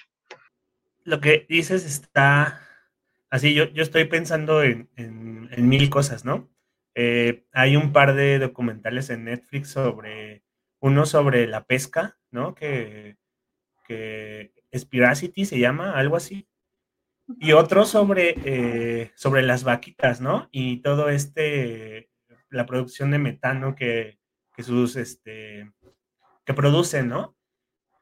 Lo 1.03 1.19
que 1.19 1.45
dices 1.49 1.85
está 1.85 2.61
así, 3.29 3.53
yo, 3.53 3.65
yo 3.65 3.83
estoy 3.83 4.05
pensando 4.05 4.63
en, 4.63 4.89
en, 4.95 5.69
mil 5.69 5.89
cosas, 5.89 6.25
¿no? 6.25 6.49
Eh, 6.95 7.45
hay 7.51 7.75
un 7.75 7.93
par 7.93 8.15
de 8.15 8.39
documentales 8.39 9.09
en 9.09 9.25
Netflix 9.25 9.69
sobre, 9.69 10.43
uno 10.79 11.05
sobre 11.05 11.47
la 11.47 11.65
pesca, 11.65 12.17
¿no? 12.31 12.55
Que, 12.55 13.17
que 13.85 14.53
Spiracity 14.75 15.45
se 15.45 15.59
llama, 15.59 15.97
algo 15.97 16.15
así. 16.15 16.47
Y 17.39 17.51
otro 17.51 17.85
sobre, 17.85 18.35
eh, 18.45 19.11
sobre 19.15 19.43
las 19.43 19.63
vaquitas, 19.63 20.21
¿no? 20.21 20.47
Y 20.51 20.81
todo 20.81 21.09
este, 21.09 22.09
la 22.49 22.65
producción 22.65 23.11
de 23.11 23.19
metano 23.19 23.75
que, 23.75 24.19
sus, 24.57 24.95
este, 24.95 25.71
que 26.45 26.53
producen, 26.53 27.09
¿no? 27.09 27.37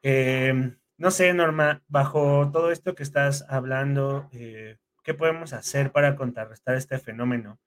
Em, 0.02 0.78
no 0.96 1.10
sé, 1.10 1.34
Norma, 1.34 1.82
bajo 1.88 2.50
todo 2.52 2.70
esto 2.70 2.94
que 2.94 3.02
estás 3.02 3.44
hablando, 3.48 4.28
eh, 4.32 4.78
¿qué 5.06 5.14
podemos 5.14 5.52
hacer 5.52 5.92
para 5.92 6.16
contrarrestar 6.16 6.74
este 6.74 6.98
fenómeno? 6.98 7.60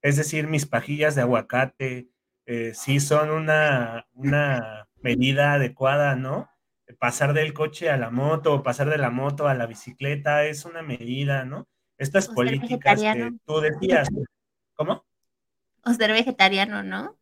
Es 0.00 0.16
decir, 0.16 0.46
mis 0.46 0.64
pajillas 0.64 1.16
de 1.16 1.22
aguacate, 1.22 2.08
eh, 2.46 2.72
sí 2.74 3.00
son 3.00 3.30
una, 3.30 4.06
una 4.14 4.88
medida 5.02 5.54
adecuada, 5.54 6.14
¿no? 6.14 6.48
pasar 6.98 7.32
del 7.32 7.54
coche 7.54 7.90
a 7.90 7.96
la 7.96 8.10
moto 8.10 8.62
pasar 8.62 8.90
de 8.90 8.98
la 8.98 9.10
moto 9.10 9.48
a 9.48 9.54
la 9.54 9.66
bicicleta 9.66 10.44
es 10.44 10.64
una 10.66 10.82
medida, 10.82 11.44
¿no? 11.44 11.66
Estas 11.96 12.28
políticas 12.28 13.00
que 13.00 13.32
tú 13.46 13.60
decías, 13.60 14.08
¿cómo? 14.74 15.04
O 15.82 15.92
ser 15.94 16.12
vegetariano, 16.12 16.82
¿no? 16.82 17.16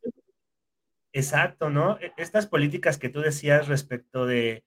Exacto, 1.13 1.71
¿no? 1.71 1.99
E, 2.01 2.13
estas 2.17 2.47
políticas 2.47 2.99
que 2.99 3.09
tú 3.09 3.21
decías 3.21 3.69
respecto 3.69 4.27
de, 4.27 4.65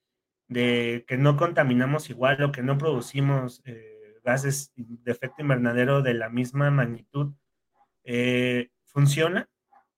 que 0.48 1.18
no 1.18 1.38
contaminamos 1.38 2.10
igual 2.10 2.42
o 2.42 2.52
que 2.52 2.64
no 2.64 2.78
producimos 2.78 3.62
eh, 3.66 3.95
gases 4.26 4.74
de 4.76 5.12
efecto 5.12 5.42
invernadero 5.42 6.02
de 6.02 6.16
la 6.16 6.30
misma 6.30 6.70
magnitud, 6.72 7.34
eh, 8.04 8.72
¿funciona? 8.84 9.48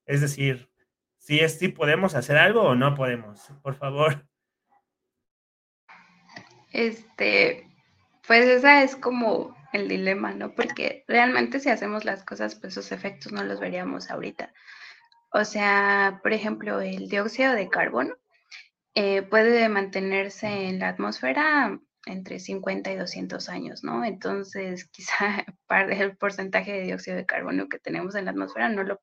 Es 0.06 0.22
decir, 0.22 0.70
si 1.18 1.40
es 1.40 1.58
si 1.58 1.70
podemos 1.70 2.14
hacer 2.14 2.38
algo 2.38 2.62
o 2.62 2.76
no 2.76 2.94
podemos. 2.94 3.52
Por 3.64 3.76
favor, 3.76 4.28
este, 6.72 7.68
pues 8.28 8.46
esa 8.46 8.84
es 8.84 8.96
como 8.96 9.56
el 9.74 9.88
dilema, 9.88 10.34
¿no? 10.34 10.54
Porque 10.54 11.04
realmente 11.08 11.60
si 11.60 11.70
hacemos 11.70 12.06
las 12.06 12.24
cosas, 12.24 12.56
pues 12.56 12.74
esos 12.74 12.92
efectos 12.92 13.32
no 13.32 13.44
los 13.44 13.60
veríamos 13.60 14.12
ahorita. 14.12 14.54
O 15.32 15.44
sea, 15.44 16.20
por 16.24 16.34
ejemplo, 16.34 16.82
el 16.82 17.10
dióxido 17.10 17.54
de 17.54 17.70
carbono 17.70 18.16
eh, 18.96 19.22
puede 19.24 19.70
mantenerse 19.70 20.68
en 20.68 20.80
la 20.80 20.90
atmósfera 20.90 21.80
entre 22.08 22.40
50 22.40 22.92
y 22.92 22.96
200 22.96 23.50
años, 23.50 23.84
¿no? 23.84 24.04
Entonces, 24.06 24.86
quizá 24.92 25.46
el 25.70 26.18
porcentaje 26.18 26.74
de 26.74 26.82
dióxido 26.82 27.18
de 27.18 27.26
carbono 27.26 27.70
que 27.70 27.80
tenemos 27.80 28.16
en 28.16 28.26
la 28.26 28.32
atmósfera 28.32 28.70
no 28.70 28.84
lo 28.84 29.02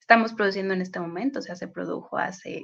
estamos 0.00 0.32
produciendo 0.34 0.74
en 0.74 0.82
este 0.82 1.00
momento, 1.00 1.40
o 1.40 1.42
sea, 1.42 1.56
se 1.56 1.68
produjo 1.68 2.18
hace 2.18 2.62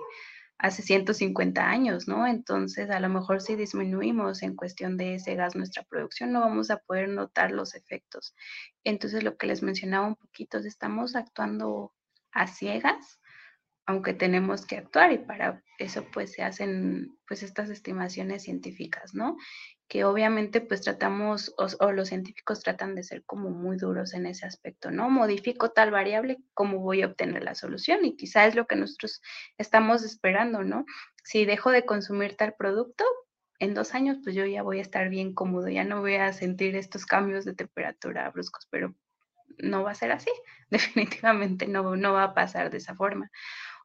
hace 0.63 0.83
150 0.83 1.69
años, 1.69 2.07
¿no? 2.07 2.25
Entonces, 2.27 2.89
a 2.91 3.01
lo 3.01 3.09
mejor 3.09 3.41
si 3.41 3.57
disminuimos 3.57 4.45
en 4.45 4.55
cuestión 4.55 4.97
de 4.97 5.17
ese 5.17 5.35
gas 5.35 5.57
nuestra 5.57 5.83
producción, 5.83 6.31
no 6.33 6.41
vamos 6.41 6.71
a 6.71 6.79
poder 6.79 7.09
notar 7.09 7.51
los 7.51 7.75
efectos. 7.75 8.35
Entonces, 8.85 9.25
lo 9.25 9.37
que 9.37 9.49
les 9.49 9.63
mencionaba 9.63 10.07
un 10.07 10.15
poquito, 10.15 10.59
es 10.59 10.67
estamos 10.67 11.17
actuando 11.17 11.93
a 12.31 12.47
ciegas, 12.47 13.21
aunque 13.87 14.15
tenemos 14.15 14.65
que 14.65 14.77
actuar 14.77 15.11
y 15.13 15.19
para 15.19 15.63
eso 15.79 16.07
pues 16.13 16.33
se 16.33 16.45
hacen 16.45 17.19
pues 17.27 17.43
estas 17.43 17.69
estimaciones 17.69 18.45
científicas, 18.45 19.15
¿no? 19.15 19.37
Que 19.93 20.05
obviamente 20.05 20.63
pues 20.63 20.81
tratamos 20.81 21.55
o, 21.59 21.93
los 21.93 22.09
científicos 22.09 22.61
tratan 22.61 22.95
de 22.95 23.03
ser 23.03 23.25
como 23.27 23.51
muy 23.51 23.77
duros 23.77 24.15
en 24.15 24.25
ese 24.25 24.47
aspecto, 24.47 24.91
¿no? 24.91 25.11
Modifico 25.11 25.73
tal 25.73 25.91
variable, 25.91 26.39
¿cómo 26.55 26.79
voy 26.79 27.03
a 27.03 27.09
obtener 27.09 27.45
la 27.45 27.55
solución? 27.55 28.03
Y 28.07 28.17
quizá 28.17 28.47
es 28.47 28.55
lo 28.55 28.67
que 28.67 28.75
nosotros 28.75 29.21
estamos 29.59 30.03
esperando, 30.03 30.65
¿no? 30.65 30.87
Si 31.25 31.45
dejo 31.45 31.71
de 31.71 31.85
consumir 31.85 32.39
tal 32.39 32.55
producto, 32.55 33.05
en 33.59 33.75
dos 33.75 33.95
años 33.95 34.17
pues 34.25 34.35
yo 34.35 34.47
ya 34.47 34.63
voy 34.63 34.79
a 34.79 34.81
estar 34.81 35.11
bien 35.11 35.35
cómodo, 35.35 35.69
ya 35.69 35.85
no 35.85 36.01
voy 36.01 36.15
a 36.15 36.33
sentir 36.33 36.75
estos 36.75 37.05
cambios 37.05 37.45
de 37.45 37.53
temperatura 37.53 38.31
bruscos, 38.31 38.67
pero 38.71 38.95
no 39.59 39.83
va 39.83 39.91
a 39.91 39.95
ser 39.95 40.11
así, 40.11 40.31
definitivamente 40.71 41.69
no, 41.69 41.97
no 41.97 42.15
va 42.15 42.25
a 42.25 42.35
pasar 42.35 42.71
de 42.71 42.79
esa 42.79 42.95
forma. 42.95 43.31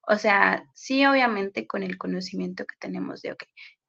O 0.10 0.16
sea, 0.16 0.64
sí, 0.74 1.06
obviamente 1.06 1.68
con 1.68 1.84
el 1.84 1.98
conocimiento 1.98 2.66
que 2.66 2.78
tenemos 2.80 3.22
de, 3.22 3.34
ok, 3.34 3.44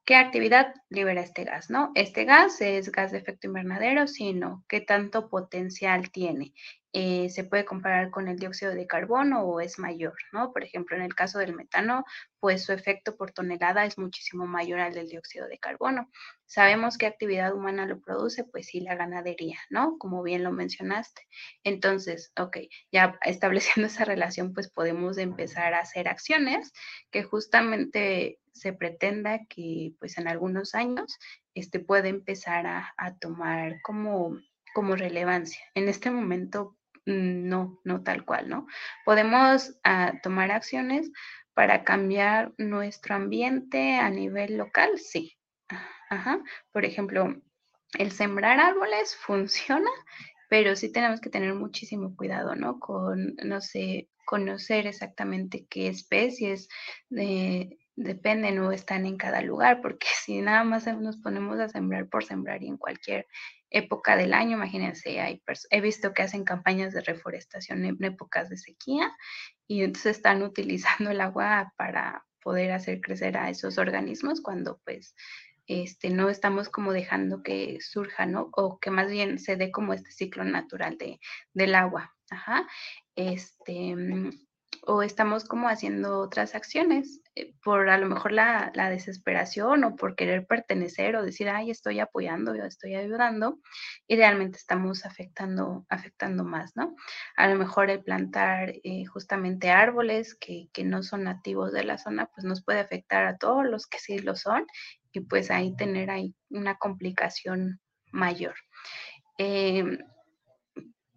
¿Qué 0.09 0.17
actividad 0.17 0.73
libera 0.89 1.21
este 1.21 1.45
gas? 1.45 1.69
¿No? 1.69 1.93
Este 1.95 2.25
gas 2.25 2.63
es 2.63 2.91
gas 2.91 3.13
de 3.13 3.19
efecto 3.19 3.47
invernadero, 3.47 4.07
sino 4.07 4.65
qué 4.67 4.81
tanto 4.81 5.29
potencial 5.29 6.11
tiene. 6.11 6.55
Eh, 7.01 7.30
se 7.30 7.44
puede 7.44 7.64
comparar 7.64 8.11
con 8.11 8.26
el 8.26 8.40
dióxido 8.40 8.74
de 8.74 8.88
carbono 8.88 9.42
o 9.42 9.61
es 9.61 9.78
mayor, 9.78 10.16
¿no? 10.32 10.53
Por 10.53 10.64
ejemplo, 10.64 10.96
en 10.96 11.03
el 11.03 11.14
caso 11.14 11.38
del 11.38 11.55
metano, 11.55 12.05
pues 12.40 12.64
su 12.64 12.72
efecto 12.72 13.16
por 13.16 13.30
tonelada 13.30 13.84
es 13.84 13.99
muchísimo 13.99 14.49
mayor 14.49 14.80
al 14.80 14.94
del 14.94 15.07
dióxido 15.07 15.46
de 15.46 15.61
carbono. 15.61 16.11
Sabemos 16.46 16.99
qué 16.99 17.07
actividad 17.07 17.55
humana 17.55 17.86
lo 17.86 18.01
produce, 18.01 18.42
pues 18.42 18.66
sí, 18.66 18.80
la 18.80 18.96
ganadería, 18.96 19.61
¿no? 19.70 19.96
Como 19.96 20.24
bien 20.24 20.42
lo 20.42 20.51
mencionaste. 20.51 21.22
Entonces, 21.62 22.32
ok, 22.36 22.57
ya 22.90 23.16
estableciendo 23.22 23.86
esa 23.86 24.05
relación, 24.05 24.53
pues 24.53 24.68
podemos 24.68 25.18
empezar 25.18 25.74
a 25.74 25.80
hacer 25.82 26.09
acciones 26.09 26.72
que 27.12 27.22
justamente 27.22 28.40
se 28.53 28.72
pretenda 28.72 29.46
que 29.49 29.92
pues 30.01 30.18
en 30.18 30.26
algunos 30.26 30.74
años 30.74 31.16
este 31.55 31.78
puede 31.78 32.09
empezar 32.09 32.66
a, 32.66 32.92
tomar 33.20 33.80
como, 33.82 34.36
como 34.74 34.96
relevancia. 34.96 35.61
En 35.74 35.88
este 35.88 36.11
momento 36.11 36.76
no, 37.09 37.81
no 37.85 38.03
tal 38.03 38.25
cual, 38.25 38.49
¿no? 38.49 38.67
Podemos 39.05 39.79
ah, 39.85 40.15
tomar 40.23 40.51
acciones 40.51 41.11
para 41.55 41.83
cambiar 41.83 42.53
nuestro 42.59 43.15
ambiente 43.15 43.97
a 43.97 44.11
nivel 44.11 44.57
local, 44.57 44.99
sí. 44.99 45.37
Ajá. 46.11 46.43
Por 46.73 46.85
ejemplo, 46.85 47.35
el 47.99 48.13
sembrar 48.13 48.61
árboles 48.61 49.17
funciona, 49.17 49.91
pero 50.49 50.77
sí 50.77 50.93
tenemos 50.93 51.21
que 51.21 51.31
tener 51.31 51.55
muchísimo 51.55 52.15
cuidado, 52.17 52.55
¿no? 52.55 52.79
Con, 52.79 53.35
no 53.43 53.61
sé, 53.61 54.09
conocer 54.25 54.87
exactamente 54.87 55.67
qué 55.69 55.89
especies 55.89 56.69
de, 57.09 57.79
dependen 57.99 58.61
o 58.61 58.70
están 58.70 59.07
en 59.07 59.16
cada 59.16 59.42
lugar, 59.42 59.80
porque 59.82 60.07
si 60.24 60.40
nada 60.40 60.64
más 60.64 60.86
nos 60.86 61.16
ponemos 61.16 61.59
a 61.59 61.68
sembrar 61.68 62.09
por 62.09 62.24
sembrar 62.24 62.62
y 62.62 62.68
en 62.68 62.76
cualquier 62.76 63.26
época 63.70 64.16
del 64.16 64.32
año, 64.32 64.57
imagínense, 64.57 65.20
hay 65.20 65.42
he 65.70 65.80
visto 65.80 66.14
que 66.14 66.22
hacen 66.22 66.44
campañas 66.44 66.94
de 66.94 67.03
reforestación 67.03 67.84
en 67.84 68.03
épocas 68.03 68.49
de 68.49 68.57
sequía 68.57 69.12
y 69.66 69.82
entonces 69.82 70.16
están 70.16 70.42
utilizando 70.42 71.11
el 71.11 71.20
agua 71.20 71.72
para 71.76 72.24
poder 72.40 72.72
hacer 72.72 73.01
crecer 73.01 73.36
a 73.36 73.51
esos 73.51 73.78
organismos 73.78 74.40
cuando 74.40 74.80
pues 74.84 75.14
este, 75.66 76.09
no 76.09 76.30
estamos 76.30 76.70
como 76.70 76.92
dejando 76.92 77.42
que 77.42 77.78
surja, 77.80 78.24
¿no? 78.24 78.49
O 78.53 78.78
que 78.78 78.90
más 78.90 79.11
bien 79.11 79.38
se 79.38 79.57
dé 79.57 79.70
como 79.70 79.92
este 79.92 80.12
ciclo 80.12 80.44
natural 80.44 80.96
de, 80.96 81.20
del 81.53 81.74
agua. 81.74 82.14
Ajá. 82.30 82.66
Este, 83.14 83.94
o 84.91 85.03
estamos 85.03 85.45
como 85.45 85.68
haciendo 85.68 86.18
otras 86.18 86.55
acciones 86.55 87.20
eh, 87.34 87.53
por 87.62 87.91
a 87.91 87.99
lo 87.99 88.07
mejor 88.07 88.32
la, 88.32 88.72
desesperación 88.89 89.84
o 89.84 89.97
por 89.97 90.16
querer 90.16 90.47
pertenecer 90.47 91.14
o 91.14 91.22
decir, 91.22 91.51
ay, 91.51 91.70
estoy 91.70 92.01
apoyando, 92.01 92.57
yo 92.57 92.64
estoy 92.64 92.95
ayudando, 92.95 93.59
y 94.07 94.16
realmente 94.16 94.57
estamos 94.57 95.05
afectando, 95.05 95.84
afectando 95.91 96.43
más, 96.43 96.74
¿no? 96.74 96.97
A 97.36 97.49
lo 97.49 97.57
mejor 97.57 97.91
el 97.91 98.03
plantar 98.03 98.76
eh, 98.82 99.05
justamente 99.05 99.70
árboles 99.70 100.34
que, 100.34 100.70
que, 100.72 100.84
no 100.84 101.03
son 101.03 101.24
nativos 101.24 101.72
de 101.72 101.84
la 101.84 101.99
zona, 101.99 102.30
pues 102.34 102.45
nos 102.47 102.64
puede 102.64 102.80
afectar 102.80 103.26
a 103.26 103.36
todos 103.36 103.66
los 103.66 103.86
que 103.86 103.99
sí 103.99 104.18
lo 104.20 104.36
son 104.36 104.66
y 105.12 105.20
pues 105.20 105.51
ahí 105.51 105.76
tener 105.76 106.09
ahí 106.11 106.34
una 106.49 106.78
complicación 106.78 107.78
mayor. 108.11 108.55
Eh, 109.36 109.99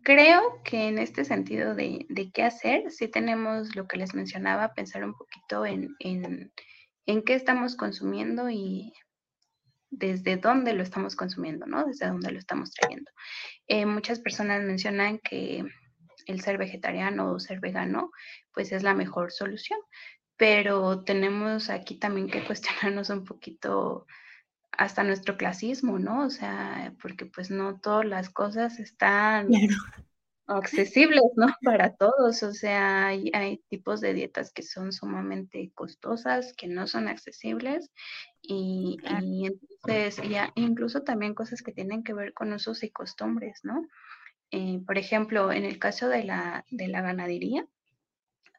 Creo 0.04 0.62
que 0.64 0.88
en 0.88 0.98
este 0.98 1.26
sentido 1.26 1.76
de, 1.76 2.06
qué 2.34 2.44
hacer, 2.44 2.90
sí 2.90 3.08
tenemos 3.08 3.76
lo 3.76 3.88
que 3.88 3.98
les 3.98 4.16
mencionaba, 4.16 4.74
pensar 4.74 5.04
un 5.04 5.14
poquito 5.14 5.66
en, 5.66 5.96
qué 7.06 7.34
estamos 7.34 7.76
consumiendo 7.76 8.50
y 8.50 8.94
desde 9.92 10.38
dónde 10.38 10.74
lo 10.74 10.82
estamos 10.82 11.16
consumiendo, 11.16 11.66
¿no? 11.68 11.86
Desde 11.86 12.08
dónde 12.08 12.32
lo 12.32 12.40
estamos 12.40 12.72
trayendo. 12.72 13.12
Eh, 13.68 13.86
muchas 13.86 14.20
personas 14.20 14.64
mencionan 14.64 15.20
que 15.20 15.66
el 16.26 16.42
ser 16.42 16.58
vegetariano 16.58 17.32
o 17.32 17.40
ser 17.40 17.60
vegano, 17.60 18.12
pues 18.54 18.72
es 18.72 18.84
la 18.84 18.94
mejor 18.94 19.32
solución, 19.32 19.80
pero 20.38 21.04
tenemos 21.04 21.70
aquí 21.70 22.00
también 22.00 22.28
que 22.28 22.44
cuestionarnos 22.48 23.10
un 23.10 23.24
poquito 23.24 24.08
hasta 24.72 25.04
nuestro 25.04 25.38
clasismo, 25.38 26.00
¿no? 26.00 26.26
O 26.26 26.30
sea, 26.30 26.94
porque 27.02 27.26
pues 27.26 27.52
no 27.52 27.80
todas 27.80 28.06
las 28.06 28.30
cosas 28.30 28.80
están 28.80 29.50
accesibles, 30.48 31.24
¿no? 31.36 31.48
Para 31.62 31.96
todos, 31.96 32.44
o 32.44 32.54
sea, 32.54 33.08
hay, 33.08 33.64
tipos 33.70 34.02
de 34.02 34.14
dietas 34.14 34.52
que 34.52 34.64
son 34.64 34.92
sumamente 34.92 35.72
costosas, 35.76 36.54
que 36.54 36.68
no 36.68 36.88
son 36.88 37.08
accesibles 37.08 37.92
y, 38.42 38.98
entonces 39.06 40.30
ya 40.30 40.52
incluso 40.56 41.04
también 41.04 41.36
cosas 41.36 41.62
que 41.62 41.72
tienen 41.72 42.04
que 42.04 42.14
ver 42.14 42.34
con 42.34 42.54
usos 42.54 42.84
y 42.84 42.90
costumbres, 42.90 43.62
¿no? 43.64 43.88
Eh, 44.52 44.82
por 44.86 44.98
ejemplo, 44.98 45.52
en 45.52 45.64
el 45.64 45.80
caso 45.80 46.10
de 46.10 46.24
la, 46.24 46.66
de 46.70 46.88
la 46.88 47.02
ganadería, 47.02 47.66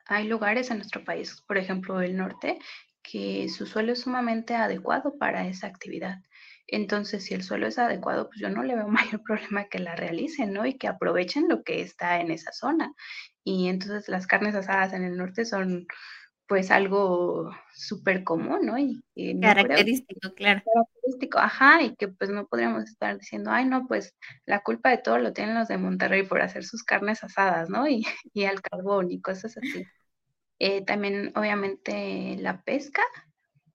hay 0.06 0.26
lugares 0.26 0.70
en 0.70 0.78
nuestro 0.78 1.04
país, 1.04 1.42
por 1.46 1.58
ejemplo, 1.58 2.00
el 2.00 2.16
norte, 2.16 2.58
que 3.02 3.48
su 3.48 3.66
suelo 3.66 3.92
es 3.92 4.00
sumamente 4.00 4.54
adecuado 4.54 5.18
para 5.18 5.46
esa 5.46 5.66
actividad. 5.66 6.22
Entonces, 6.66 7.24
si 7.24 7.34
el 7.34 7.42
suelo 7.42 7.66
es 7.66 7.78
adecuado, 7.78 8.28
pues 8.28 8.40
yo 8.40 8.48
no 8.48 8.62
le 8.62 8.74
veo 8.74 8.88
mayor 9.18 9.22
problema 9.22 9.64
que 9.64 9.78
la 9.78 9.94
realicen, 9.96 10.52
¿no? 10.52 10.66
Y 10.66 10.78
que 10.78 10.88
aprovechen 10.88 11.48
lo 11.48 11.62
que 11.62 11.82
está 11.82 12.20
en 12.20 12.30
esa 12.30 12.52
zona. 12.52 12.92
Y 13.44 13.68
entonces 13.68 14.08
las 14.08 14.26
carnes 14.26 14.54
asadas 14.54 14.92
en 14.92 15.04
el 15.04 15.16
norte 15.16 15.44
son 15.44 15.86
pues 16.48 16.70
algo 16.70 17.50
súper 17.72 18.24
común, 18.24 18.66
¿no? 18.66 18.76
Y, 18.78 19.02
característico, 19.40 20.34
claro. 20.34 20.60
Característico, 20.62 21.38
ajá, 21.38 21.82
y 21.82 21.96
que 21.96 22.08
pues 22.08 22.28
no 22.28 22.46
podríamos 22.46 22.84
estar 22.84 23.18
diciendo, 23.18 23.50
ay, 23.50 23.64
no, 23.64 23.86
pues 23.86 24.14
la 24.44 24.60
culpa 24.60 24.90
de 24.90 24.98
todo 24.98 25.18
lo 25.18 25.32
tienen 25.32 25.54
los 25.54 25.68
de 25.68 25.78
Monterrey 25.78 26.24
por 26.24 26.42
hacer 26.42 26.64
sus 26.64 26.82
carnes 26.82 27.24
asadas, 27.24 27.70
¿no? 27.70 27.88
Y, 27.88 28.04
y 28.34 28.44
al 28.44 28.60
carbón 28.60 29.10
y 29.10 29.20
cosas 29.20 29.56
así. 29.56 29.86
Eh, 30.64 30.84
también, 30.84 31.32
obviamente, 31.34 32.36
la 32.38 32.62
pesca, 32.62 33.02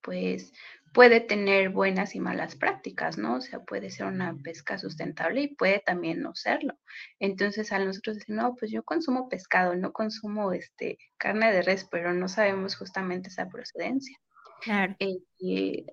pues 0.00 0.54
puede 0.94 1.20
tener 1.20 1.68
buenas 1.68 2.14
y 2.14 2.20
malas 2.20 2.56
prácticas, 2.56 3.18
¿no? 3.18 3.34
O 3.34 3.40
sea, 3.42 3.60
puede 3.60 3.90
ser 3.90 4.06
una 4.06 4.34
pesca 4.42 4.78
sustentable 4.78 5.42
y 5.42 5.54
puede 5.54 5.80
también 5.80 6.22
no 6.22 6.34
serlo. 6.34 6.78
Entonces, 7.20 7.72
a 7.72 7.78
nosotros 7.78 8.16
decir, 8.16 8.34
no, 8.34 8.54
pues 8.54 8.70
yo 8.70 8.84
consumo 8.84 9.28
pescado, 9.28 9.76
no 9.76 9.92
consumo 9.92 10.54
este, 10.54 10.96
carne 11.18 11.52
de 11.52 11.60
res, 11.60 11.84
pero 11.84 12.14
no 12.14 12.26
sabemos 12.26 12.74
justamente 12.74 13.28
esa 13.28 13.50
procedencia. 13.50 14.16
Claro. 14.62 14.96
Eh, 14.98 15.84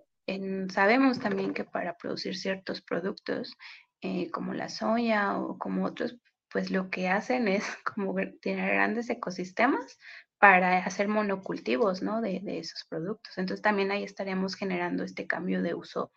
sabemos 0.70 1.20
también 1.20 1.54
que 1.54 1.66
para 1.66 1.98
producir 1.98 2.38
ciertos 2.38 2.82
productos, 2.82 3.52
eh, 4.00 4.32
como 4.32 4.54
la 4.54 4.70
soya 4.70 5.38
o 5.40 5.58
como 5.58 5.84
otros, 5.84 6.16
pues 6.56 6.72
lo 6.72 6.90
que 6.90 7.10
hacen 7.10 7.50
es 7.50 7.66
como 7.84 8.16
tener 8.42 8.76
grandes 8.76 9.10
ecosistemas 9.10 9.98
para 10.40 10.80
hacer 10.80 11.08
monocultivos, 11.08 12.02
¿no? 12.02 12.22
De, 12.22 12.42
esos 12.46 12.86
productos. 12.90 13.38
Entonces 13.38 13.62
también 13.62 13.92
ahí 13.92 14.04
estaríamos 14.04 14.56
generando 14.56 15.04
este 15.04 15.28
cambio 15.28 15.62
de 15.62 15.74
uso, 15.74 16.12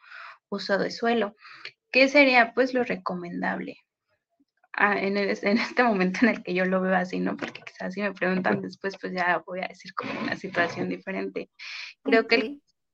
uso 0.48 0.78
de 0.78 0.90
suelo. 0.90 1.36
¿Qué 1.90 2.08
sería 2.08 2.52
pues 2.54 2.74
lo 2.74 2.84
recomendable? 2.84 3.78
Ah, 4.72 4.98
en, 4.98 5.16
en, 5.16 5.58
este 5.58 5.82
momento 5.82 6.20
en 6.22 6.28
el 6.28 6.42
que 6.42 6.54
yo 6.54 6.64
lo 6.64 6.80
veo 6.80 6.94
así, 6.94 7.20
¿no? 7.20 7.36
Porque 7.36 7.62
quizás 7.62 7.94
si 7.94 8.02
me 8.02 8.12
preguntan 8.12 8.60
después, 8.60 8.96
pues 9.00 9.12
ya 9.12 9.42
voy 9.46 9.60
a 9.60 9.68
decir 9.68 9.92
como 9.94 10.18
una 10.20 10.36
situación 10.36 10.88
diferente. 10.88 11.50
Creo 12.02 12.26
que 12.26 12.36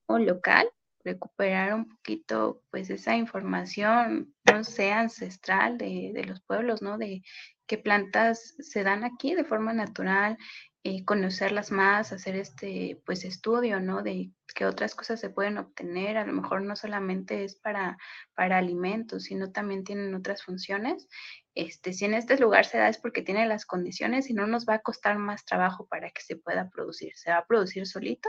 el 0.09 0.27
local, 0.27 0.69
recuperar 1.05 1.75
un 1.75 1.87
poquito 1.89 2.63
pues 2.71 2.89
esa 2.89 3.15
información, 3.17 4.35
no 4.51 4.65
sé, 4.65 4.93
ancestral 4.93 5.77
de, 5.77 6.13
de 6.15 6.25
los 6.25 6.41
pueblos, 6.43 6.81
¿no? 6.81 6.97
De 6.97 7.23
qué 7.67 7.79
plantas 7.79 8.55
se 8.59 8.83
dan 8.83 9.05
aquí 9.05 9.35
de 9.35 9.45
forma 9.45 9.73
natural, 9.73 10.39
eh, 10.87 11.03
conocerlas 11.07 11.73
más, 11.73 12.13
hacer 12.13 12.37
este 12.37 13.01
pues 13.07 13.25
estudio, 13.25 13.81
¿no? 13.81 14.03
De 14.03 14.31
qué 14.55 14.67
otras 14.67 14.95
cosas 14.95 15.19
se 15.19 15.31
pueden 15.31 15.57
obtener, 15.57 16.19
a 16.19 16.27
lo 16.27 16.35
mejor 16.35 16.61
no 16.61 16.77
solamente 16.77 17.43
es 17.43 17.57
para, 17.57 17.97
para 18.35 18.59
alimentos, 18.59 19.25
sino 19.25 19.51
también 19.51 19.83
tienen 19.83 20.15
otras 20.15 20.43
funciones. 20.43 21.09
Este, 21.55 21.95
si 21.95 22.05
en 22.05 22.13
este 22.13 22.39
lugar 22.39 22.67
se 22.67 22.77
da 22.77 22.91
es 22.91 22.99
porque 22.99 23.23
tiene 23.23 23.47
las 23.47 23.65
condiciones 23.65 24.29
y 24.29 24.35
no 24.35 24.47
nos 24.47 24.67
va 24.67 24.75
a 24.75 24.83
costar 24.83 25.17
más 25.17 25.47
trabajo 25.47 25.87
para 25.89 26.11
que 26.11 26.21
se 26.21 26.37
pueda 26.37 26.69
producir, 26.69 27.13
se 27.17 27.31
va 27.31 27.39
a 27.39 27.47
producir 27.47 27.87
solito 27.87 28.29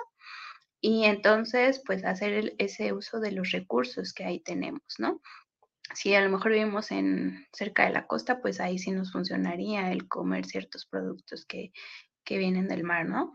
y 0.80 1.03
entonces 1.03 1.82
pues 1.86 2.06
hacer 2.06 2.56
ese 2.58 2.93
uso 2.93 3.20
de 3.20 3.34
los 3.34 3.51
recursos 3.51 4.14
que 4.14 4.24
ahí 4.24 4.39
tenemos, 4.39 4.95
¿no? 4.97 5.22
si 5.93 6.14
a 6.16 6.22
lo 6.22 6.30
mejor 6.30 6.51
vivimos 6.51 6.91
en 6.91 7.47
cerca 7.53 7.86
de 7.86 7.91
la 7.91 8.08
costa, 8.08 8.41
pues 8.41 8.60
ahí 8.60 8.80
sí 8.80 8.91
nos 8.91 9.12
funcionaría 9.12 9.91
el 9.91 10.08
comer 10.08 10.45
ciertos 10.45 10.86
productos 10.86 11.45
que, 11.45 11.72
que 12.26 12.38
vienen 12.38 12.68
del 12.68 12.84
mar, 12.84 13.08
¿no? 13.08 13.34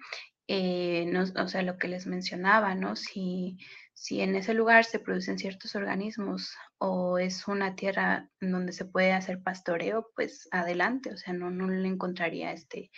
Eh, 0.53 1.11
o 1.37 1.49
sea, 1.49 1.63
lo 1.63 1.79
que 1.79 1.87
les 1.87 2.09
mencionaba, 2.09 2.75
¿no? 2.75 2.97
Si, 2.97 3.57
si 3.95 4.21
en 4.21 4.35
ese 4.35 4.53
lugar 4.53 4.85
se 4.85 4.99
producen 4.99 5.39
ciertos 5.39 5.77
organismos 5.77 6.57
o 6.79 7.19
es 7.19 7.47
una 7.47 7.77
tierra 7.77 8.29
donde 8.41 8.73
se 8.73 8.85
puede 8.85 9.13
hacer 9.13 9.43
pastoreo, 9.45 10.11
pues 10.17 10.49
adelante, 10.51 11.13
o 11.13 11.17
sea, 11.17 11.35
no, 11.35 11.51
no 11.51 11.69
le 11.69 11.87
encontraría 11.87 12.53
este, 12.53 12.91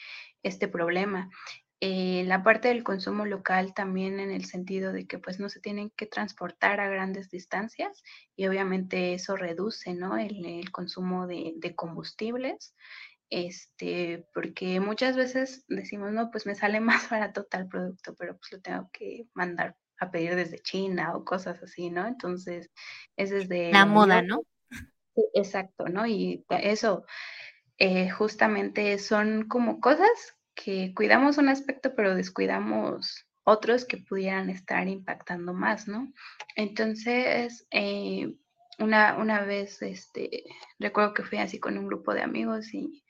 este 0.42 0.66
problema. 0.66 1.28
Eh, 1.80 2.24
la 2.26 2.42
parte 2.42 2.68
del 2.68 2.84
consumo 2.84 3.26
local 3.26 3.74
también 3.74 4.20
en 4.20 4.30
el 4.30 4.44
sentido 4.44 4.92
de 4.92 5.06
que 5.06 5.18
pues 5.18 5.40
no 5.40 5.48
se 5.48 5.60
tienen 5.60 5.90
que 5.90 6.06
transportar 6.06 6.80
a 6.80 6.88
grandes 6.88 7.28
distancias 7.28 8.02
y 8.36 8.46
obviamente 8.46 9.12
eso 9.12 9.36
reduce, 9.36 9.92
¿no? 9.92 10.16
El, 10.16 10.70
consumo 10.70 11.26
de 11.26 11.74
combustibles 11.74 12.74
este, 13.32 14.26
porque 14.34 14.78
muchas 14.78 15.16
veces 15.16 15.64
decimos, 15.66 16.12
no, 16.12 16.30
pues 16.30 16.44
me 16.44 16.54
sale 16.54 16.80
más 17.08 17.08
barato 17.08 17.44
tal 17.44 17.66
producto, 17.66 18.14
pero 18.14 18.36
pues 18.36 18.52
lo 18.52 18.60
tengo 18.60 18.90
que 18.92 19.26
mandar 19.32 19.74
a 19.98 20.10
pedir 20.10 20.36
desde 20.36 20.58
China 20.58 21.16
o 21.16 21.24
cosas 21.24 21.62
así, 21.62 21.88
¿no? 21.88 22.06
Entonces, 22.06 22.70
es 23.16 23.30
desde... 23.30 23.72
La 23.72 23.86
moda, 23.86 24.20
¿no? 24.20 24.42
exacto, 25.34 25.88
¿no? 25.88 26.06
Y 26.06 26.44
eso, 26.48 27.04
eh, 27.78 28.10
justamente 28.10 28.98
son 28.98 29.46
como 29.48 29.80
cosas 29.80 30.10
que 30.54 30.92
cuidamos 30.94 31.38
un 31.38 31.48
aspecto, 31.48 31.94
pero 31.94 32.14
descuidamos 32.14 33.26
otros 33.44 33.84
que 33.84 33.98
pudieran 33.98 34.50
estar 34.50 34.88
impactando 34.88 35.52
más, 35.54 35.88
¿no? 35.88 36.12
Entonces, 36.56 37.66
eh, 37.70 38.34
una, 38.78 39.16
una 39.16 39.42
vez, 39.42 39.80
este, 39.82 40.44
recuerdo 40.78 41.14
que 41.14 41.24
fui 41.24 41.38
así 41.38 41.58
con 41.58 41.78
un 41.78 41.86
grupo 41.86 42.14
de 42.14 42.22
amigos 42.22 42.72
y 42.74 43.02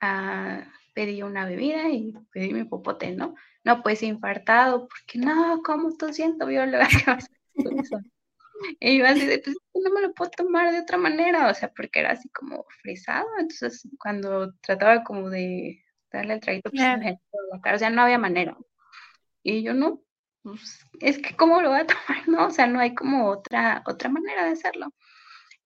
ah, 0.00 0.64
pedí 0.94 1.22
una 1.22 1.46
bebida 1.46 1.88
y 1.90 2.12
pedí 2.32 2.52
mi 2.52 2.64
popote, 2.64 3.12
¿no? 3.14 3.34
No, 3.64 3.82
pues 3.82 4.02
infartado, 4.02 4.88
porque 4.88 5.18
no, 5.18 5.62
¿cómo 5.64 5.96
tú 5.96 6.12
siento 6.12 6.46
bióloga? 6.46 6.88
y 8.80 8.98
yo 8.98 9.06
así 9.06 9.26
de, 9.26 9.38
pues 9.38 9.56
no 9.74 9.90
me 9.92 10.02
lo 10.02 10.12
puedo 10.14 10.30
tomar 10.30 10.72
de 10.72 10.80
otra 10.80 10.98
manera, 10.98 11.50
o 11.50 11.54
sea, 11.54 11.70
porque 11.72 12.00
era 12.00 12.12
así 12.12 12.28
como 12.30 12.64
frisado, 12.82 13.26
entonces 13.38 13.88
cuando 13.98 14.52
trataba 14.60 15.04
como 15.04 15.30
de 15.30 15.84
darle 16.12 16.34
el 16.34 16.40
traguito, 16.40 16.70
pues 16.70 16.82
o 16.82 17.78
sea, 17.78 17.90
no 17.90 18.02
había 18.02 18.18
manera. 18.18 18.56
Y 19.42 19.62
yo 19.62 19.74
no, 19.74 20.02
pues, 20.42 20.84
es 21.00 21.18
que 21.18 21.36
cómo 21.36 21.62
lo 21.62 21.70
voy 21.70 21.80
a 21.80 21.86
tomar, 21.86 22.28
¿no? 22.28 22.46
O 22.46 22.50
sea, 22.50 22.66
no 22.66 22.80
hay 22.80 22.94
como 22.94 23.28
otra, 23.30 23.82
otra 23.86 24.08
manera 24.08 24.44
de 24.44 24.52
hacerlo. 24.52 24.92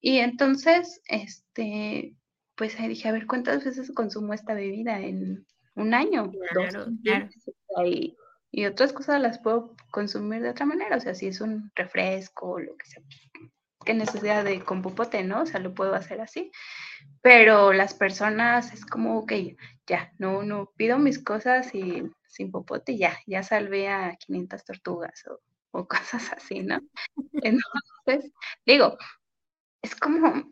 Y 0.01 0.19
entonces, 0.19 1.01
este, 1.07 2.17
pues 2.63 2.79
ahí 2.79 2.87
dije, 2.87 3.09
a 3.09 3.13
ver, 3.13 3.27
¿cuántas 3.27 3.65
veces 3.65 3.91
consumo 3.91 4.35
esta 4.35 4.55
bebida 4.55 5.01
en 5.01 5.45
un 5.75 5.95
año? 5.95 6.31
Claro, 6.31 6.87
claro. 7.03 7.29
Y, 7.85 8.17
y, 8.53 8.67
otras 8.67 8.93
cosas 8.93 9.21
las 9.21 9.41
puedo 9.41 9.75
consumir 9.91 10.43
de 10.43 10.51
otra 10.51 10.65
manera, 10.65 10.97
o 10.97 11.01
sea, 11.01 11.13
si 11.13 11.27
es 11.27 11.41
un 11.41 11.73
refresco 11.75 12.51
o 12.53 12.61
lo 12.61 12.77
que 12.77 12.87
sea, 12.87 13.03
qué 13.85 13.95
necesidad 13.95 14.45
de 14.45 14.63
con 14.63 14.81
popote, 14.81 15.25
¿no? 15.25 15.43
O 15.43 15.47
sea, 15.47 15.59
lo 15.59 15.75
puedo 15.75 15.93
hacer 15.93 16.21
así. 16.21 16.53
Pero 17.21 17.73
las 17.73 17.95
personas 17.95 18.73
es 18.73 18.87
como, 18.87 19.19
ok, 19.19 19.33
ya, 19.89 20.13
no, 20.19 20.45
no, 20.45 20.71
pido 20.77 21.01
mis 21.01 21.19
cosas 21.19 21.75
y 21.75 22.09
sin 22.29 22.53
popote, 22.53 22.97
ya, 22.97 23.19
ya 23.27 23.43
salvé 23.43 23.89
a 23.89 24.15
500 24.25 24.65
tortugas 24.65 25.25
o, 25.27 25.41
o 25.73 25.89
cosas 25.89 26.33
así, 26.33 26.63
¿no? 26.63 26.79
Entonces, 27.43 28.33
digo, 28.65 28.97
es 29.83 29.97
como, 29.97 30.45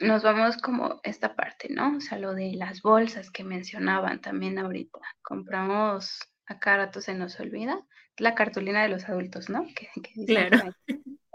nos 0.00 0.22
vamos 0.22 0.56
como 0.56 1.00
esta 1.02 1.34
parte, 1.36 1.68
¿no? 1.70 1.96
O 1.96 2.00
sea, 2.00 2.18
lo 2.18 2.34
de 2.34 2.52
las 2.54 2.82
bolsas 2.82 3.30
que 3.30 3.44
mencionaban 3.44 4.20
también 4.20 4.58
ahorita. 4.58 4.98
Compramos, 5.22 6.18
a 6.46 6.58
cada 6.58 6.78
rato 6.78 7.00
se 7.00 7.14
nos 7.14 7.38
olvida, 7.38 7.80
la 8.16 8.34
cartulina 8.34 8.82
de 8.82 8.88
los 8.88 9.08
adultos, 9.08 9.48
¿no? 9.48 9.66
Que, 9.74 9.88
claro. 10.26 10.74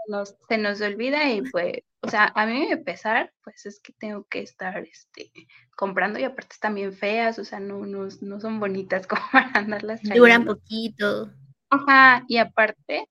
Nos, 0.08 0.36
se 0.48 0.58
nos 0.58 0.80
olvida 0.80 1.32
y 1.32 1.42
pues, 1.42 1.78
o 2.00 2.08
sea, 2.08 2.32
a 2.36 2.46
mí 2.46 2.68
me 2.68 2.76
pesar, 2.76 3.32
pues 3.42 3.66
es 3.66 3.80
que 3.80 3.92
tengo 3.92 4.24
que 4.30 4.40
estar 4.40 4.78
este, 4.78 5.32
comprando 5.76 6.20
y 6.20 6.24
aparte 6.24 6.52
están 6.52 6.76
bien 6.76 6.92
feas, 6.92 7.40
o 7.40 7.44
sea, 7.44 7.58
no, 7.58 7.84
no, 7.86 8.06
no 8.20 8.40
son 8.40 8.60
bonitas 8.60 9.06
como 9.08 9.22
para 9.32 9.50
andarlas. 9.54 10.00
Duran 10.02 10.44
poquito. 10.44 11.32
Ajá, 11.70 12.24
y 12.28 12.36
aparte, 12.36 13.08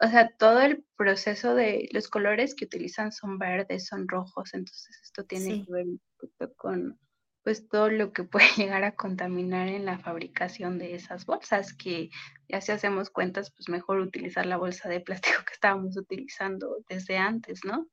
o 0.00 0.08
sea, 0.08 0.30
todo 0.38 0.60
el 0.60 0.84
proceso 0.96 1.54
de 1.54 1.88
los 1.92 2.08
colores 2.08 2.54
que 2.54 2.66
utilizan 2.66 3.12
son 3.12 3.38
verdes, 3.38 3.86
son 3.86 4.06
rojos, 4.08 4.54
entonces 4.54 5.00
esto 5.02 5.24
tiene 5.24 5.64
que 5.64 5.72
ver 5.72 6.54
con 6.56 6.98
pues 7.42 7.66
todo 7.66 7.88
lo 7.88 8.12
que 8.12 8.24
puede 8.24 8.48
llegar 8.56 8.84
a 8.84 8.94
contaminar 8.94 9.68
en 9.68 9.84
la 9.84 9.98
fabricación 9.98 10.78
de 10.78 10.94
esas 10.94 11.24
bolsas, 11.26 11.72
que 11.72 12.10
ya 12.48 12.60
si 12.60 12.72
hacemos 12.72 13.10
cuentas, 13.10 13.50
pues 13.52 13.68
mejor 13.68 14.00
utilizar 14.00 14.46
la 14.46 14.56
bolsa 14.56 14.88
de 14.88 15.00
plástico 15.00 15.38
que 15.46 15.54
estábamos 15.54 15.96
utilizando 15.96 16.76
desde 16.88 17.16
antes, 17.16 17.60
¿no? 17.64 17.88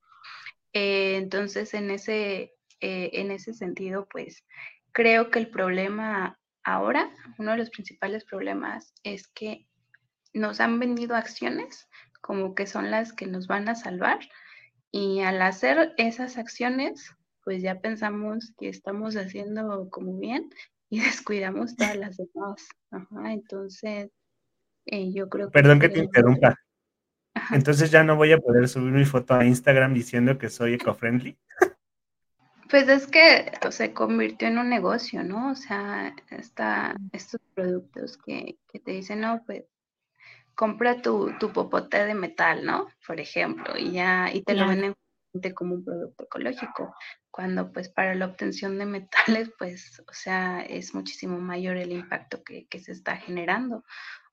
Eh, 0.74 1.16
entonces, 1.16 1.74
en 1.74 1.90
ese, 1.90 2.54
eh, 2.82 3.10
en 3.14 3.32
ese 3.32 3.54
sentido, 3.54 4.08
pues 4.12 4.44
creo 4.92 5.32
que 5.32 5.40
el 5.40 5.50
problema 5.50 6.38
ahora, 6.64 7.10
uno 7.38 7.52
de 7.52 7.58
los 7.58 7.70
principales 7.70 8.26
problemas 8.26 8.94
es 9.04 9.28
que 9.30 9.68
nos 10.34 10.60
han 10.60 10.80
vendido 10.80 11.16
acciones 11.16 11.88
como 12.26 12.56
que 12.56 12.66
son 12.66 12.90
las 12.90 13.14
que 13.14 13.28
nos 13.28 13.46
van 13.46 13.70
a 13.70 13.76
salvar 13.76 14.18
y 14.92 15.22
al 15.22 15.40
hacer 15.44 15.94
esas 15.98 16.40
acciones, 16.40 17.16
pues 17.44 17.62
ya 17.62 17.82
pensamos 17.82 18.52
que 18.58 18.68
estamos 18.68 19.16
haciendo 19.16 19.92
como 19.92 20.18
bien 20.18 20.50
y 20.90 21.00
descuidamos 21.02 21.76
todas 21.76 21.96
las 21.98 22.18
demás. 22.18 22.68
entonces, 23.26 24.10
eh, 24.88 25.14
yo 25.14 25.30
creo 25.30 25.50
que... 25.50 25.52
Perdón 25.52 25.80
que 25.80 25.90
te 25.90 26.00
interrumpa. 26.00 26.56
Entonces 27.52 27.92
ya 27.92 28.04
no 28.04 28.16
voy 28.16 28.32
a 28.32 28.40
poder 28.40 28.68
subir 28.68 28.92
mi 28.92 29.06
foto 29.06 29.36
a 29.36 29.46
Instagram 29.46 29.94
diciendo 29.94 30.40
que 30.40 30.50
soy 30.50 30.74
eco-friendly. 30.74 31.38
Pues 32.72 32.88
es 32.88 33.06
que 33.06 33.52
se 33.70 33.94
convirtió 33.94 34.48
en 34.48 34.58
un 34.58 34.70
negocio, 34.70 35.24
¿no? 35.24 35.52
O 35.52 35.56
sea, 35.56 36.16
está, 36.32 36.96
estos 37.12 37.40
productos 37.54 38.18
que, 38.18 38.58
que 38.72 38.80
te 38.80 38.94
dicen, 38.94 39.22
no, 39.22 39.44
pues 39.46 39.66
compra 40.56 41.02
tu, 41.02 41.34
tu, 41.40 41.52
popote 41.52 42.06
de 42.06 42.16
metal, 42.16 42.66
¿no? 42.66 42.88
Por 43.06 43.20
ejemplo, 43.20 43.78
y 43.78 43.92
ya, 43.92 44.30
y 44.34 44.42
te 44.42 44.54
lo 44.54 44.68
venden 44.68 44.96
como 45.54 45.76
un 45.76 45.84
producto 45.84 46.24
ecológico, 46.24 46.96
cuando 47.30 47.72
pues 47.72 47.90
para 47.90 48.16
la 48.16 48.28
obtención 48.28 48.78
de 48.78 48.86
metales, 48.86 49.52
pues, 49.60 50.02
o 50.08 50.14
sea, 50.14 50.62
es 50.62 50.94
muchísimo 50.94 51.40
mayor 51.40 51.78
el 51.78 51.92
impacto 51.92 52.44
que, 52.44 52.68
que 52.68 52.80
se 52.80 52.94
está 52.94 53.18
generando. 53.18 53.84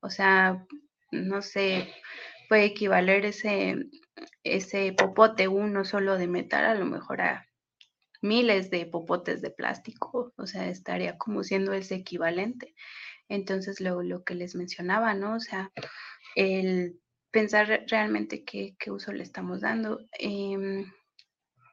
O 0.01 0.11
sea, 0.11 0.65
no 1.11 1.43
sé, 1.43 1.93
puede 2.49 2.65
equivaler 2.65 3.25
ese, 3.27 3.77
ese 4.45 4.93
popote 4.93 5.49
uno 5.49 5.85
solo 5.85 6.17
de 6.17 6.29
metal 6.29 6.65
a 6.65 6.75
lo 6.75 6.85
mejor 6.85 7.21
a 7.21 7.47
miles 8.21 8.71
de 8.71 8.87
popotes 8.87 9.43
de 9.43 9.51
plástico, 9.51 10.33
o 10.37 10.47
sea, 10.47 10.69
estaría 10.69 11.19
como 11.19 11.43
siendo 11.43 11.73
ese 11.73 11.97
equivalente. 11.97 12.75
Entonces, 13.33 13.81
lo, 13.81 14.03
lo 14.03 14.25
que 14.25 14.35
les 14.35 14.55
mencionaba, 14.55 15.15
¿no? 15.15 15.37
O 15.37 15.41
sea, 15.41 15.73
el 16.37 17.01
pensar 17.31 17.85
realmente 17.89 18.45
qué, 18.45 18.77
qué 18.79 18.91
uso 18.91 19.13
le 19.13 19.23
estamos 19.23 19.63
dando. 19.63 20.01
Eh, 20.19 20.85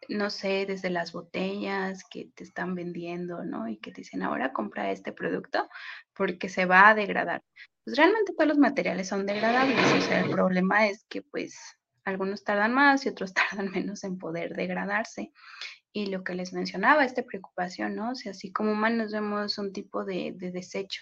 no 0.07 0.29
sé, 0.29 0.65
desde 0.65 0.89
las 0.89 1.11
botellas 1.11 2.03
que 2.09 2.29
te 2.33 2.45
están 2.45 2.75
vendiendo, 2.75 3.43
¿no? 3.43 3.67
Y 3.67 3.77
que 3.77 3.91
te 3.91 4.01
dicen, 4.01 4.23
ahora 4.23 4.53
compra 4.53 4.91
este 4.91 5.11
producto 5.11 5.69
porque 6.15 6.47
se 6.47 6.65
va 6.65 6.87
a 6.87 6.95
degradar. 6.95 7.43
Pues 7.83 7.97
realmente 7.97 8.33
todos 8.33 8.47
los 8.47 8.57
materiales 8.57 9.09
son 9.09 9.25
degradables, 9.25 9.77
o 9.93 10.01
sea, 10.01 10.21
el 10.21 10.31
problema 10.31 10.87
es 10.87 11.03
que 11.09 11.21
pues 11.21 11.59
algunos 12.05 12.43
tardan 12.45 12.73
más 12.73 13.05
y 13.05 13.09
otros 13.09 13.33
tardan 13.51 13.69
menos 13.71 14.03
en 14.05 14.17
poder 14.17 14.55
degradarse. 14.55 15.31
Y 15.91 16.05
lo 16.07 16.23
que 16.23 16.35
les 16.35 16.53
mencionaba, 16.53 17.03
esta 17.03 17.23
preocupación, 17.23 17.95
¿no? 17.95 18.11
O 18.11 18.15
sea, 18.15 18.31
así 18.31 18.51
como 18.53 18.71
humanos 18.71 19.11
vemos 19.11 19.57
un 19.57 19.73
tipo 19.73 20.05
de, 20.05 20.33
de 20.35 20.51
desecho. 20.51 21.01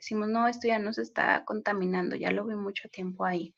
Decimos, 0.00 0.28
no, 0.28 0.48
esto 0.48 0.66
ya 0.66 0.78
no 0.78 0.94
se 0.94 1.02
está 1.02 1.44
contaminando, 1.44 2.16
ya 2.16 2.30
lo 2.30 2.46
vi 2.46 2.54
mucho 2.56 2.88
tiempo 2.88 3.26
ahí. 3.26 3.54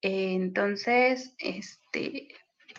entonces, 0.00 1.34
este, 1.38 2.28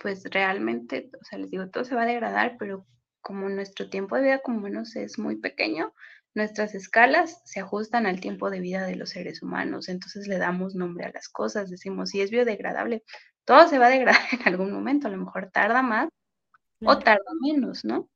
pues 0.01 0.23
realmente, 0.31 1.11
o 1.19 1.23
sea, 1.23 1.39
les 1.39 1.51
digo, 1.51 1.69
todo 1.69 1.83
se 1.83 1.95
va 1.95 2.03
a 2.03 2.05
degradar, 2.07 2.57
pero 2.57 2.87
como 3.21 3.49
nuestro 3.49 3.89
tiempo 3.89 4.15
de 4.15 4.23
vida 4.23 4.39
como 4.39 4.61
menos 4.61 4.95
es 4.95 5.19
muy 5.19 5.35
pequeño, 5.35 5.93
nuestras 6.33 6.73
escalas 6.73 7.41
se 7.45 7.59
ajustan 7.59 8.07
al 8.07 8.19
tiempo 8.19 8.49
de 8.49 8.61
vida 8.61 8.85
de 8.85 8.95
los 8.95 9.11
seres 9.11 9.43
humanos, 9.43 9.89
entonces 9.89 10.27
le 10.27 10.39
damos 10.39 10.73
nombre 10.73 11.05
a 11.05 11.11
las 11.11 11.29
cosas, 11.29 11.69
decimos, 11.69 12.09
si 12.09 12.21
es 12.21 12.31
biodegradable, 12.31 13.03
todo 13.45 13.67
se 13.67 13.77
va 13.79 13.87
a 13.87 13.89
degradar 13.89 14.21
en 14.31 14.47
algún 14.47 14.71
momento, 14.71 15.07
a 15.07 15.11
lo 15.11 15.17
mejor 15.17 15.51
tarda 15.51 15.83
más 15.83 16.09
o 16.83 16.97
tarda 16.97 17.31
menos, 17.41 17.85
¿no? 17.85 18.09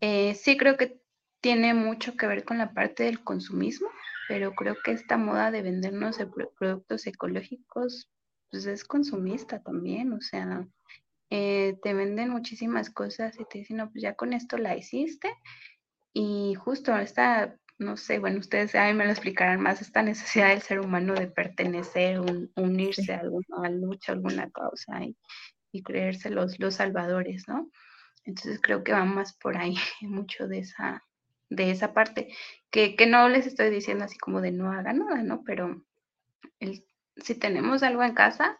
Eh, 0.00 0.34
sí 0.34 0.56
creo 0.56 0.76
que 0.76 1.00
tiene 1.40 1.74
mucho 1.74 2.16
que 2.16 2.26
ver 2.26 2.44
con 2.44 2.58
la 2.58 2.72
parte 2.72 3.04
del 3.04 3.22
consumismo, 3.22 3.88
pero 4.28 4.54
creo 4.54 4.76
que 4.84 4.92
esta 4.92 5.16
moda 5.16 5.50
de 5.50 5.62
vendernos 5.62 6.18
productos 6.58 7.06
ecológicos, 7.06 8.10
pues 8.50 8.66
es 8.66 8.84
consumista 8.84 9.62
también, 9.62 10.12
o 10.12 10.20
sea, 10.20 10.66
eh, 11.30 11.78
te 11.82 11.94
venden 11.94 12.30
muchísimas 12.30 12.90
cosas 12.90 13.38
y 13.40 13.44
te 13.44 13.58
dicen, 13.58 13.78
no, 13.78 13.90
pues 13.90 14.02
ya 14.02 14.14
con 14.14 14.32
esto 14.32 14.58
la 14.58 14.76
hiciste. 14.76 15.32
Y 16.12 16.54
justo 16.54 16.96
esta, 16.96 17.56
no 17.78 17.96
sé, 17.96 18.18
bueno, 18.18 18.38
ustedes 18.38 18.74
a 18.74 18.86
mí 18.86 18.94
me 18.94 19.04
lo 19.04 19.10
explicarán 19.10 19.60
más, 19.60 19.82
esta 19.82 20.02
necesidad 20.02 20.48
del 20.48 20.62
ser 20.62 20.80
humano 20.80 21.14
de 21.14 21.26
pertenecer, 21.26 22.20
unirse 22.56 23.12
a 23.12 23.20
alguna 23.20 23.68
lucha, 23.70 24.12
alguna 24.12 24.50
causa 24.50 25.04
y, 25.04 25.16
y 25.72 25.82
creerse 25.82 26.30
los, 26.30 26.58
los 26.58 26.76
salvadores, 26.76 27.44
¿no? 27.48 27.70
Entonces 28.24 28.60
creo 28.62 28.82
que 28.82 28.92
va 28.92 29.04
más 29.04 29.36
por 29.36 29.56
ahí 29.56 29.76
mucho 30.02 30.48
de 30.48 30.60
esa, 30.60 31.02
de 31.48 31.70
esa 31.70 31.92
parte, 31.92 32.28
que, 32.70 32.96
que 32.96 33.06
no 33.06 33.28
les 33.28 33.46
estoy 33.46 33.70
diciendo 33.70 34.04
así 34.04 34.18
como 34.18 34.40
de 34.40 34.52
no 34.52 34.72
haga 34.72 34.92
nada, 34.92 35.22
¿no? 35.22 35.42
Pero 35.44 35.84
el, 36.60 36.84
si 37.16 37.34
tenemos 37.34 37.82
algo 37.82 38.02
en 38.02 38.14
casa, 38.14 38.58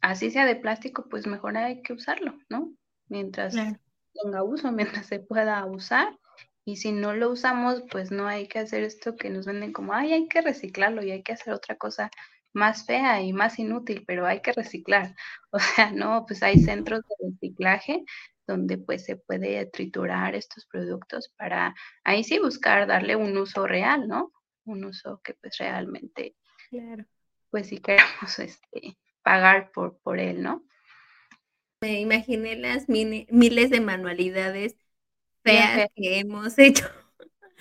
así 0.00 0.30
sea 0.30 0.46
de 0.46 0.56
plástico, 0.56 1.08
pues 1.08 1.26
mejor 1.26 1.56
hay 1.56 1.82
que 1.82 1.92
usarlo, 1.92 2.38
¿no? 2.48 2.72
Mientras 3.08 3.54
tenga 3.54 4.42
uso, 4.42 4.72
mientras 4.72 5.06
se 5.06 5.20
pueda 5.20 5.64
usar 5.66 6.18
Y 6.64 6.76
si 6.76 6.92
no 6.92 7.14
lo 7.14 7.30
usamos, 7.30 7.82
pues 7.90 8.10
no 8.10 8.26
hay 8.26 8.48
que 8.48 8.58
hacer 8.58 8.82
esto 8.82 9.16
que 9.16 9.30
nos 9.30 9.46
venden 9.46 9.72
como, 9.72 9.94
ay, 9.94 10.12
hay 10.12 10.28
que 10.28 10.42
reciclarlo 10.42 11.02
y 11.02 11.10
hay 11.10 11.22
que 11.22 11.32
hacer 11.32 11.54
otra 11.54 11.76
cosa 11.76 12.10
más 12.54 12.86
fea 12.86 13.22
y 13.22 13.32
más 13.32 13.58
inútil, 13.58 14.04
pero 14.06 14.26
hay 14.26 14.40
que 14.42 14.52
reciclar. 14.52 15.14
O 15.52 15.58
sea, 15.58 15.92
no, 15.92 16.24
pues 16.26 16.42
hay 16.42 16.58
centros 16.58 17.00
de 17.08 17.30
reciclaje 17.30 18.04
donde 18.46 18.78
pues 18.78 19.04
se 19.04 19.16
puede 19.16 19.64
triturar 19.66 20.34
estos 20.34 20.66
productos 20.66 21.30
para 21.38 21.74
ahí 22.04 22.22
sí 22.24 22.38
buscar 22.38 22.86
darle 22.86 23.16
un 23.16 23.36
uso 23.38 23.66
real, 23.66 24.08
¿no? 24.08 24.32
Un 24.64 24.84
uso 24.84 25.20
que 25.24 25.34
pues 25.34 25.56
realmente, 25.58 26.34
Claro. 26.70 27.04
pues 27.50 27.68
sí 27.68 27.78
queremos 27.78 28.38
este, 28.38 28.96
pagar 29.22 29.70
por, 29.72 29.98
por 29.98 30.18
él, 30.18 30.42
¿no? 30.42 30.64
Me 31.80 32.00
imaginé 32.00 32.56
las 32.56 32.88
mini- 32.88 33.26
miles 33.30 33.70
de 33.70 33.80
manualidades 33.80 34.76
feas 35.44 35.88
que 35.96 36.20
hemos 36.20 36.58
hecho 36.58 36.86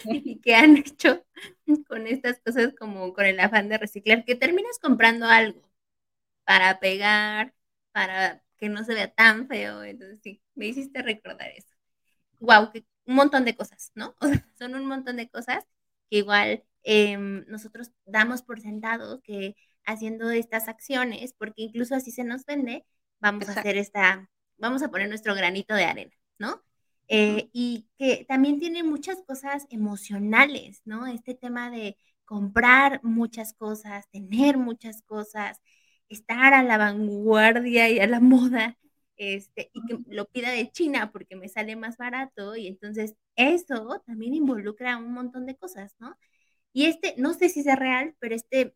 y 0.06 0.40
que 0.42 0.56
han 0.56 0.78
hecho 0.78 1.26
con 1.88 2.08
estas 2.08 2.40
cosas 2.40 2.74
como 2.80 3.14
con 3.14 3.26
el 3.26 3.40
afán 3.40 3.70
de 3.70 3.78
reciclar, 3.78 4.26
que 4.26 4.36
terminas 4.36 4.80
comprando 4.80 5.28
algo 5.28 5.62
para 6.46 6.80
pegar, 6.80 7.54
para 7.92 8.44
que 8.58 8.70
no 8.70 8.84
se 8.84 8.94
vea 8.94 9.14
tan 9.14 9.48
feo. 9.48 9.84
Entonces 9.84 10.20
sí, 10.24 10.42
me 10.56 10.68
hiciste 10.68 11.02
recordar 11.02 11.50
eso. 11.52 11.70
Wow, 12.40 12.72
que 12.72 12.86
un 13.06 13.16
montón 13.16 13.46
de 13.46 13.56
cosas, 13.56 13.92
¿no? 13.96 14.16
O 14.22 14.28
sea, 14.28 14.46
son 14.58 14.76
un 14.76 14.86
montón 14.86 15.18
de 15.18 15.30
cosas 15.30 15.66
que 16.10 16.18
igual 16.20 16.64
em, 16.84 17.46
nosotros 17.48 17.92
damos 18.06 18.42
por 18.44 18.62
sentado 18.62 19.22
que 19.22 19.56
haciendo 19.86 20.30
estas 20.32 20.68
acciones, 20.68 21.34
porque 21.34 21.64
incluso 21.64 21.96
así 21.96 22.12
se 22.12 22.24
nos 22.24 22.46
vende, 22.46 22.86
vamos 23.20 23.50
a 23.50 23.54
hacer 23.54 23.78
esta, 23.78 24.30
vamos 24.58 24.84
a 24.84 24.90
poner 24.92 25.10
nuestro 25.10 25.36
granito 25.36 25.76
de 25.76 25.86
arena, 25.86 26.16
¿no? 26.40 26.64
Eh, 27.10 27.50
y 27.54 27.88
que 27.98 28.26
también 28.28 28.60
tiene 28.60 28.84
muchas 28.84 29.22
cosas 29.26 29.66
emocionales, 29.70 30.82
¿no? 30.86 31.08
Este 31.08 31.36
tema 31.36 31.70
de 31.72 31.98
comprar 32.26 33.02
muchas 33.04 33.54
cosas, 33.54 34.10
tener 34.12 34.58
muchas 34.58 35.02
cosas, 35.04 35.62
estar 36.10 36.54
a 36.54 36.64
la 36.64 36.78
vanguardia 36.78 37.90
y 37.90 38.00
a 38.00 38.08
la 38.08 38.20
moda, 38.22 38.78
este, 39.18 39.72
y 39.74 39.82
que 39.86 40.00
lo 40.08 40.26
pida 40.28 40.52
de 40.52 40.70
China 40.72 41.12
porque 41.12 41.36
me 41.36 41.50
sale 41.50 41.76
más 41.76 41.98
barato, 41.98 42.56
y 42.56 42.68
entonces 42.68 43.16
eso 43.36 44.04
también 44.06 44.34
involucra 44.34 44.98
un 44.98 45.14
montón 45.14 45.46
de 45.46 45.56
cosas, 45.58 45.96
¿no? 46.00 46.18
Y 46.74 46.86
este, 46.88 47.16
no 47.18 47.34
sé 47.34 47.50
si 47.50 47.62
es 47.62 47.76
real, 47.78 48.16
pero 48.20 48.36
este 48.36 48.76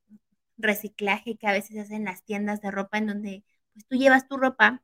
reciclaje 0.58 1.38
que 1.38 1.48
a 1.48 1.54
veces 1.54 1.78
hacen 1.80 1.98
en 1.98 2.06
las 2.06 2.24
tiendas 2.24 2.62
de 2.62 2.72
ropa 2.72 2.98
en 2.98 3.08
donde 3.08 3.44
pues 3.74 3.86
tú 3.88 3.96
llevas 3.98 4.28
tu 4.28 4.38
ropa 4.38 4.84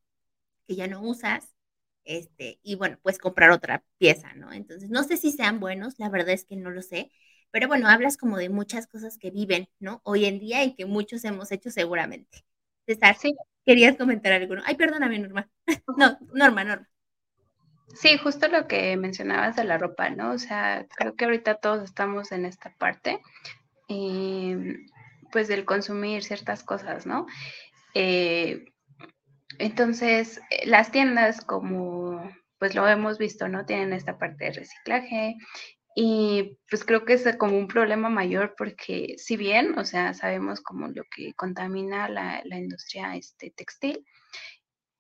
que 0.68 0.76
ya 0.76 0.88
no 0.88 1.02
usas, 1.02 1.56
este, 2.08 2.60
y 2.64 2.76
bueno, 2.76 2.98
pues 3.04 3.20
comprar 3.20 3.52
otra 3.52 3.84
pieza, 3.98 4.34
¿no? 4.36 4.52
Entonces, 4.54 4.90
no 4.90 5.04
sé 5.04 5.18
si 5.18 5.32
sean 5.32 5.60
buenos, 5.60 5.96
la 6.00 6.10
verdad 6.10 6.32
es 6.32 6.46
que 6.46 6.56
no 6.56 6.72
lo 6.72 6.82
sé, 6.82 7.12
pero 7.52 7.68
bueno, 7.68 7.88
hablas 7.90 8.18
como 8.18 8.38
de 8.38 8.50
muchas 8.50 8.88
cosas 8.88 9.18
que 9.18 9.32
viven, 9.32 9.70
¿no? 9.80 10.02
Hoy 10.04 10.26
en 10.26 10.40
día 10.40 10.64
y 10.64 10.76
que 10.76 10.86
muchos 10.86 11.24
hemos 11.26 11.52
hecho 11.52 11.72
seguramente. 11.72 12.46
César, 12.88 13.16
Sí, 13.18 13.36
¿querías 13.66 13.98
comentar 13.98 14.34
alguno? 14.34 14.62
Ay, 14.66 14.76
perdóname, 14.76 15.20
Norma. 15.20 15.50
No, 15.98 16.18
Norma, 16.34 16.64
Norma. 16.64 16.90
Sí, 17.96 18.18
justo 18.18 18.48
lo 18.48 18.68
que 18.68 18.96
mencionabas 18.98 19.56
de 19.56 19.64
la 19.64 19.78
ropa, 19.78 20.10
¿no? 20.10 20.32
O 20.32 20.38
sea, 20.38 20.86
creo 20.96 21.16
que 21.16 21.26
ahorita 21.26 21.56
todos 21.56 21.84
estamos 21.84 22.32
en 22.32 22.46
esta 22.46 22.74
parte, 22.78 23.22
eh, 23.90 24.78
pues 25.32 25.48
del 25.48 25.66
consumir 25.66 26.24
ciertas 26.24 26.64
cosas, 26.64 27.06
¿no? 27.06 27.28
Eh, 27.96 28.66
entonces, 29.60 30.40
eh, 30.50 30.68
las 30.68 30.92
tiendas, 30.92 31.42
como 31.42 32.22
pues 32.60 32.76
lo 32.76 32.88
hemos 32.88 33.18
visto, 33.18 33.48
¿no? 33.48 33.66
Tienen 33.66 33.94
esta 33.94 34.18
parte 34.18 34.46
de 34.46 34.52
reciclaje 34.52 35.36
y 35.96 36.58
pues 36.70 36.84
creo 36.84 37.06
que 37.06 37.14
es 37.14 37.38
como 37.38 37.58
un 37.58 37.68
problema 37.68 38.10
mayor 38.10 38.56
porque 38.58 39.16
si 39.18 39.38
bien, 39.38 39.78
o 39.78 39.86
sea, 39.86 40.14
sabemos 40.14 40.62
como 40.62 40.88
lo 40.88 41.04
que 41.16 41.34
contamina 41.36 42.10
la, 42.10 42.42
la 42.46 42.58
industria 42.58 43.16
este, 43.16 43.52
textil, 43.52 44.06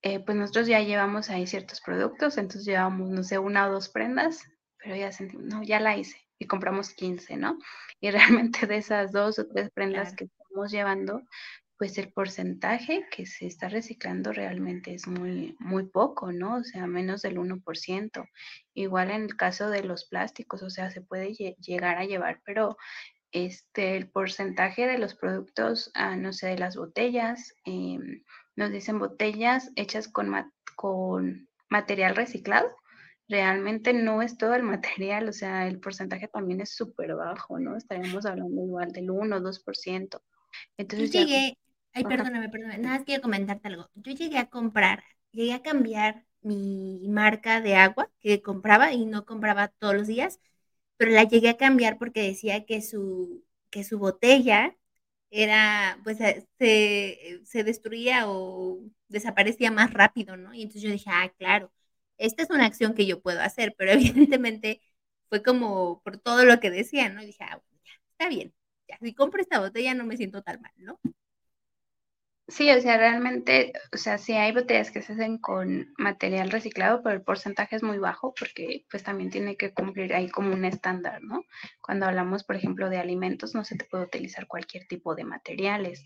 eh, 0.03 0.19
pues 0.23 0.37
nosotros 0.37 0.67
ya 0.67 0.79
llevamos 0.81 1.29
ahí 1.29 1.47
ciertos 1.47 1.81
productos, 1.81 2.37
entonces 2.37 2.65
llevamos, 2.65 3.09
no 3.09 3.23
sé, 3.23 3.39
una 3.39 3.67
o 3.67 3.71
dos 3.71 3.89
prendas, 3.89 4.43
pero 4.77 4.95
ya 4.95 5.11
sentimos, 5.11 5.45
no, 5.45 5.63
ya 5.63 5.79
la 5.79 5.97
hice 5.97 6.17
y 6.39 6.45
compramos 6.47 6.93
15, 6.93 7.37
¿no? 7.37 7.57
Y 7.99 8.11
realmente 8.11 8.67
de 8.67 8.77
esas 8.77 9.11
dos 9.11 9.39
o 9.39 9.47
tres 9.47 9.69
prendas 9.71 10.09
Claro. 10.09 10.15
que 10.17 10.25
estamos 10.25 10.71
llevando, 10.71 11.21
pues 11.77 11.97
el 11.97 12.11
porcentaje 12.11 13.05
que 13.11 13.25
se 13.25 13.45
está 13.45 13.69
reciclando 13.69 14.31
realmente 14.33 14.93
es 14.95 15.07
muy, 15.07 15.55
muy 15.59 15.85
poco, 15.87 16.31
¿no? 16.31 16.55
O 16.57 16.63
sea, 16.63 16.87
menos 16.87 17.21
del 17.21 17.37
1%. 17.37 18.25
Igual 18.73 19.11
en 19.11 19.23
el 19.23 19.35
caso 19.35 19.69
de 19.69 19.83
los 19.83 20.05
plásticos, 20.05 20.63
o 20.63 20.69
sea, 20.69 20.89
se 20.89 21.01
puede 21.01 21.29
lle- 21.33 21.55
llegar 21.57 21.97
a 21.97 22.05
llevar, 22.05 22.41
pero 22.45 22.77
este, 23.31 23.95
el 23.97 24.09
porcentaje 24.09 24.87
de 24.87 24.97
los 24.97 25.13
productos, 25.15 25.91
ah, 25.93 26.15
no 26.15 26.33
sé, 26.33 26.47
de 26.47 26.57
las 26.57 26.75
botellas, 26.75 27.53
em, 27.65 28.23
nos 28.55 28.71
dicen 28.71 28.97
botellas 28.99 29.71
hechas 29.75 30.07
con, 30.07 30.29
ma- 30.29 30.51
con 30.75 31.47
material 31.69 32.15
reciclado. 32.15 32.67
Realmente 33.29 33.93
no 33.93 34.21
es 34.21 34.37
todo 34.37 34.55
el 34.55 34.63
material, 35.03 35.29
o 35.29 35.33
sea, 35.33 35.67
el 35.67 35.79
porcentaje 35.79 36.27
también 36.27 36.61
es 36.61 36.73
súper 36.75 37.13
bajo, 37.15 37.59
¿no? 37.59 37.75
Estaríamos 37.77 38.25
hablando 38.25 38.63
igual 38.63 38.91
del 38.91 39.11
1 39.11 39.35
o 39.35 39.41
2%. 39.41 40.23
Yo 40.77 40.83
Entonces 40.83 41.11
ay, 41.93 42.03
Ajá. 42.03 42.05
perdóname, 42.05 42.49
perdóname, 42.49 42.79
nada 42.79 42.97
más 42.97 43.05
quiero 43.05 43.21
comentarte 43.21 43.67
algo. 43.67 43.89
Yo 43.95 44.11
llegué 44.13 44.37
a 44.37 44.49
comprar, 44.49 45.03
llegué 45.31 45.53
a 45.53 45.61
cambiar 45.61 46.25
mi 46.41 47.07
marca 47.09 47.61
de 47.61 47.75
agua 47.75 48.11
que 48.19 48.41
compraba 48.41 48.93
y 48.93 49.05
no 49.05 49.25
compraba 49.25 49.69
todos 49.69 49.95
los 49.95 50.07
días, 50.07 50.39
pero 50.97 51.11
la 51.11 51.23
llegué 51.23 51.49
a 51.49 51.57
cambiar 51.57 51.97
porque 51.97 52.21
decía 52.23 52.65
que 52.65 52.81
su, 52.81 53.45
que 53.69 53.83
su 53.83 53.99
botella 53.99 54.75
era, 55.31 55.99
pues 56.03 56.19
eh, 56.21 56.47
se, 56.59 57.41
se 57.45 57.63
destruía 57.63 58.29
o 58.29 58.79
desaparecía 59.09 59.71
más 59.71 59.93
rápido, 59.93 60.37
¿no? 60.37 60.53
Y 60.53 60.61
entonces 60.63 60.83
yo 60.83 60.91
dije, 60.91 61.09
ah, 61.13 61.31
claro, 61.37 61.71
esta 62.17 62.43
es 62.43 62.49
una 62.49 62.65
acción 62.65 62.93
que 62.95 63.05
yo 63.07 63.21
puedo 63.21 63.41
hacer, 63.41 63.75
pero 63.77 63.91
evidentemente 63.93 64.81
fue 65.29 65.43
como 65.43 66.01
por 66.03 66.17
todo 66.19 66.45
lo 66.45 66.59
que 66.59 66.71
decía, 66.71 67.09
¿no? 67.09 67.21
Y 67.23 67.27
dije, 67.27 67.43
ah, 67.43 67.57
bueno, 67.67 67.81
ya, 67.85 67.91
está 68.11 68.29
bien, 68.29 68.53
ya, 68.87 68.97
si 69.01 69.13
compro 69.13 69.41
esta 69.41 69.59
botella 69.59 69.93
no 69.93 70.05
me 70.05 70.17
siento 70.17 70.41
tan 70.43 70.61
mal, 70.61 70.71
¿no? 70.77 70.99
Sí, 72.49 72.71
o 72.71 72.79
sea, 72.79 72.97
realmente, 72.97 73.73
o 73.93 73.97
sea, 73.97 74.17
sí 74.17 74.31
hay 74.33 74.53
botellas 74.53 74.89
que 74.89 75.01
se 75.01 75.11
hacen 75.13 75.37
con 75.37 75.93
material 75.97 76.49
reciclado, 76.49 77.01
pero 77.03 77.15
el 77.15 77.21
porcentaje 77.21 77.75
es 77.75 77.83
muy 77.83 77.97
bajo 77.97 78.33
porque 78.39 78.85
pues 78.89 79.03
también 79.03 79.29
tiene 79.29 79.57
que 79.57 79.73
cumplir 79.73 80.13
ahí 80.13 80.29
como 80.29 80.53
un 80.53 80.63
estándar, 80.63 81.21
¿no? 81.21 81.43
Cuando 81.81 82.05
hablamos, 82.05 82.45
por 82.45 82.55
ejemplo, 82.55 82.89
de 82.89 82.99
alimentos, 82.99 83.53
no 83.53 83.65
se 83.65 83.75
te 83.75 83.83
puede 83.83 84.05
utilizar 84.05 84.47
cualquier 84.47 84.87
tipo 84.87 85.13
de 85.13 85.25
materiales. 85.25 86.05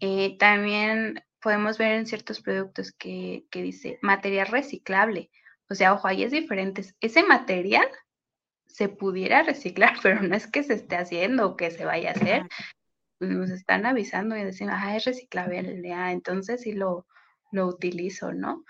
Eh, 0.00 0.36
también 0.38 1.24
podemos 1.40 1.78
ver 1.78 1.92
en 1.92 2.06
ciertos 2.06 2.42
productos 2.42 2.92
que, 2.92 3.46
que 3.50 3.62
dice 3.62 3.98
material 4.02 4.48
reciclable. 4.48 5.30
O 5.70 5.74
sea, 5.74 5.94
ojo, 5.94 6.06
ahí 6.06 6.22
es 6.22 6.32
diferente. 6.32 6.84
Ese 7.00 7.22
material 7.22 7.88
se 8.66 8.90
pudiera 8.90 9.42
reciclar, 9.42 9.94
pero 10.02 10.22
no 10.22 10.36
es 10.36 10.46
que 10.46 10.62
se 10.62 10.74
esté 10.74 10.96
haciendo 10.96 11.46
o 11.48 11.56
que 11.56 11.70
se 11.70 11.86
vaya 11.86 12.10
a 12.10 12.12
hacer 12.12 12.42
nos 13.20 13.50
están 13.50 13.86
avisando 13.86 14.36
y 14.36 14.44
decimos, 14.44 14.74
ah, 14.76 14.96
es 14.96 15.04
reciclable, 15.04 15.80
entonces 16.10 16.62
sí 16.62 16.72
lo, 16.72 17.06
lo 17.52 17.66
utilizo, 17.66 18.32
¿no? 18.32 18.64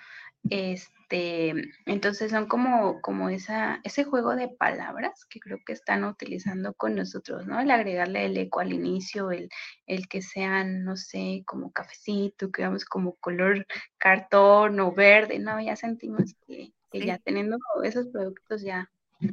Este, 0.51 1.53
entonces 1.87 2.31
son 2.31 2.47
como, 2.49 3.01
como 3.03 3.29
esa, 3.29 3.81
ese 3.85 4.05
juego 4.05 4.35
de 4.37 4.49
palabras 4.49 5.27
que 5.29 5.41
creo 5.41 5.59
que 5.67 5.73
están 5.75 6.05
utilizando 6.05 6.75
con 6.75 6.95
nosotros, 6.95 7.47
¿no? 7.47 7.61
El 7.61 7.71
agregarle 7.71 8.27
el 8.27 8.37
eco 8.37 8.61
al 8.61 8.73
inicio, 8.73 9.31
el, 9.31 9.49
el 9.87 10.09
que 10.09 10.23
sean, 10.23 10.85
no 10.85 10.97
sé, 10.97 11.43
como 11.47 11.73
cafecito, 11.73 12.51
que 12.51 12.63
vamos 12.63 12.85
como 12.85 13.17
color 13.17 13.67
cartón 13.99 14.81
o 14.81 14.93
verde, 14.93 15.39
¿no? 15.39 15.61
Ya 15.61 15.77
sentimos 15.77 16.35
que, 16.47 16.73
que 16.91 17.03
Sí. 17.03 17.07
ya 17.07 17.19
teniendo 17.19 17.59
esos 17.85 18.09
productos 18.09 18.63
ya 18.63 18.91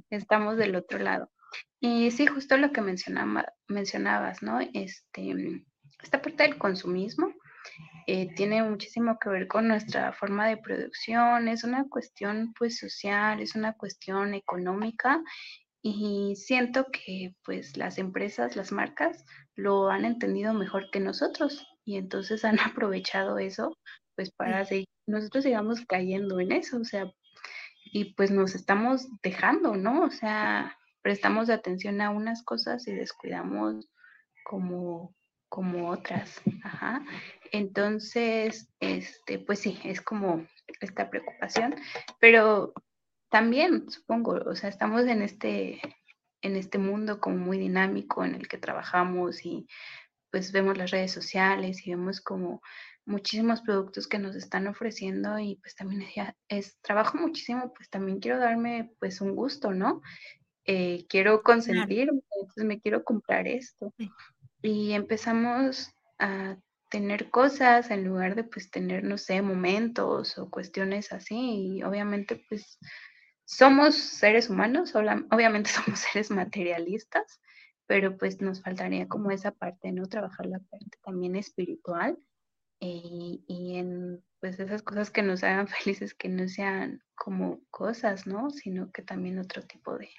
estamos 0.09 0.57
del 0.57 0.76
otro 0.76 0.99
lado. 0.99 1.32
Y 1.80 2.12
sí, 2.12 2.26
justo 2.26 2.58
lo 2.58 2.72
que 2.72 2.82
mencionaba, 2.82 3.45
mencionabas, 3.68 4.41
¿no? 4.41 4.60
Este, 4.74 5.64
esta 6.01 6.22
parte 6.22 6.43
del 6.43 6.58
consumismo 6.58 7.34
eh, 8.08 8.34
tiene 8.36 8.64
muchísimo 8.64 9.18
que 9.20 9.30
ver 9.30 9.47
con 9.47 9.68
nuestra 9.68 10.14
forma 10.14 10.47
de 10.47 10.58
producción, 10.58 11.47
es 11.47 11.64
una 11.64 11.88
cuestión 11.89 12.53
pues 12.58 12.78
social, 12.78 13.41
es 13.41 13.56
una 13.56 13.74
cuestión 13.74 14.34
económica 14.34 15.22
y 15.82 16.36
siento 16.36 16.86
que 16.91 17.36
pues 17.43 17.78
las 17.78 17.97
empresas, 17.97 18.56
las 18.56 18.72
marcas 18.72 19.26
lo 19.56 19.89
han 19.89 20.06
entendido 20.06 20.53
mejor 20.53 20.89
que 20.91 20.99
nosotros 20.99 21.66
y 21.84 21.97
entonces 21.97 22.45
han 22.45 22.60
aprovechado 22.60 23.39
eso 23.39 23.78
pues 24.16 24.32
para 24.32 24.64
seguir, 24.66 24.86
nosotros 25.08 25.43
sigamos 25.43 25.82
cayendo 25.88 26.39
en 26.39 26.51
eso, 26.51 26.78
o 26.78 26.86
sea, 26.86 27.12
y 27.86 28.14
pues 28.16 28.32
nos 28.32 28.56
estamos 28.56 29.08
dejando, 29.22 29.76
¿no? 29.76 30.03
O 30.03 30.10
sea, 30.10 30.78
prestamos 31.06 31.51
atención 31.51 32.01
a 32.01 32.10
unas 32.10 32.41
cosas 32.41 32.88
y 32.88 32.91
descuidamos 32.91 33.88
como, 34.43 35.16
como 35.49 35.91
otras. 35.91 36.41
Entonces, 37.51 38.74
este, 38.80 39.38
pues 39.38 39.60
sí, 39.60 39.80
es 39.84 40.01
como 40.01 40.47
esta 40.82 41.12
preocupación, 41.12 41.76
pero 42.20 42.74
también, 43.30 43.88
supongo, 43.88 44.32
o 44.47 44.56
sea, 44.56 44.68
estamos 44.68 45.06
en 45.06 45.22
este, 45.22 45.80
en 46.41 46.56
este 46.56 46.80
mundo 46.80 47.20
como 47.20 47.38
muy 47.38 47.60
dinámico 47.60 48.26
en 48.26 48.34
el 48.34 48.47
que 48.47 48.58
trabajamos 48.58 49.45
y 49.45 49.68
pues 50.32 50.51
vemos 50.51 50.76
las 50.76 50.89
redes 50.89 51.12
sociales 51.12 51.86
y 51.86 51.91
vemos 51.91 52.20
como 52.20 52.62
muchísimos 53.06 53.62
productos 53.62 54.08
que 54.08 54.18
nos 54.18 54.36
están 54.36 54.66
ofreciendo 54.66 55.38
y 55.38 55.58
pues 55.58 55.76
también 55.76 56.03
es, 56.47 56.80
trabajo 56.82 57.20
muchísimo, 57.20 57.72
pues 57.76 57.91
también 57.91 58.20
quiero 58.20 58.39
darme 58.39 58.91
pues 58.99 59.22
un 59.22 59.36
gusto, 59.36 59.72
¿no? 59.72 60.01
Eh, 60.66 61.05
quiero 61.09 61.43
consentirme, 61.43 62.22
entonces 62.39 62.63
me 62.66 62.80
quiero 62.80 63.03
comprar 63.03 63.47
esto. 63.47 63.93
Y 64.61 64.93
empezamos 64.93 65.91
a 66.18 66.57
tener 66.89 67.30
cosas 67.30 67.91
en 67.91 68.05
lugar 68.05 68.36
de 68.36 68.43
pues 68.43 68.72
tener, 68.72 69.03
no 69.03 69.18
sé, 69.18 69.41
momentos 69.41 70.38
o 70.38 70.49
cuestiones 70.49 71.11
así. 71.11 71.78
Y 71.78 71.84
obviamente 71.84 72.43
pues 72.49 72.80
somos 73.45 73.95
seres 73.95 74.49
humanos, 74.49 74.95
obviamente 74.95 75.70
somos 75.86 75.99
seres 75.99 76.32
materialistas, 76.32 77.39
pero 77.86 78.18
pues 78.18 78.41
nos 78.41 78.61
faltaría 78.61 79.07
como 79.07 79.32
esa 79.32 79.51
parte, 79.51 79.91
¿no? 79.91 80.07
Trabajar 80.07 80.47
la 80.47 80.59
parte 80.59 80.97
también 81.03 81.36
espiritual 81.36 82.18
y, 82.80 83.43
y 83.47 83.78
en 83.78 84.24
pues 84.39 84.59
esas 84.59 84.82
cosas 84.82 85.11
que 85.11 85.22
nos 85.22 85.43
hagan 85.43 85.68
felices, 85.68 86.13
que 86.13 86.30
no 86.30 86.47
sean 86.47 87.01
como 87.16 87.61
cosas, 87.70 88.26
¿no? 88.26 88.49
Sino 88.49 88.91
que 88.91 89.01
también 89.01 89.39
otro 89.39 89.61
tipo 89.63 89.97
de, 89.97 90.09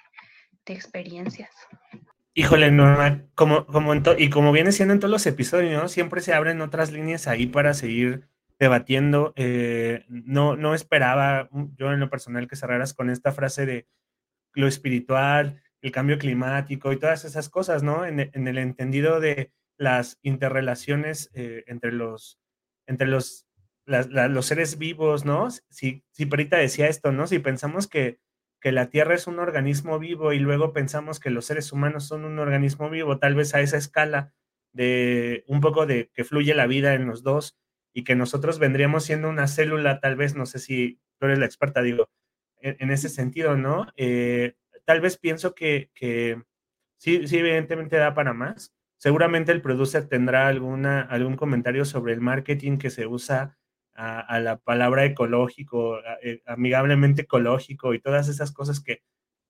experiencias. 0.73 1.49
Híjole, 2.33 2.69
Norma, 2.69 3.23
como, 3.33 3.65
como 3.65 3.93
y 4.17 4.29
como 4.29 4.51
viene 4.51 4.71
siendo 4.71 4.93
en 4.93 4.99
todos 4.99 5.11
los 5.11 5.25
episodios, 5.25 5.81
¿no? 5.81 5.87
Siempre 5.87 6.21
se 6.21 6.33
abren 6.33 6.61
otras 6.61 6.91
líneas 6.91 7.27
ahí 7.27 7.47
para 7.47 7.73
seguir 7.73 8.27
debatiendo. 8.59 9.33
Eh, 9.35 10.05
no, 10.07 10.55
no 10.55 10.75
esperaba 10.75 11.49
yo 11.77 11.91
en 11.91 11.99
lo 11.99 12.11
personal 12.11 12.47
que 12.47 12.55
cerraras 12.55 12.93
con 12.93 13.09
esta 13.09 13.31
frase 13.31 13.65
de 13.65 13.87
lo 14.53 14.67
espiritual, 14.67 15.61
el 15.81 15.91
cambio 15.91 16.17
climático 16.17 16.91
y 16.91 16.99
todas 16.99 17.25
esas 17.25 17.49
cosas, 17.49 17.83
¿no? 17.83 18.05
En, 18.05 18.19
el 18.19 18.57
entendido 18.57 19.19
de 19.19 19.51
las 19.77 20.19
interrelaciones 20.21 21.29
eh, 21.33 21.63
entre 21.67 21.91
los, 21.91 22.39
entre 22.85 23.07
los, 23.07 23.47
los 23.85 24.45
seres 24.45 24.77
vivos, 24.77 25.25
¿no? 25.25 25.49
Si, 25.69 26.03
si 26.11 26.25
Perita 26.25 26.57
decía 26.57 26.87
esto, 26.87 27.11
¿no? 27.11 27.27
Si 27.27 27.39
pensamos 27.39 27.87
que 27.87 28.19
que 28.67 28.73
la 28.73 28.89
Tierra 28.89 29.15
es 29.15 29.27
un 29.27 29.39
organismo 29.39 29.97
vivo 29.97 30.33
y 30.33 30.39
luego 30.39 30.73
pensamos 30.73 31.21
que 31.21 31.29
los 31.29 31.45
seres 31.45 31.71
humanos 31.71 32.05
son 32.05 32.25
un 32.25 32.37
organismo 32.37 32.89
vivo, 32.89 33.17
tal 33.17 33.33
vez 33.33 33.55
a 33.55 33.61
esa 33.61 33.77
escala 33.77 34.33
de 34.73 35.45
un 35.47 35.61
poco 35.61 35.85
de 35.85 36.11
que 36.13 36.25
fluye 36.25 36.53
la 36.53 36.67
vida 36.67 36.93
en 36.93 37.07
los 37.07 37.23
dos 37.23 37.57
y 37.93 38.03
que 38.03 38.17
nosotros 38.17 38.59
vendríamos 38.59 39.05
siendo 39.05 39.29
una 39.29 39.47
célula, 39.47 40.01
tal 40.01 40.17
vez, 40.17 40.35
no 40.35 40.45
sé 40.45 40.59
si 40.59 40.99
tú 41.17 41.27
eres 41.27 41.39
la 41.39 41.45
experta, 41.45 41.81
digo, 41.81 42.09
en, 42.59 42.91
ese 42.91 43.07
sentido, 43.07 43.55
¿no? 43.55 43.87
Eh, 43.95 44.55
tal 44.83 44.99
vez 44.99 45.17
pienso 45.17 45.55
que, 45.55 45.89
que 45.93 46.43
sí, 46.97 47.25
sí, 47.25 47.37
evidentemente 47.37 47.95
da 47.95 48.13
para 48.13 48.33
más. 48.33 48.73
Seguramente 48.97 49.53
el 49.53 49.61
producer 49.61 50.09
tendrá 50.09 50.49
alguna, 50.49 51.03
algún 51.03 51.37
comentario 51.37 51.85
sobre 51.85 52.11
el 52.11 52.19
marketing 52.19 52.79
que 52.79 52.89
se 52.89 53.07
usa 53.07 53.56
a, 53.97 54.39
la 54.39 54.57
palabra 54.57 55.05
ecológico, 55.05 55.99
eh, 56.21 56.41
amigablemente 56.45 57.23
ecológico 57.23 57.93
y 57.93 57.99
todas 57.99 58.29
esas 58.29 58.51
cosas 58.51 58.79
que 58.79 59.01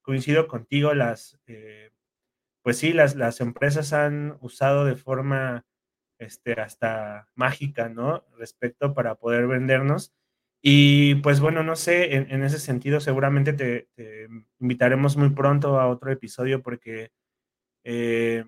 coincido 0.01 0.47
contigo, 0.47 0.93
las, 0.93 1.37
eh, 1.47 1.91
pues 2.63 2.77
sí, 2.77 2.93
las, 2.93 3.15
las 3.15 3.41
empresas 3.41 3.91
han 3.91 4.37
usado 4.41 4.85
de 4.85 4.95
forma 4.95 5.65
este, 6.17 6.53
hasta 6.53 7.29
mágica, 7.35 7.89
¿no? 7.89 8.25
Respecto 8.37 8.93
para 8.93 9.15
poder 9.15 9.47
vendernos. 9.47 10.13
Y 10.61 11.15
pues 11.15 11.39
bueno, 11.41 11.63
no 11.63 11.75
sé, 11.75 12.15
en, 12.15 12.43
ese 12.43 12.59
sentido 12.59 12.99
seguramente 12.99 13.53
te, 13.53 13.89
invitaremos 14.59 15.17
muy 15.17 15.29
pronto 15.31 15.79
a 15.79 15.87
otro 15.87 16.11
episodio 16.11 16.63
porque 16.63 17.11
eh, 17.83 18.45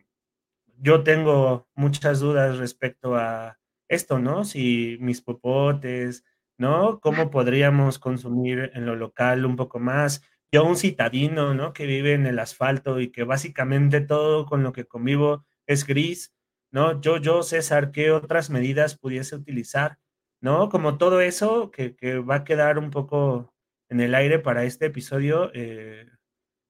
yo 0.78 1.04
tengo 1.04 1.68
muchas 1.76 2.20
dudas 2.20 2.58
respecto 2.58 3.16
a 3.16 3.59
esto, 3.90 4.20
¿no? 4.20 4.46
Si 4.46 4.98
mis 5.02 5.22
popotes, 5.22 6.24
¿no? 6.58 7.00
¿Cómo 7.02 7.32
podríamos 7.32 8.00
consumir 8.00 8.72
en 8.74 8.86
lo 8.86 8.96
local 8.96 9.46
un 9.46 9.56
poco 9.56 9.80
más? 9.80 10.22
Yo, 10.52 10.64
un 10.64 10.78
citadino, 10.78 11.54
¿no? 11.54 11.74
Que 11.74 11.86
vive 11.86 12.14
en 12.14 12.26
el 12.26 12.40
asfalto 12.40 13.00
y 13.00 13.12
que 13.12 13.24
básicamente 13.24 14.02
todo 14.02 14.46
con 14.46 14.64
lo 14.64 14.72
que 14.74 14.86
convivo 14.86 15.46
es 15.68 15.86
gris, 15.86 16.34
¿no? 16.72 17.02
Yo, 17.02 17.18
yo, 17.18 17.44
César, 17.44 17.92
¿qué 17.92 18.12
otras 18.12 18.50
medidas 18.50 18.98
pudiese 18.98 19.36
utilizar? 19.36 19.98
¿No? 20.42 20.70
Como 20.70 20.98
todo 20.98 21.22
eso 21.22 21.72
que, 21.72 21.96
va 22.20 22.36
a 22.36 22.44
quedar 22.46 22.80
un 22.80 22.92
poco 22.92 23.54
en 23.90 24.00
el 24.02 24.16
aire 24.16 24.40
para 24.40 24.64
este 24.64 24.88
episodio, 24.88 25.52
eh, 25.54 26.08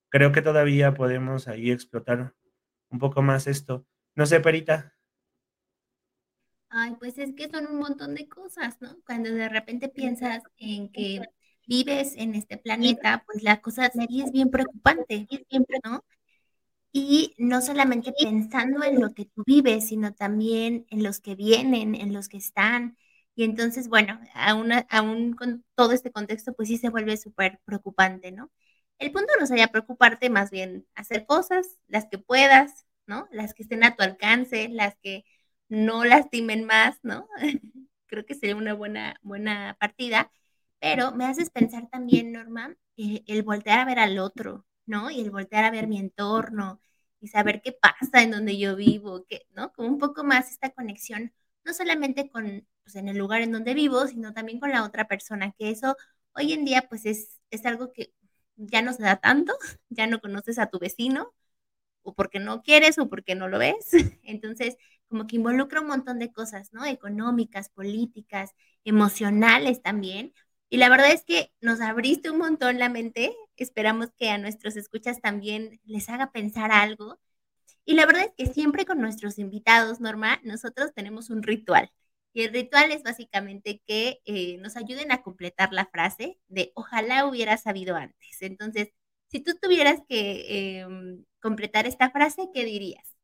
creo 0.10 0.32
que 0.32 0.42
todavía 0.42 0.94
podemos 0.94 1.48
ahí 1.48 1.72
explotar 1.72 2.34
un 2.90 3.00
poco 3.00 3.22
más 3.22 3.48
esto. 3.48 3.86
No 4.16 4.26
sé, 4.26 4.40
Perita. 4.40 4.99
Ay, 6.70 6.96
pues 7.00 7.18
es 7.18 7.34
que 7.36 7.50
son 7.50 7.68
un 7.68 7.80
montón 7.80 8.14
de 8.16 8.28
cosas, 8.28 8.78
¿no? 8.82 8.96
Cuando 9.06 9.32
de 9.32 9.50
repente 9.50 9.90
piensas 9.90 10.44
en 10.58 10.92
que 10.92 11.22
vives 11.68 12.14
en 12.16 12.36
este 12.36 12.58
planeta, 12.58 13.24
pues 13.26 13.42
la 13.44 13.62
cosa 13.62 13.90
sí 13.92 14.22
es 14.22 14.32
bien 14.32 14.50
preocupante, 14.52 15.28
¿no? 15.84 16.06
Y 16.92 17.36
no 17.38 17.62
solamente 17.62 18.14
pensando 18.20 18.84
en 18.84 19.02
lo 19.02 19.14
que 19.14 19.26
tú 19.26 19.44
vives, 19.46 19.88
sino 19.90 20.14
también 20.14 20.86
en 20.90 21.04
los 21.04 21.20
que 21.22 21.36
vienen, 21.36 21.96
en 21.96 22.14
los 22.14 22.30
que 22.30 22.38
están. 22.38 22.98
Y 23.36 23.44
entonces, 23.46 23.90
bueno, 23.90 24.20
aún, 24.34 24.72
aún 24.90 25.34
con 25.34 25.66
todo 25.76 25.94
este 25.94 26.12
contexto, 26.12 26.54
pues 26.54 26.68
sí 26.70 26.78
se 26.78 26.90
vuelve 26.90 27.18
súper 27.18 27.60
preocupante, 27.66 28.32
¿no? 28.32 28.52
El 29.00 29.12
punto 29.12 29.34
no 29.40 29.46
sería 29.48 29.68
preocuparte, 29.70 30.30
más 30.30 30.52
bien 30.52 30.88
hacer 30.96 31.26
cosas, 31.26 31.78
las 31.88 32.08
que 32.08 32.18
puedas, 32.18 32.86
¿no? 33.08 33.28
Las 33.32 33.54
que 33.54 33.64
estén 33.64 33.84
a 33.84 33.96
tu 33.96 34.04
alcance, 34.04 34.68
las 34.70 34.96
que 35.02 35.24
no 35.70 36.04
lastimen 36.06 36.66
más, 36.66 36.98
¿no? 37.04 37.28
Creo 38.08 38.26
que 38.26 38.36
sería 38.36 38.56
una 38.56 38.74
buena, 38.74 39.20
buena 39.24 39.78
partida, 39.80 40.32
pero 40.80 41.12
me 41.14 41.26
haces 41.26 41.50
pensar 41.50 41.88
también, 41.90 42.32
Norma, 42.32 42.76
eh, 42.98 43.24
el 43.28 43.44
voltear 43.44 43.80
a 43.80 43.86
ver 43.86 44.00
al 44.00 44.18
otro, 44.20 44.66
¿no? 44.86 45.12
Y 45.12 45.22
el 45.22 45.32
voltear 45.32 45.66
a 45.66 45.72
ver 45.72 45.88
mi 45.88 46.00
entorno 46.00 46.82
y 47.20 47.28
saber 47.28 47.62
qué 47.62 47.72
pasa 47.74 48.22
en 48.24 48.32
donde 48.32 48.58
yo 48.58 48.76
vivo, 48.76 49.26
¿no? 49.52 49.72
Como 49.74 49.90
un 49.90 50.00
poco 50.00 50.24
más 50.24 50.52
esta 50.52 50.72
conexión, 50.72 51.34
no 51.64 51.74
solamente 51.74 52.30
con, 52.30 52.66
pues, 52.84 52.96
en 52.96 53.08
el 53.10 53.18
lugar 53.18 53.42
en 53.42 53.52
donde 53.52 53.74
vivo, 53.74 54.08
sino 54.08 54.34
también 54.34 54.60
con 54.60 54.72
la 54.72 54.84
otra 54.86 55.08
persona, 55.08 55.52
que 55.58 55.70
eso 55.70 55.96
hoy 56.34 56.54
en 56.54 56.66
día, 56.66 56.86
pues, 56.90 57.06
es, 57.06 57.40
es 57.52 57.66
algo 57.66 57.92
que 57.94 58.14
ya 58.56 58.82
no 58.82 58.94
se 58.94 59.04
da 59.04 59.18
tanto, 59.18 59.54
ya 59.90 60.08
no 60.08 60.20
conoces 60.22 60.60
a 60.60 60.68
tu 60.68 60.80
vecino, 60.80 61.34
o 62.04 62.14
porque 62.16 62.40
no 62.40 62.62
quieres 62.64 62.98
o 63.00 63.10
porque 63.10 63.36
no 63.36 63.48
lo 63.48 63.60
ves. 63.60 63.92
Entonces, 64.24 64.78
como 65.10 65.28
que 65.28 65.36
involucra 65.38 65.82
un 65.82 65.88
montón 65.88 66.20
de 66.20 66.32
cosas, 66.32 66.72
¿no? 66.74 66.86
Económicas, 66.86 67.70
políticas, 67.70 68.52
emocionales 68.86 69.82
también. 69.82 70.34
Y 70.70 70.78
la 70.78 70.90
verdad 70.90 71.12
es 71.12 71.24
que 71.24 71.52
nos 71.62 71.82
abriste 71.82 72.30
un 72.30 72.38
montón 72.40 72.80
la 72.80 72.90
mente. 72.90 73.36
Esperamos 73.58 74.10
que 74.18 74.30
a 74.30 74.38
nuestros 74.38 74.78
escuchas 74.78 75.22
también 75.22 75.82
les 75.86 76.10
haga 76.10 76.32
pensar 76.32 76.72
algo. 76.72 77.20
Y 77.86 77.96
la 77.96 78.06
verdad 78.06 78.24
es 78.26 78.34
que 78.38 78.54
siempre 78.54 78.86
con 78.86 79.02
nuestros 79.02 79.40
invitados, 79.40 80.00
Norma, 80.00 80.40
nosotros 80.44 80.94
tenemos 80.94 81.30
un 81.30 81.44
ritual. 81.44 81.92
Y 82.34 82.44
el 82.44 82.54
ritual 82.54 82.92
es 82.92 83.04
básicamente 83.04 83.82
que 83.86 84.22
eh, 84.26 84.58
nos 84.60 84.78
ayuden 84.78 85.12
a 85.12 85.24
completar 85.24 85.74
la 85.74 85.88
frase 85.88 86.40
de 86.48 86.72
ojalá 86.76 87.26
hubiera 87.26 87.58
sabido 87.58 87.96
antes. 87.96 88.42
Entonces, 88.42 88.90
si 89.28 89.40
tú 89.42 89.54
tuvieras 89.62 90.02
que 90.08 90.82
em, 90.82 91.26
completar 91.42 91.88
esta 91.88 92.12
frase, 92.12 92.50
¿qué 92.54 92.66
dirías? 92.66 93.19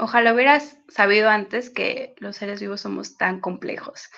Ojalá 0.00 0.34
hubieras 0.34 0.78
sabido 0.88 1.28
antes 1.28 1.70
que 1.70 2.14
los 2.18 2.36
seres 2.36 2.60
vivos 2.60 2.80
somos 2.80 3.16
tan 3.16 3.40
complejos, 3.40 4.08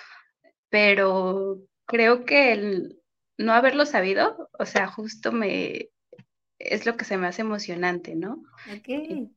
pero 0.69 1.59
creo 1.85 2.25
que 2.25 2.53
el 2.53 3.01
no 3.37 3.53
haberlo 3.53 3.85
sabido, 3.85 4.49
o 4.57 4.65
sea, 4.65 4.87
justo 4.87 5.31
me 5.31 5.89
es 6.57 6.85
lo 6.85 6.95
que 6.95 7.05
se 7.05 7.17
me 7.17 7.27
hace 7.27 7.41
emocionante, 7.41 8.15
¿no? 8.15 8.43
Ok. 8.73 9.29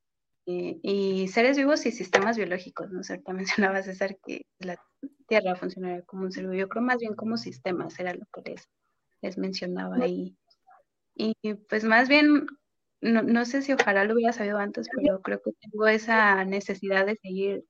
Y, 0.48 1.26
seres 1.26 1.56
vivos 1.56 1.84
y 1.86 1.90
sistemas 1.90 2.36
biológicos, 2.36 2.92
¿no? 2.92 3.02
Cierto, 3.02 3.32
mencionaba 3.72 3.82
César 3.82 4.16
que 4.24 4.46
la 4.60 4.80
Tierra 5.26 5.56
funcionaría 5.56 6.02
como 6.02 6.22
un 6.22 6.32
ser 6.32 6.44
vivo, 6.44 6.54
yo 6.54 6.68
creo 6.68 6.82
más 6.82 6.98
bien 6.98 7.16
como 7.16 7.36
sistemas, 7.36 7.98
era 7.98 8.14
lo 8.14 8.26
que 8.32 8.50
les, 8.50 8.68
les 9.22 9.36
mencionaba 9.36 9.96
ahí. 9.96 10.36
Y 11.16 11.34
pues 11.68 11.82
más 11.82 12.08
bien 12.08 12.46
no, 13.00 13.22
no 13.22 13.44
sé 13.44 13.62
si 13.62 13.72
ojalá 13.72 14.04
lo 14.04 14.14
hubiera 14.14 14.32
sabido 14.32 14.58
antes, 14.58 14.88
pero 14.94 15.20
creo 15.20 15.40
que 15.42 15.52
tengo 15.60 15.86
esa 15.86 16.44
necesidad 16.44 17.06
de 17.06 17.16
seguir 17.16 17.64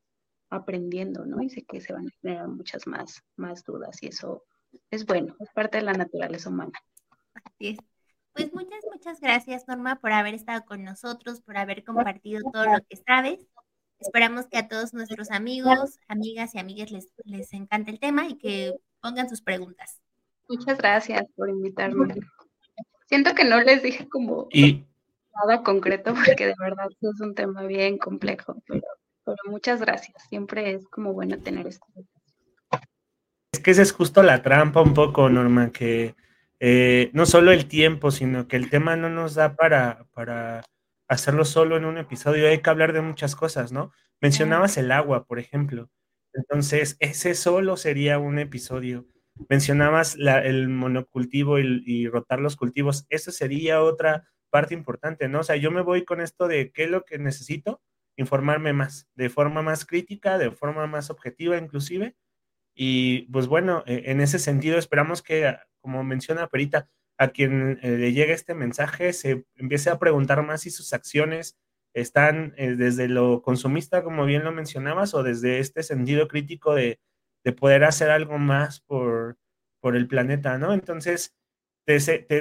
aprendiendo, 0.50 1.24
¿no? 1.24 1.42
Y 1.42 1.50
sé 1.50 1.64
que 1.64 1.80
se 1.80 1.92
van 1.92 2.06
a 2.06 2.10
generar 2.20 2.48
muchas 2.48 2.86
más, 2.86 3.22
más 3.36 3.64
dudas 3.64 4.02
y 4.02 4.08
eso 4.08 4.44
es 4.90 5.06
bueno, 5.06 5.34
es 5.40 5.50
parte 5.50 5.78
de 5.78 5.84
la 5.84 5.92
naturaleza 5.92 6.50
humana. 6.50 6.78
Así 7.34 7.68
es. 7.68 7.78
Pues 8.32 8.52
muchas, 8.52 8.84
muchas 8.92 9.20
gracias, 9.20 9.66
Norma, 9.66 9.98
por 9.98 10.12
haber 10.12 10.34
estado 10.34 10.64
con 10.66 10.84
nosotros, 10.84 11.40
por 11.40 11.56
haber 11.56 11.84
compartido 11.84 12.42
todo 12.52 12.66
lo 12.66 12.78
que 12.88 12.96
sabes. 12.96 13.46
Esperamos 13.98 14.46
que 14.46 14.58
a 14.58 14.68
todos 14.68 14.92
nuestros 14.92 15.30
amigos, 15.30 15.98
amigas 16.06 16.54
y 16.54 16.58
amigas 16.58 16.90
les, 16.90 17.08
les 17.24 17.52
encante 17.54 17.90
el 17.90 17.98
tema 17.98 18.28
y 18.28 18.36
que 18.36 18.74
pongan 19.00 19.30
sus 19.30 19.40
preguntas. 19.40 20.02
Muchas 20.48 20.76
gracias 20.76 21.24
por 21.34 21.48
invitarme. 21.48 22.14
Siento 23.06 23.34
que 23.34 23.44
no 23.44 23.60
les 23.62 23.82
dije 23.82 24.06
como 24.06 24.48
nada 25.44 25.62
concreto 25.62 26.14
porque 26.14 26.46
de 26.46 26.54
verdad 26.58 26.86
es 27.00 27.20
un 27.20 27.34
tema 27.34 27.62
bien 27.62 27.98
complejo, 27.98 28.56
pero, 28.66 29.36
muchas 29.48 29.80
gracias. 29.80 30.16
Siempre 30.28 30.72
es 30.72 30.86
como 30.88 31.12
bueno 31.12 31.38
tener 31.38 31.66
esto. 31.66 31.86
Es 33.52 33.60
que 33.60 33.70
esa 33.72 33.82
es 33.82 33.92
justo 33.92 34.22
la 34.22 34.42
trampa 34.42 34.82
un 34.82 34.94
poco, 34.94 35.28
Norma, 35.28 35.72
que 35.72 36.14
eh, 36.60 37.10
no 37.12 37.26
solo 37.26 37.52
el 37.52 37.66
tiempo, 37.66 38.10
sino 38.10 38.46
que 38.46 38.56
el 38.56 38.70
tema 38.70 38.96
no 38.96 39.08
nos 39.08 39.34
da 39.34 39.56
para, 39.56 40.06
para 40.12 40.62
hacerlo 41.08 41.44
solo 41.44 41.76
en 41.76 41.84
un 41.84 41.98
episodio. 41.98 42.48
Hay 42.48 42.60
que 42.60 42.70
hablar 42.70 42.92
de 42.92 43.00
muchas 43.00 43.34
cosas, 43.34 43.72
¿no? 43.72 43.92
Mencionabas 44.20 44.76
el 44.76 44.92
agua, 44.92 45.24
por 45.24 45.38
ejemplo. 45.38 45.90
Entonces, 46.32 46.96
ese 47.00 47.34
solo 47.34 47.76
sería 47.76 48.18
un 48.18 48.38
episodio. 48.38 49.06
Mencionabas 49.48 50.16
el 50.16 50.68
monocultivo 50.68 51.58
y, 51.58 52.08
rotar 52.08 52.40
los 52.40 52.56
cultivos. 52.56 53.06
Esa 53.10 53.32
sería 53.32 53.82
otra 53.82 54.28
parte 54.50 54.74
importante, 54.74 55.28
¿no? 55.28 55.40
O 55.40 55.42
sea, 55.42 55.56
yo 55.56 55.70
me 55.70 55.82
voy 55.82 56.04
con 56.04 56.20
esto 56.20 56.48
de 56.48 56.72
qué 56.72 56.84
es 56.84 56.90
lo 56.90 57.04
que 57.04 57.18
necesito, 57.18 57.80
informarme 58.16 58.72
más, 58.72 59.08
de 59.14 59.30
forma 59.30 59.62
más 59.62 59.84
crítica, 59.84 60.38
de 60.38 60.50
forma 60.50 60.86
más 60.86 61.10
objetiva 61.10 61.56
inclusive. 61.58 62.16
Y 62.74 63.22
pues 63.32 63.46
bueno, 63.46 63.82
e, 63.86 64.10
en 64.10 64.20
ese 64.20 64.38
sentido 64.38 64.78
esperamos 64.78 65.22
que, 65.22 65.56
como 65.80 66.04
menciona 66.04 66.48
Perita, 66.48 66.88
a 67.18 67.28
quien 67.28 67.78
eh, 67.82 67.96
le 67.96 68.12
llegue 68.12 68.32
este 68.32 68.54
mensaje 68.54 69.12
se 69.12 69.46
empiece 69.56 69.90
a 69.90 69.98
preguntar 69.98 70.42
más 70.42 70.62
si 70.62 70.70
sus 70.70 70.92
acciones 70.92 71.56
están 71.94 72.52
eh, 72.58 72.76
desde 72.76 73.08
lo 73.08 73.40
consumista, 73.42 74.02
como 74.04 74.26
bien 74.26 74.44
lo 74.44 74.52
mencionabas, 74.52 75.14
o 75.14 75.22
desde 75.22 75.60
este 75.60 75.82
sentido 75.82 76.28
crítico 76.28 76.74
de, 76.74 77.00
poder 77.58 77.84
hacer 77.84 78.10
algo 78.10 78.38
más 78.38 78.80
por, 78.80 79.38
por, 79.80 79.94
el 79.94 80.08
planeta, 80.08 80.58
¿no? 80.58 80.72
Entonces, 80.72 81.32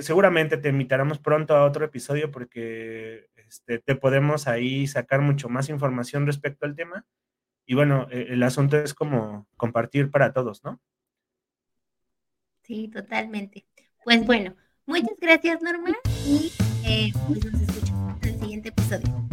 seguramente 0.02 0.58
te 0.58 0.70
invitaremos 0.70 1.20
pronto 1.20 1.56
a 1.56 1.66
otro 1.66 1.86
episodio 1.86 2.32
porque 2.32 3.30
este, 3.36 3.80
te 3.80 3.96
podemos 3.96 4.48
ahí 4.48 4.88
sacar 4.88 5.22
mucho 5.22 5.50
más 5.50 5.70
información 5.70 6.26
respecto 6.26 6.66
al 6.66 6.76
tema. 6.76 7.06
Y 7.66 7.76
bueno, 7.76 8.08
e, 8.12 8.34
el 8.34 8.44
asunto 8.44 8.78
es 8.78 8.94
como 8.94 9.48
compartir 9.58 10.12
para 10.12 10.34
todos, 10.34 10.64
¿no? 10.64 10.80
Sí, 12.64 12.88
totalmente. 12.88 13.66
Pues 14.04 14.26
bueno, 14.26 14.56
muchas 14.86 15.18
gracias 15.20 15.62
Norma 15.62 15.96
y 16.26 16.52
eh, 16.86 17.12
pues 17.28 17.46
nos 17.46 17.62
escuchamos 17.62 18.24
en 18.24 18.30
el 18.30 18.40
siguiente 18.40 18.70
episodio. 18.70 19.28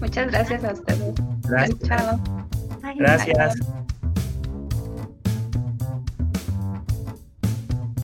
Muchas 0.00 0.28
gracias 0.28 0.64
a 0.64 0.72
ustedes. 0.72 1.14
Gracias. 1.48 1.80
Chao. 1.80 2.48
Gracias. 2.96 3.58